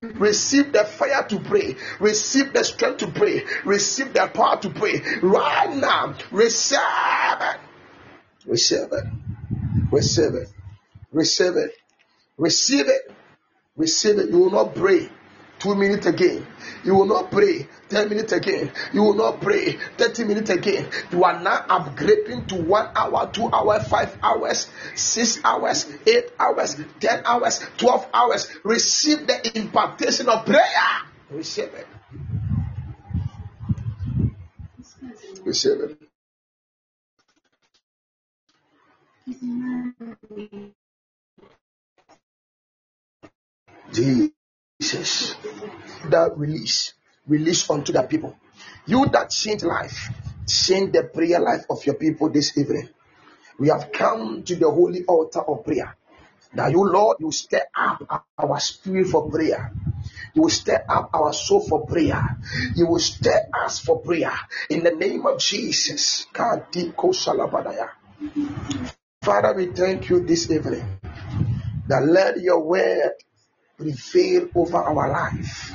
receive 0.01 0.71
the 0.71 0.83
fire 0.83 1.23
to 1.27 1.39
pray, 1.39 1.75
receive 1.99 2.53
the 2.53 2.63
strength 2.63 2.99
to 2.99 3.07
pray, 3.07 3.43
receive 3.65 4.13
the 4.13 4.27
power 4.33 4.59
to 4.61 4.69
pray. 4.69 5.01
Right 5.21 5.75
now, 5.75 6.15
receive 6.31 6.79
it, 6.79 7.59
receive 8.45 8.91
it, 8.91 9.05
receive 9.91 10.35
it, 10.35 10.47
receive 11.11 11.55
it, 11.57 11.71
receive 12.37 12.87
it, 12.87 13.11
receive 13.75 14.19
it. 14.19 14.29
You 14.29 14.39
will 14.39 14.51
not 14.51 14.75
pray 14.75 15.09
two 15.59 15.75
minutes 15.75 16.05
again. 16.05 16.45
You 16.83 16.95
will 16.95 17.05
not 17.05 17.31
pray 17.31 17.67
10 17.89 18.09
minutes 18.09 18.31
again. 18.33 18.71
You 18.93 19.03
will 19.03 19.15
not 19.15 19.41
pray 19.41 19.77
30 19.97 20.23
minutes 20.25 20.49
again. 20.49 20.87
You 21.11 21.23
are 21.23 21.39
now 21.41 21.65
upgrading 21.69 22.47
to 22.49 22.55
one 22.55 22.89
hour, 22.95 23.29
two 23.31 23.49
hours, 23.51 23.87
five 23.87 24.17
hours, 24.21 24.69
six 24.95 25.39
hours, 25.43 25.91
eight 26.05 26.31
hours, 26.39 26.75
10 26.99 27.23
hours, 27.25 27.65
12 27.77 28.07
hours. 28.13 28.47
Receive 28.63 29.27
the 29.27 29.57
impartation 29.57 30.29
of 30.29 30.45
prayer. 30.45 30.61
Receive 31.29 31.73
it. 31.73 31.87
Receive 35.43 35.79
it. 35.81 36.01
Jesus. 43.91 45.35
That 46.09 46.37
release. 46.37 46.93
Release 47.27 47.69
unto 47.69 47.91
the 47.91 48.03
people. 48.03 48.35
You 48.85 49.07
that 49.07 49.29
change 49.31 49.63
life. 49.63 50.09
Change 50.47 50.91
the 50.91 51.03
prayer 51.03 51.39
life 51.39 51.65
of 51.69 51.85
your 51.85 51.95
people 51.95 52.29
this 52.29 52.57
evening. 52.57 52.89
We 53.57 53.69
have 53.69 53.91
come 53.91 54.43
to 54.43 54.55
the 54.55 54.69
holy 54.69 55.03
altar 55.05 55.41
of 55.41 55.65
prayer. 55.65 55.95
That 56.53 56.71
you, 56.71 56.87
Lord, 56.87 57.17
you 57.19 57.31
stir 57.31 57.63
up 57.75 58.25
our 58.37 58.59
spirit 58.59 59.07
for 59.07 59.29
prayer. 59.29 59.71
You 60.33 60.43
will 60.43 60.49
stir 60.49 60.83
up 60.87 61.09
our 61.13 61.33
soul 61.33 61.61
for 61.67 61.85
prayer. 61.85 62.37
You 62.75 62.87
will 62.87 62.99
stir 62.99 63.47
us 63.53 63.79
for 63.79 63.99
prayer. 64.01 64.33
In 64.69 64.83
the 64.83 64.91
name 64.91 65.25
of 65.25 65.39
Jesus. 65.39 66.27
Father, 69.23 69.53
we 69.55 69.65
thank 69.67 70.09
you 70.09 70.19
this 70.25 70.51
evening 70.51 70.99
that 71.87 72.05
let 72.05 72.39
your 72.39 72.61
word 72.63 73.13
prevail 73.77 74.49
over 74.55 74.77
our 74.77 75.09
life. 75.09 75.73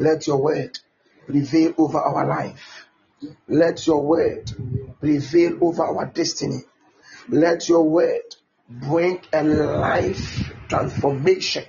Let 0.00 0.26
your 0.26 0.38
word 0.38 0.78
prevail 1.26 1.74
over 1.76 1.98
our 1.98 2.26
life. 2.26 2.86
Let 3.46 3.86
your 3.86 4.02
word 4.02 4.50
prevail 4.98 5.58
over 5.60 5.84
our 5.84 6.06
destiny. 6.06 6.62
Let 7.28 7.68
your 7.68 7.82
word 7.82 8.22
bring 8.66 9.20
a 9.30 9.44
life 9.44 10.54
transformation 10.70 11.64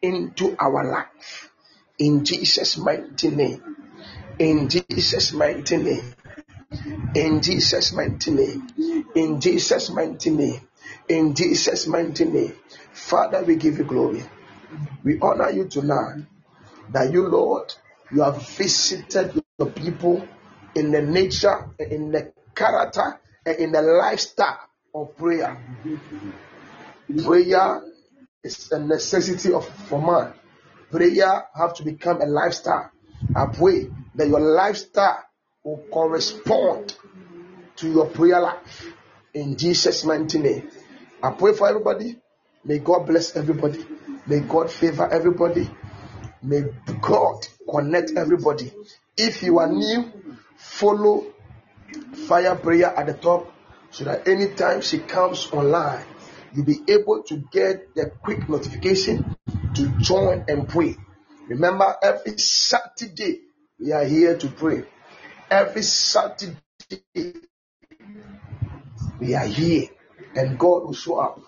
into 0.00 0.56
our 0.58 0.90
life. 0.90 1.50
In 1.98 2.24
Jesus' 2.24 2.78
mighty 2.78 3.28
name. 3.28 3.76
In 4.38 4.70
Jesus' 4.70 5.34
mighty 5.34 5.76
name. 5.76 6.14
In 7.14 7.42
Jesus' 7.42 7.92
mighty 7.92 8.30
name. 8.30 8.66
In 9.14 9.40
Jesus' 9.42 9.90
mighty 9.90 10.30
name. 10.30 10.60
In 11.06 11.34
Jesus' 11.34 11.86
mighty 11.86 12.24
name. 12.24 12.54
Father, 12.92 13.42
we 13.42 13.56
give 13.56 13.76
you 13.76 13.84
glory. 13.84 14.24
We 15.04 15.18
honor 15.20 15.50
you 15.50 15.66
tonight 15.66 16.24
that 16.92 17.12
you, 17.12 17.28
Lord, 17.28 17.74
you 18.10 18.22
have 18.22 18.46
visited 18.56 19.42
your 19.58 19.70
people 19.70 20.26
in 20.74 20.90
the 20.92 21.02
nature, 21.02 21.70
in 21.78 22.12
the 22.12 22.32
character, 22.54 23.20
and 23.44 23.56
in 23.58 23.72
the 23.72 23.82
lifestyle 23.82 24.60
of 24.94 25.16
prayer. 25.16 25.56
Prayer 27.24 27.82
is 28.44 28.70
a 28.72 28.78
necessity 28.78 29.52
of 29.52 29.68
for 29.88 30.00
man. 30.00 30.34
Prayer 30.90 31.46
have 31.54 31.74
to 31.74 31.84
become 31.84 32.20
a 32.20 32.26
lifestyle. 32.26 32.90
I 33.34 33.46
pray 33.46 33.90
that 34.14 34.28
your 34.28 34.40
lifestyle 34.40 35.24
will 35.64 35.84
correspond 35.90 36.94
to 37.76 37.90
your 37.90 38.06
prayer 38.06 38.40
life 38.40 38.92
in 39.34 39.56
Jesus' 39.56 40.04
mighty 40.04 40.38
name. 40.38 40.70
I 41.22 41.32
pray 41.32 41.52
for 41.54 41.68
everybody. 41.68 42.18
May 42.64 42.78
God 42.78 43.06
bless 43.06 43.36
everybody. 43.36 43.84
May 44.26 44.40
God 44.40 44.70
favor 44.70 45.08
everybody. 45.10 45.68
May 46.42 46.64
God 47.00 47.46
connect 47.68 48.12
everybody. 48.16 48.72
If 49.16 49.42
you 49.42 49.58
are 49.58 49.68
new, 49.68 50.12
follow 50.56 51.26
fire 52.28 52.54
prayer 52.56 52.86
at 52.96 53.06
the 53.06 53.14
top 53.14 53.52
so 53.90 54.04
that 54.04 54.28
anytime 54.28 54.82
she 54.82 54.98
comes 54.98 55.48
online, 55.52 56.04
you'll 56.54 56.64
be 56.64 56.80
able 56.88 57.22
to 57.24 57.36
get 57.50 57.94
the 57.94 58.10
quick 58.22 58.48
notification 58.48 59.36
to 59.74 59.88
join 59.98 60.44
and 60.48 60.68
pray. 60.68 60.96
Remember, 61.48 61.96
every 62.02 62.38
Saturday 62.38 63.40
we 63.80 63.92
are 63.92 64.04
here 64.04 64.36
to 64.36 64.48
pray. 64.48 64.84
Every 65.50 65.82
Saturday 65.82 66.58
we 69.18 69.34
are 69.34 69.46
here 69.46 69.88
and 70.36 70.58
God 70.58 70.84
will 70.84 70.94
show 70.94 71.18
up. 71.18 71.40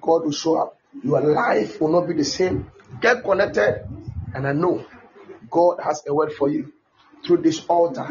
God 0.00 0.24
will 0.24 0.32
show 0.32 0.56
up. 0.56 0.78
Your 1.02 1.20
life 1.20 1.80
will 1.80 1.92
not 1.92 2.08
be 2.08 2.14
the 2.14 2.24
same. 2.24 2.70
Get 3.00 3.22
connected, 3.22 3.86
and 4.34 4.46
I 4.46 4.52
know 4.52 4.84
God 5.50 5.78
has 5.82 6.02
a 6.06 6.14
word 6.14 6.32
for 6.32 6.48
you 6.48 6.72
through 7.26 7.38
this 7.38 7.64
altar 7.66 8.08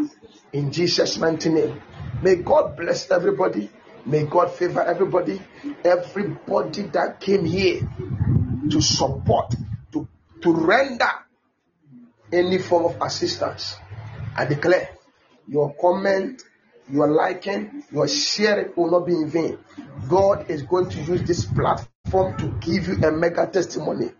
in 0.54 0.72
Jesus' 0.72 1.18
mighty 1.18 1.50
name. 1.50 1.82
May 2.22 2.36
God 2.36 2.76
bless 2.78 3.10
everybody. 3.12 3.70
May 4.06 4.26
God 4.26 4.52
favor 4.52 4.82
everybody. 4.82 5.42
Everybody 5.84 6.84
that 6.94 7.20
came 7.20 7.46
here 7.46 7.82
to 8.70 8.82
support, 8.82 9.54
to, 9.94 10.08
to 10.42 10.54
render 10.54 11.10
any 12.32 12.58
form 12.58 12.86
of 12.86 13.02
assistance. 13.02 13.76
I 14.36 14.46
declare 14.46 14.90
your 15.48 15.74
comment, 15.80 16.44
your 16.92 17.08
liking, 17.08 17.84
your 17.92 18.08
sharing 18.08 18.72
will 18.76 18.92
not 18.92 19.06
be 19.06 19.14
in 19.14 19.30
vain. 19.30 19.58
God 20.08 20.50
is 20.50 20.62
going 20.64 20.90
to 20.90 21.02
use 21.02 21.24
this 21.24 21.46
platform 21.46 22.38
to 22.38 22.48
give 22.60 22.88
you 22.88 22.96
a 23.04 23.12
mega 23.12 23.48
testimony. 23.48 24.12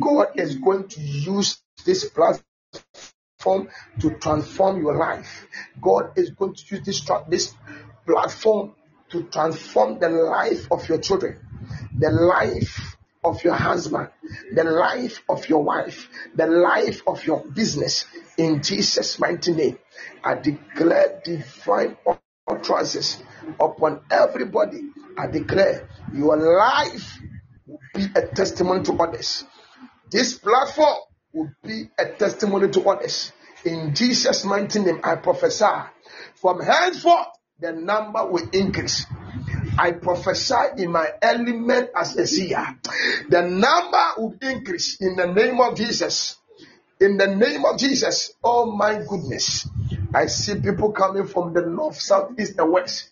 God 0.00 0.28
is 0.36 0.56
going 0.56 0.88
to 0.88 1.00
use 1.00 1.60
this 1.84 2.08
platform 2.10 3.68
to 4.00 4.10
transform 4.20 4.82
your 4.82 4.96
life. 4.96 5.46
God 5.80 6.12
is 6.16 6.30
going 6.30 6.54
to 6.54 6.76
use 6.76 6.84
this, 6.84 7.06
this 7.28 7.54
platform 8.06 8.74
to 9.10 9.22
transform 9.24 9.98
the 9.98 10.08
life 10.08 10.66
of 10.70 10.88
your 10.88 10.98
children, 10.98 11.38
the 11.98 12.10
life 12.10 12.96
of 13.24 13.42
your 13.42 13.54
husband, 13.54 14.08
the 14.54 14.64
life 14.64 15.22
of 15.28 15.48
your 15.48 15.62
wife, 15.62 16.08
the 16.34 16.46
life 16.46 17.02
of 17.06 17.24
your 17.26 17.44
business 17.44 18.06
in 18.36 18.62
Jesus' 18.62 19.18
mighty 19.18 19.52
name. 19.52 19.78
I 20.22 20.34
declare 20.34 21.20
divine 21.24 21.96
utterances 22.46 23.22
upon 23.60 24.00
everybody. 24.10 24.90
I 25.16 25.26
declare 25.26 25.88
your 26.14 26.36
life 26.36 27.18
will 27.66 27.80
be 27.94 28.06
a 28.14 28.26
testimony 28.26 28.84
to 28.84 28.92
others. 28.94 29.44
This 30.10 30.38
platform 30.38 30.96
will 31.32 31.50
be 31.64 31.90
a 31.98 32.06
testimony 32.06 32.68
to 32.70 32.88
others. 32.88 33.32
In 33.64 33.94
Jesus' 33.94 34.44
mighty 34.44 34.80
name, 34.80 35.00
I 35.04 35.16
prophesy. 35.16 35.66
From 36.36 36.60
henceforth, 36.60 37.28
the 37.60 37.72
number 37.72 38.24
will 38.26 38.48
increase. 38.52 39.06
I 39.78 39.92
prophesy 39.92 40.54
in 40.82 40.92
my 40.92 41.08
element 41.22 41.90
as 41.94 42.16
a 42.16 42.26
seer. 42.26 42.78
The 43.28 43.42
number 43.42 44.04
will 44.18 44.36
increase 44.40 45.00
in 45.00 45.16
the 45.16 45.26
name 45.26 45.60
of 45.60 45.76
Jesus. 45.76 46.36
In 47.00 47.16
the 47.16 47.28
name 47.28 47.64
of 47.64 47.78
Jesus. 47.78 48.32
Oh 48.42 48.72
my 48.74 49.02
goodness. 49.08 49.68
I 50.14 50.26
see 50.26 50.60
people 50.60 50.92
coming 50.92 51.26
from 51.26 51.52
the 51.52 51.62
north, 51.62 52.00
south, 52.00 52.32
east, 52.38 52.58
and 52.58 52.72
west. 52.72 53.10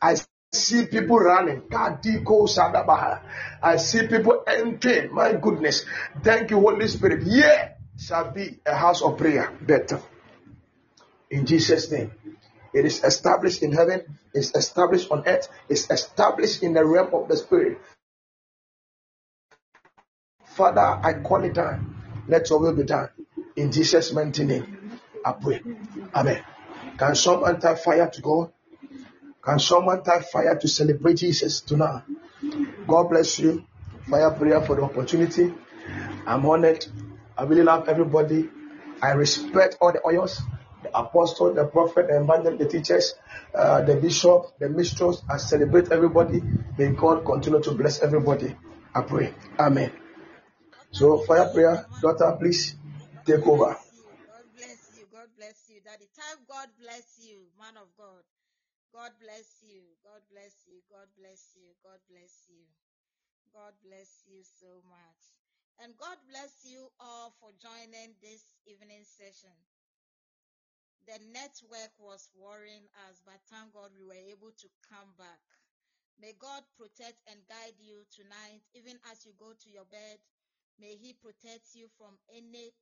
I 0.00 0.16
see 0.52 0.86
people 0.86 1.18
running. 1.18 1.62
I 1.72 3.76
see 3.76 4.06
people 4.06 4.44
entering. 4.46 5.14
My 5.14 5.32
goodness. 5.32 5.84
Thank 6.22 6.50
you, 6.50 6.60
Holy 6.60 6.88
Spirit. 6.88 7.22
Yeah, 7.26 7.72
shall 7.98 8.30
be 8.30 8.58
a 8.66 8.74
house 8.74 9.02
of 9.02 9.18
prayer. 9.18 9.52
Better. 9.60 10.00
In 11.30 11.46
Jesus' 11.46 11.90
name. 11.90 12.12
It 12.72 12.84
is 12.84 13.02
established 13.02 13.62
in 13.62 13.72
heaven, 13.72 14.18
it's 14.34 14.54
established 14.54 15.10
on 15.10 15.26
earth, 15.26 15.48
it's 15.68 15.90
established 15.90 16.62
in 16.62 16.74
the 16.74 16.84
realm 16.84 17.14
of 17.14 17.28
the 17.28 17.36
spirit. 17.36 17.78
Father, 20.44 20.80
I 20.80 21.14
call 21.14 21.44
it 21.44 21.54
down. 21.54 21.94
Let 22.28 22.50
your 22.50 22.60
will 22.60 22.74
be 22.74 22.82
done. 22.82 23.08
In 23.56 23.72
Jesus' 23.72 24.12
mighty 24.12 24.44
name, 24.44 25.00
I 25.24 25.32
pray. 25.32 25.62
Amen. 26.14 26.44
Can 26.98 27.14
someone 27.14 27.58
type 27.58 27.78
fire 27.78 28.10
to 28.10 28.20
God? 28.20 28.52
Can 29.42 29.58
someone 29.58 30.02
type 30.02 30.24
fire 30.24 30.56
to 30.56 30.68
celebrate 30.68 31.14
Jesus 31.14 31.60
tonight? 31.60 32.02
God 32.86 33.04
bless 33.04 33.38
you. 33.38 33.64
Fire 34.08 34.30
prayer 34.32 34.60
for 34.62 34.76
the 34.76 34.82
opportunity. 34.82 35.52
I'm 36.26 36.44
honored. 36.46 36.86
I 37.36 37.44
really 37.44 37.62
love 37.62 37.88
everybody. 37.88 38.48
I 39.00 39.12
respect 39.12 39.76
all 39.80 39.92
the 39.92 40.04
oils, 40.04 40.40
the 40.82 40.96
apostle, 40.98 41.54
the 41.54 41.64
prophet, 41.66 42.08
the 42.08 42.20
evangelist, 42.20 42.58
the 42.58 42.66
teachers, 42.68 43.14
uh, 43.54 43.82
the 43.82 43.96
bishop, 43.96 44.58
the 44.58 44.68
mistress. 44.68 45.22
I 45.28 45.36
celebrate 45.36 45.92
everybody. 45.92 46.42
May 46.76 46.90
God 46.90 47.24
continue 47.24 47.62
to 47.62 47.72
bless 47.72 48.00
everybody. 48.00 48.56
I 48.94 49.02
pray. 49.02 49.34
Amen. 49.58 49.92
So, 50.90 51.18
fire 51.18 51.48
prayer, 51.52 51.86
daughter, 52.02 52.36
please 52.38 52.74
take 53.24 53.46
over. 53.46 53.76
God 54.26 54.44
bless 54.56 54.90
you. 54.96 55.04
God 55.12 55.28
bless 55.36 55.70
you. 55.70 55.80
Daddy, 55.84 56.08
time 56.16 56.38
God 56.48 56.68
bless 56.80 57.18
you, 57.20 57.38
man 57.58 57.76
of 57.76 57.88
God. 57.96 58.22
God 58.98 59.14
bless 59.22 59.62
you. 59.62 59.94
God 60.02 60.26
bless 60.26 60.66
you. 60.66 60.82
God 60.90 61.06
bless 61.14 61.54
you. 61.54 61.70
God 61.86 62.02
bless 62.10 62.50
you. 62.50 62.66
God 63.54 63.70
bless 63.86 64.26
you 64.26 64.42
so 64.42 64.82
much. 64.90 65.22
And 65.78 65.94
God 65.94 66.18
bless 66.26 66.66
you 66.66 66.90
all 66.98 67.30
for 67.38 67.54
joining 67.62 68.18
this 68.18 68.58
evening 68.66 69.06
session. 69.06 69.54
The 71.06 71.14
network 71.30 71.94
was 72.02 72.26
worrying 72.34 72.90
us, 73.06 73.22
but 73.22 73.38
thank 73.46 73.70
God 73.70 73.94
we 73.94 74.02
were 74.02 74.18
able 74.34 74.50
to 74.50 74.68
come 74.90 75.14
back. 75.14 75.46
May 76.18 76.34
God 76.34 76.66
protect 76.74 77.22
and 77.30 77.38
guide 77.46 77.78
you 77.78 78.02
tonight, 78.10 78.66
even 78.74 78.98
as 79.14 79.22
you 79.22 79.30
go 79.38 79.54
to 79.54 79.68
your 79.70 79.86
bed. 79.86 80.18
May 80.74 80.98
He 80.98 81.14
protect 81.14 81.70
you 81.78 81.86
from 81.94 82.18
any 82.34 82.74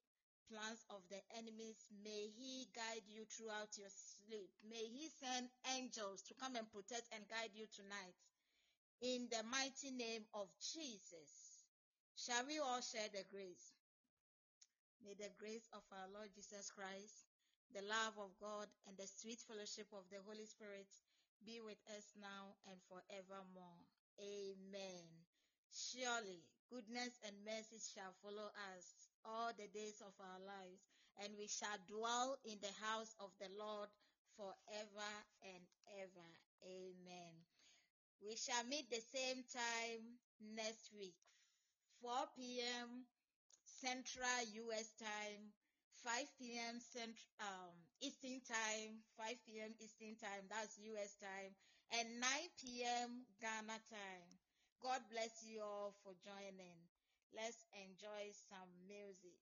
plans 0.51 0.85
of 0.91 1.03
the 1.11 1.21
enemies. 1.37 1.79
May 2.03 2.31
He 2.35 2.69
guide 2.75 3.07
you 3.07 3.25
throughout 3.27 3.77
your 3.79 3.91
sleep. 3.91 4.51
May 4.69 4.87
He 4.87 5.09
send 5.09 5.49
angels 5.77 6.23
to 6.29 6.35
come 6.35 6.57
and 6.57 6.71
protect 6.71 7.07
and 7.13 7.27
guide 7.29 7.55
you 7.55 7.67
tonight. 7.75 8.17
In 9.03 9.29
the 9.31 9.43
mighty 9.51 9.91
name 9.91 10.25
of 10.35 10.49
Jesus. 10.59 11.67
Shall 12.17 12.47
we 12.49 12.59
all 12.59 12.81
share 12.81 13.13
the 13.13 13.25
grace? 13.29 13.77
May 15.05 15.15
the 15.15 15.31
grace 15.39 15.69
of 15.77 15.85
our 15.93 16.09
Lord 16.11 16.33
Jesus 16.35 16.73
Christ, 16.73 17.29
the 17.75 17.85
love 17.85 18.17
of 18.17 18.33
God, 18.41 18.67
and 18.89 18.97
the 18.97 19.07
sweet 19.07 19.39
fellowship 19.45 19.87
of 19.93 20.09
the 20.11 20.19
Holy 20.25 20.47
Spirit 20.47 20.89
be 21.45 21.61
with 21.61 21.79
us 21.95 22.11
now 22.19 22.57
and 22.67 22.81
forevermore. 22.89 23.79
Amen. 24.19 25.07
Surely 25.71 26.43
goodness 26.71 27.21
and 27.23 27.37
mercy 27.45 27.79
shall 27.79 28.17
follow 28.25 28.49
us 28.75 29.06
all 29.27 29.53
the 29.59 29.69
days 29.69 30.01
of 30.01 30.15
our 30.21 30.41
lives, 30.47 30.81
and 31.23 31.35
we 31.39 31.49
shall 31.49 31.79
dwell 31.89 32.39
in 32.45 32.59
the 32.63 32.73
house 32.87 33.15
of 33.21 33.31
the 33.41 33.49
Lord 33.59 33.89
forever 34.37 35.13
and 35.43 35.65
ever. 36.01 36.31
Amen. 36.65 37.35
We 38.21 38.37
shall 38.37 38.65
meet 38.65 38.91
the 38.91 39.01
same 39.01 39.45
time 39.53 40.19
next 40.41 40.93
week, 40.93 41.17
4 42.03 42.29
p.m. 42.37 43.07
Central 43.65 44.43
US 44.71 44.93
time, 44.99 45.53
5 46.05 46.27
p.m. 46.39 46.81
Central 46.81 47.29
um, 47.41 47.75
Eastern 48.01 48.41
time, 48.43 49.03
5 49.19 49.37
p.m. 49.47 49.75
Eastern 49.81 50.17
time, 50.17 50.45
that's 50.51 50.79
US 50.79 51.17
time, 51.17 51.55
and 51.93 52.21
9 52.21 52.31
p.m. 52.61 53.27
Ghana 53.41 53.81
time. 53.91 54.29
God 54.81 55.03
bless 55.11 55.43
you 55.43 55.63
all 55.63 55.95
for 56.03 56.13
joining. 56.25 56.86
Let's 57.35 57.65
enjoy 57.73 58.33
some 58.49 58.69
music. 58.87 59.37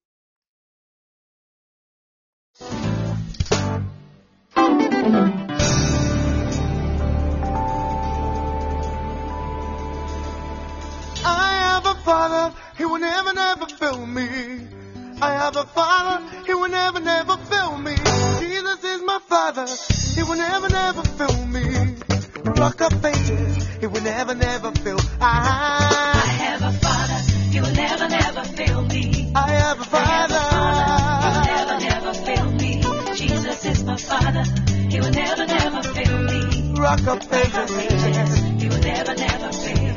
I 11.26 11.52
have 11.62 11.86
a 11.86 11.94
father, 12.02 12.54
he 12.76 12.84
will 12.84 12.98
never, 12.98 13.32
never 13.32 13.66
fail 13.66 14.06
me. 14.06 14.66
I 15.20 15.32
have 15.34 15.56
a 15.56 15.64
father, 15.64 16.26
he 16.46 16.54
will 16.54 16.68
never, 16.68 17.00
never 17.00 17.36
fail 17.36 17.78
me. 17.78 17.94
Jesus 18.40 18.84
is 18.84 19.02
my 19.02 19.18
father, 19.28 19.66
he 20.14 20.22
will 20.22 20.36
never, 20.36 20.68
never 20.68 21.02
fail 21.02 21.46
me. 21.46 21.96
Rock 22.44 22.80
of 22.80 23.04
ages, 23.04 23.66
he 23.80 23.86
will 23.86 24.02
never, 24.02 24.34
never 24.34 24.70
fail. 24.72 24.98
I 25.20 25.53
He 37.44 38.68
will 38.68 38.80
never, 38.80 39.14
never 39.14 39.52
fail. 39.52 39.96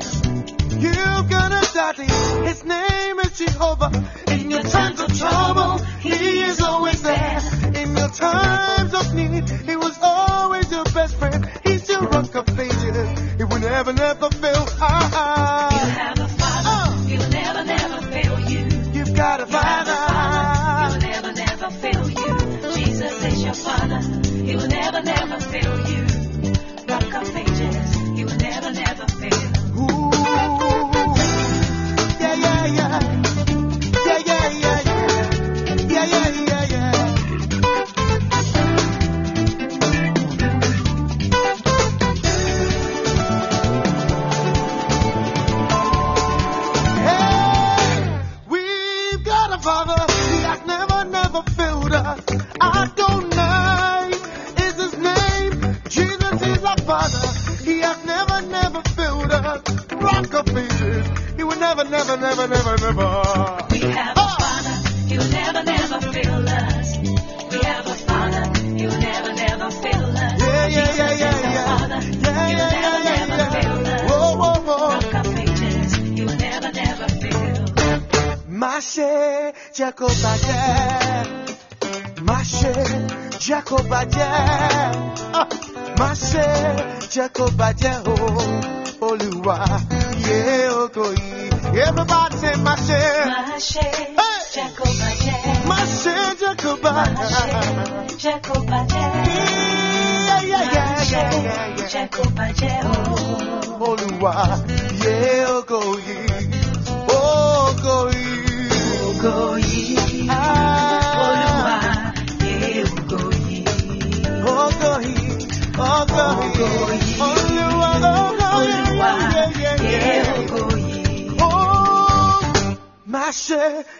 You've 0.79 1.29
got 1.29 1.51
a 1.53 1.73
daddy, 1.73 2.03
his 2.45 2.63
name 2.65 3.19
is 3.19 3.37
Jehovah. 3.37 3.91
In 4.27 4.51
your 4.51 4.63
times 4.63 4.99
of 4.99 5.17
trouble, 5.17 5.77
he 6.01 6.41
is 6.41 6.59
always 6.59 7.01
there. 7.01 7.39
In 7.73 7.95
your 7.95 8.09
times 8.09 8.93
of 8.93 9.13
need, 9.15 9.49
he 9.49 9.75
was 9.77 9.97
always 10.01 10.69
your 10.69 10.83
best 10.85 11.15
friend. 11.15 11.49
He's 11.63 11.87
your 11.87 12.01
rock 12.01 12.35
of 12.35 12.59
ages, 12.59 13.19
he 13.37 13.43
will 13.45 13.59
never, 13.59 13.93
never 13.93 14.29
fail. 14.29 14.46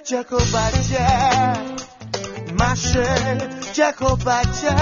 Jacobacie, 0.10 1.08
maszyn 2.58 3.38
Jacobacie, 3.78 4.76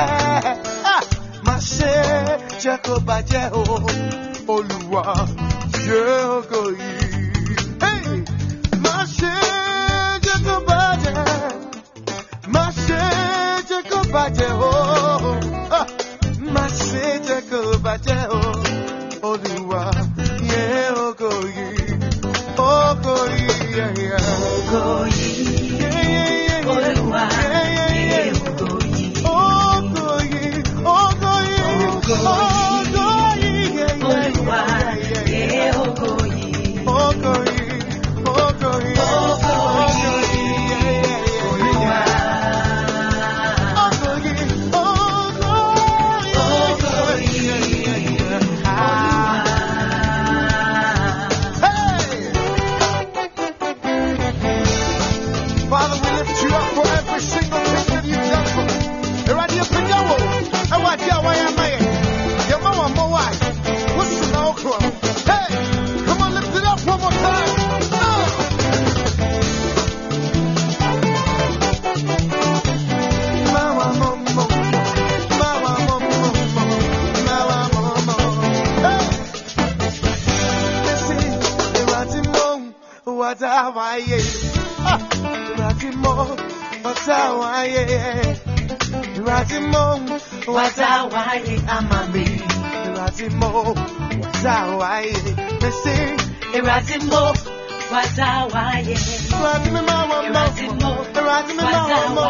ah, 0.86 1.02
maszyn 1.44 2.26
Jacobacie, 2.64 3.52
o, 3.52 3.62
oh, 3.62 3.84
Olúwa 4.48 5.04
ṣe 5.84 6.00
ògo 6.38 6.62
yìí. 6.80 8.24
Maszyn 8.84 10.22
Jacobacie, 10.26 11.24
maszyn 12.48 13.64
Jacobacie, 13.70 14.50
o, 14.54 14.70
oh, 14.70 15.38
ah, 15.80 15.88
maszyn 16.56 17.20
Jacobacie, 17.28 18.30
o. 18.30 18.38
Oh, 18.38 18.45
Lazimo, 89.50 89.86
Wazawai 90.48 91.60
Amami, 91.68 92.26
Lazimo, 92.96 93.76
Wazawai, 94.22 95.12
Missy, 95.62 95.98
Erasimo, 96.58 97.34
Wazawai, 97.92 98.96
Lazimo, 99.44 99.86
Lazimo, 100.34 100.92
Erasimo, 101.16 102.26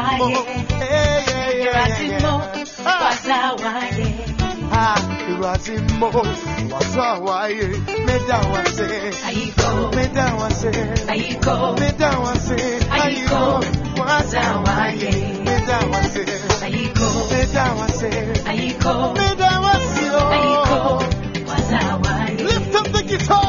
Erasimo, 1.64 2.34
Wazawai. 2.84 4.06
Ah, 4.78 5.00
Erasimo, 5.30 6.10
Wazawai, 6.70 7.60
Medawase, 8.06 8.88
Aiko, 9.24 9.70
Medawase, 9.96 10.72
Aiko, 11.08 11.56
Medawase, 11.78 12.60
Aiko, 12.90 13.42
Wazawai 14.00 15.45
medawase 15.66 16.26
ayiko. 16.66 17.08
Medawase 17.32 18.10
ayiko. 18.46 19.14
Medawase 19.18 20.04
lift 22.44 22.76
up 22.76 22.88
the 22.92 23.04
guitar. 23.04 23.45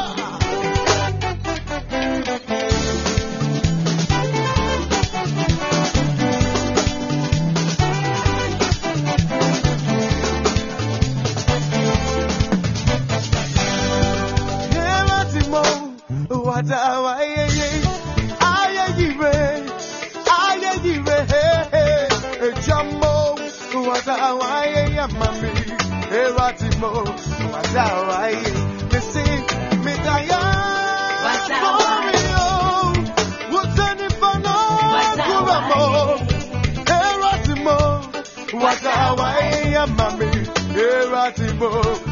Hawaii, 38.97 39.77
Mami, 39.97 40.31
Eratibo. 40.73 42.06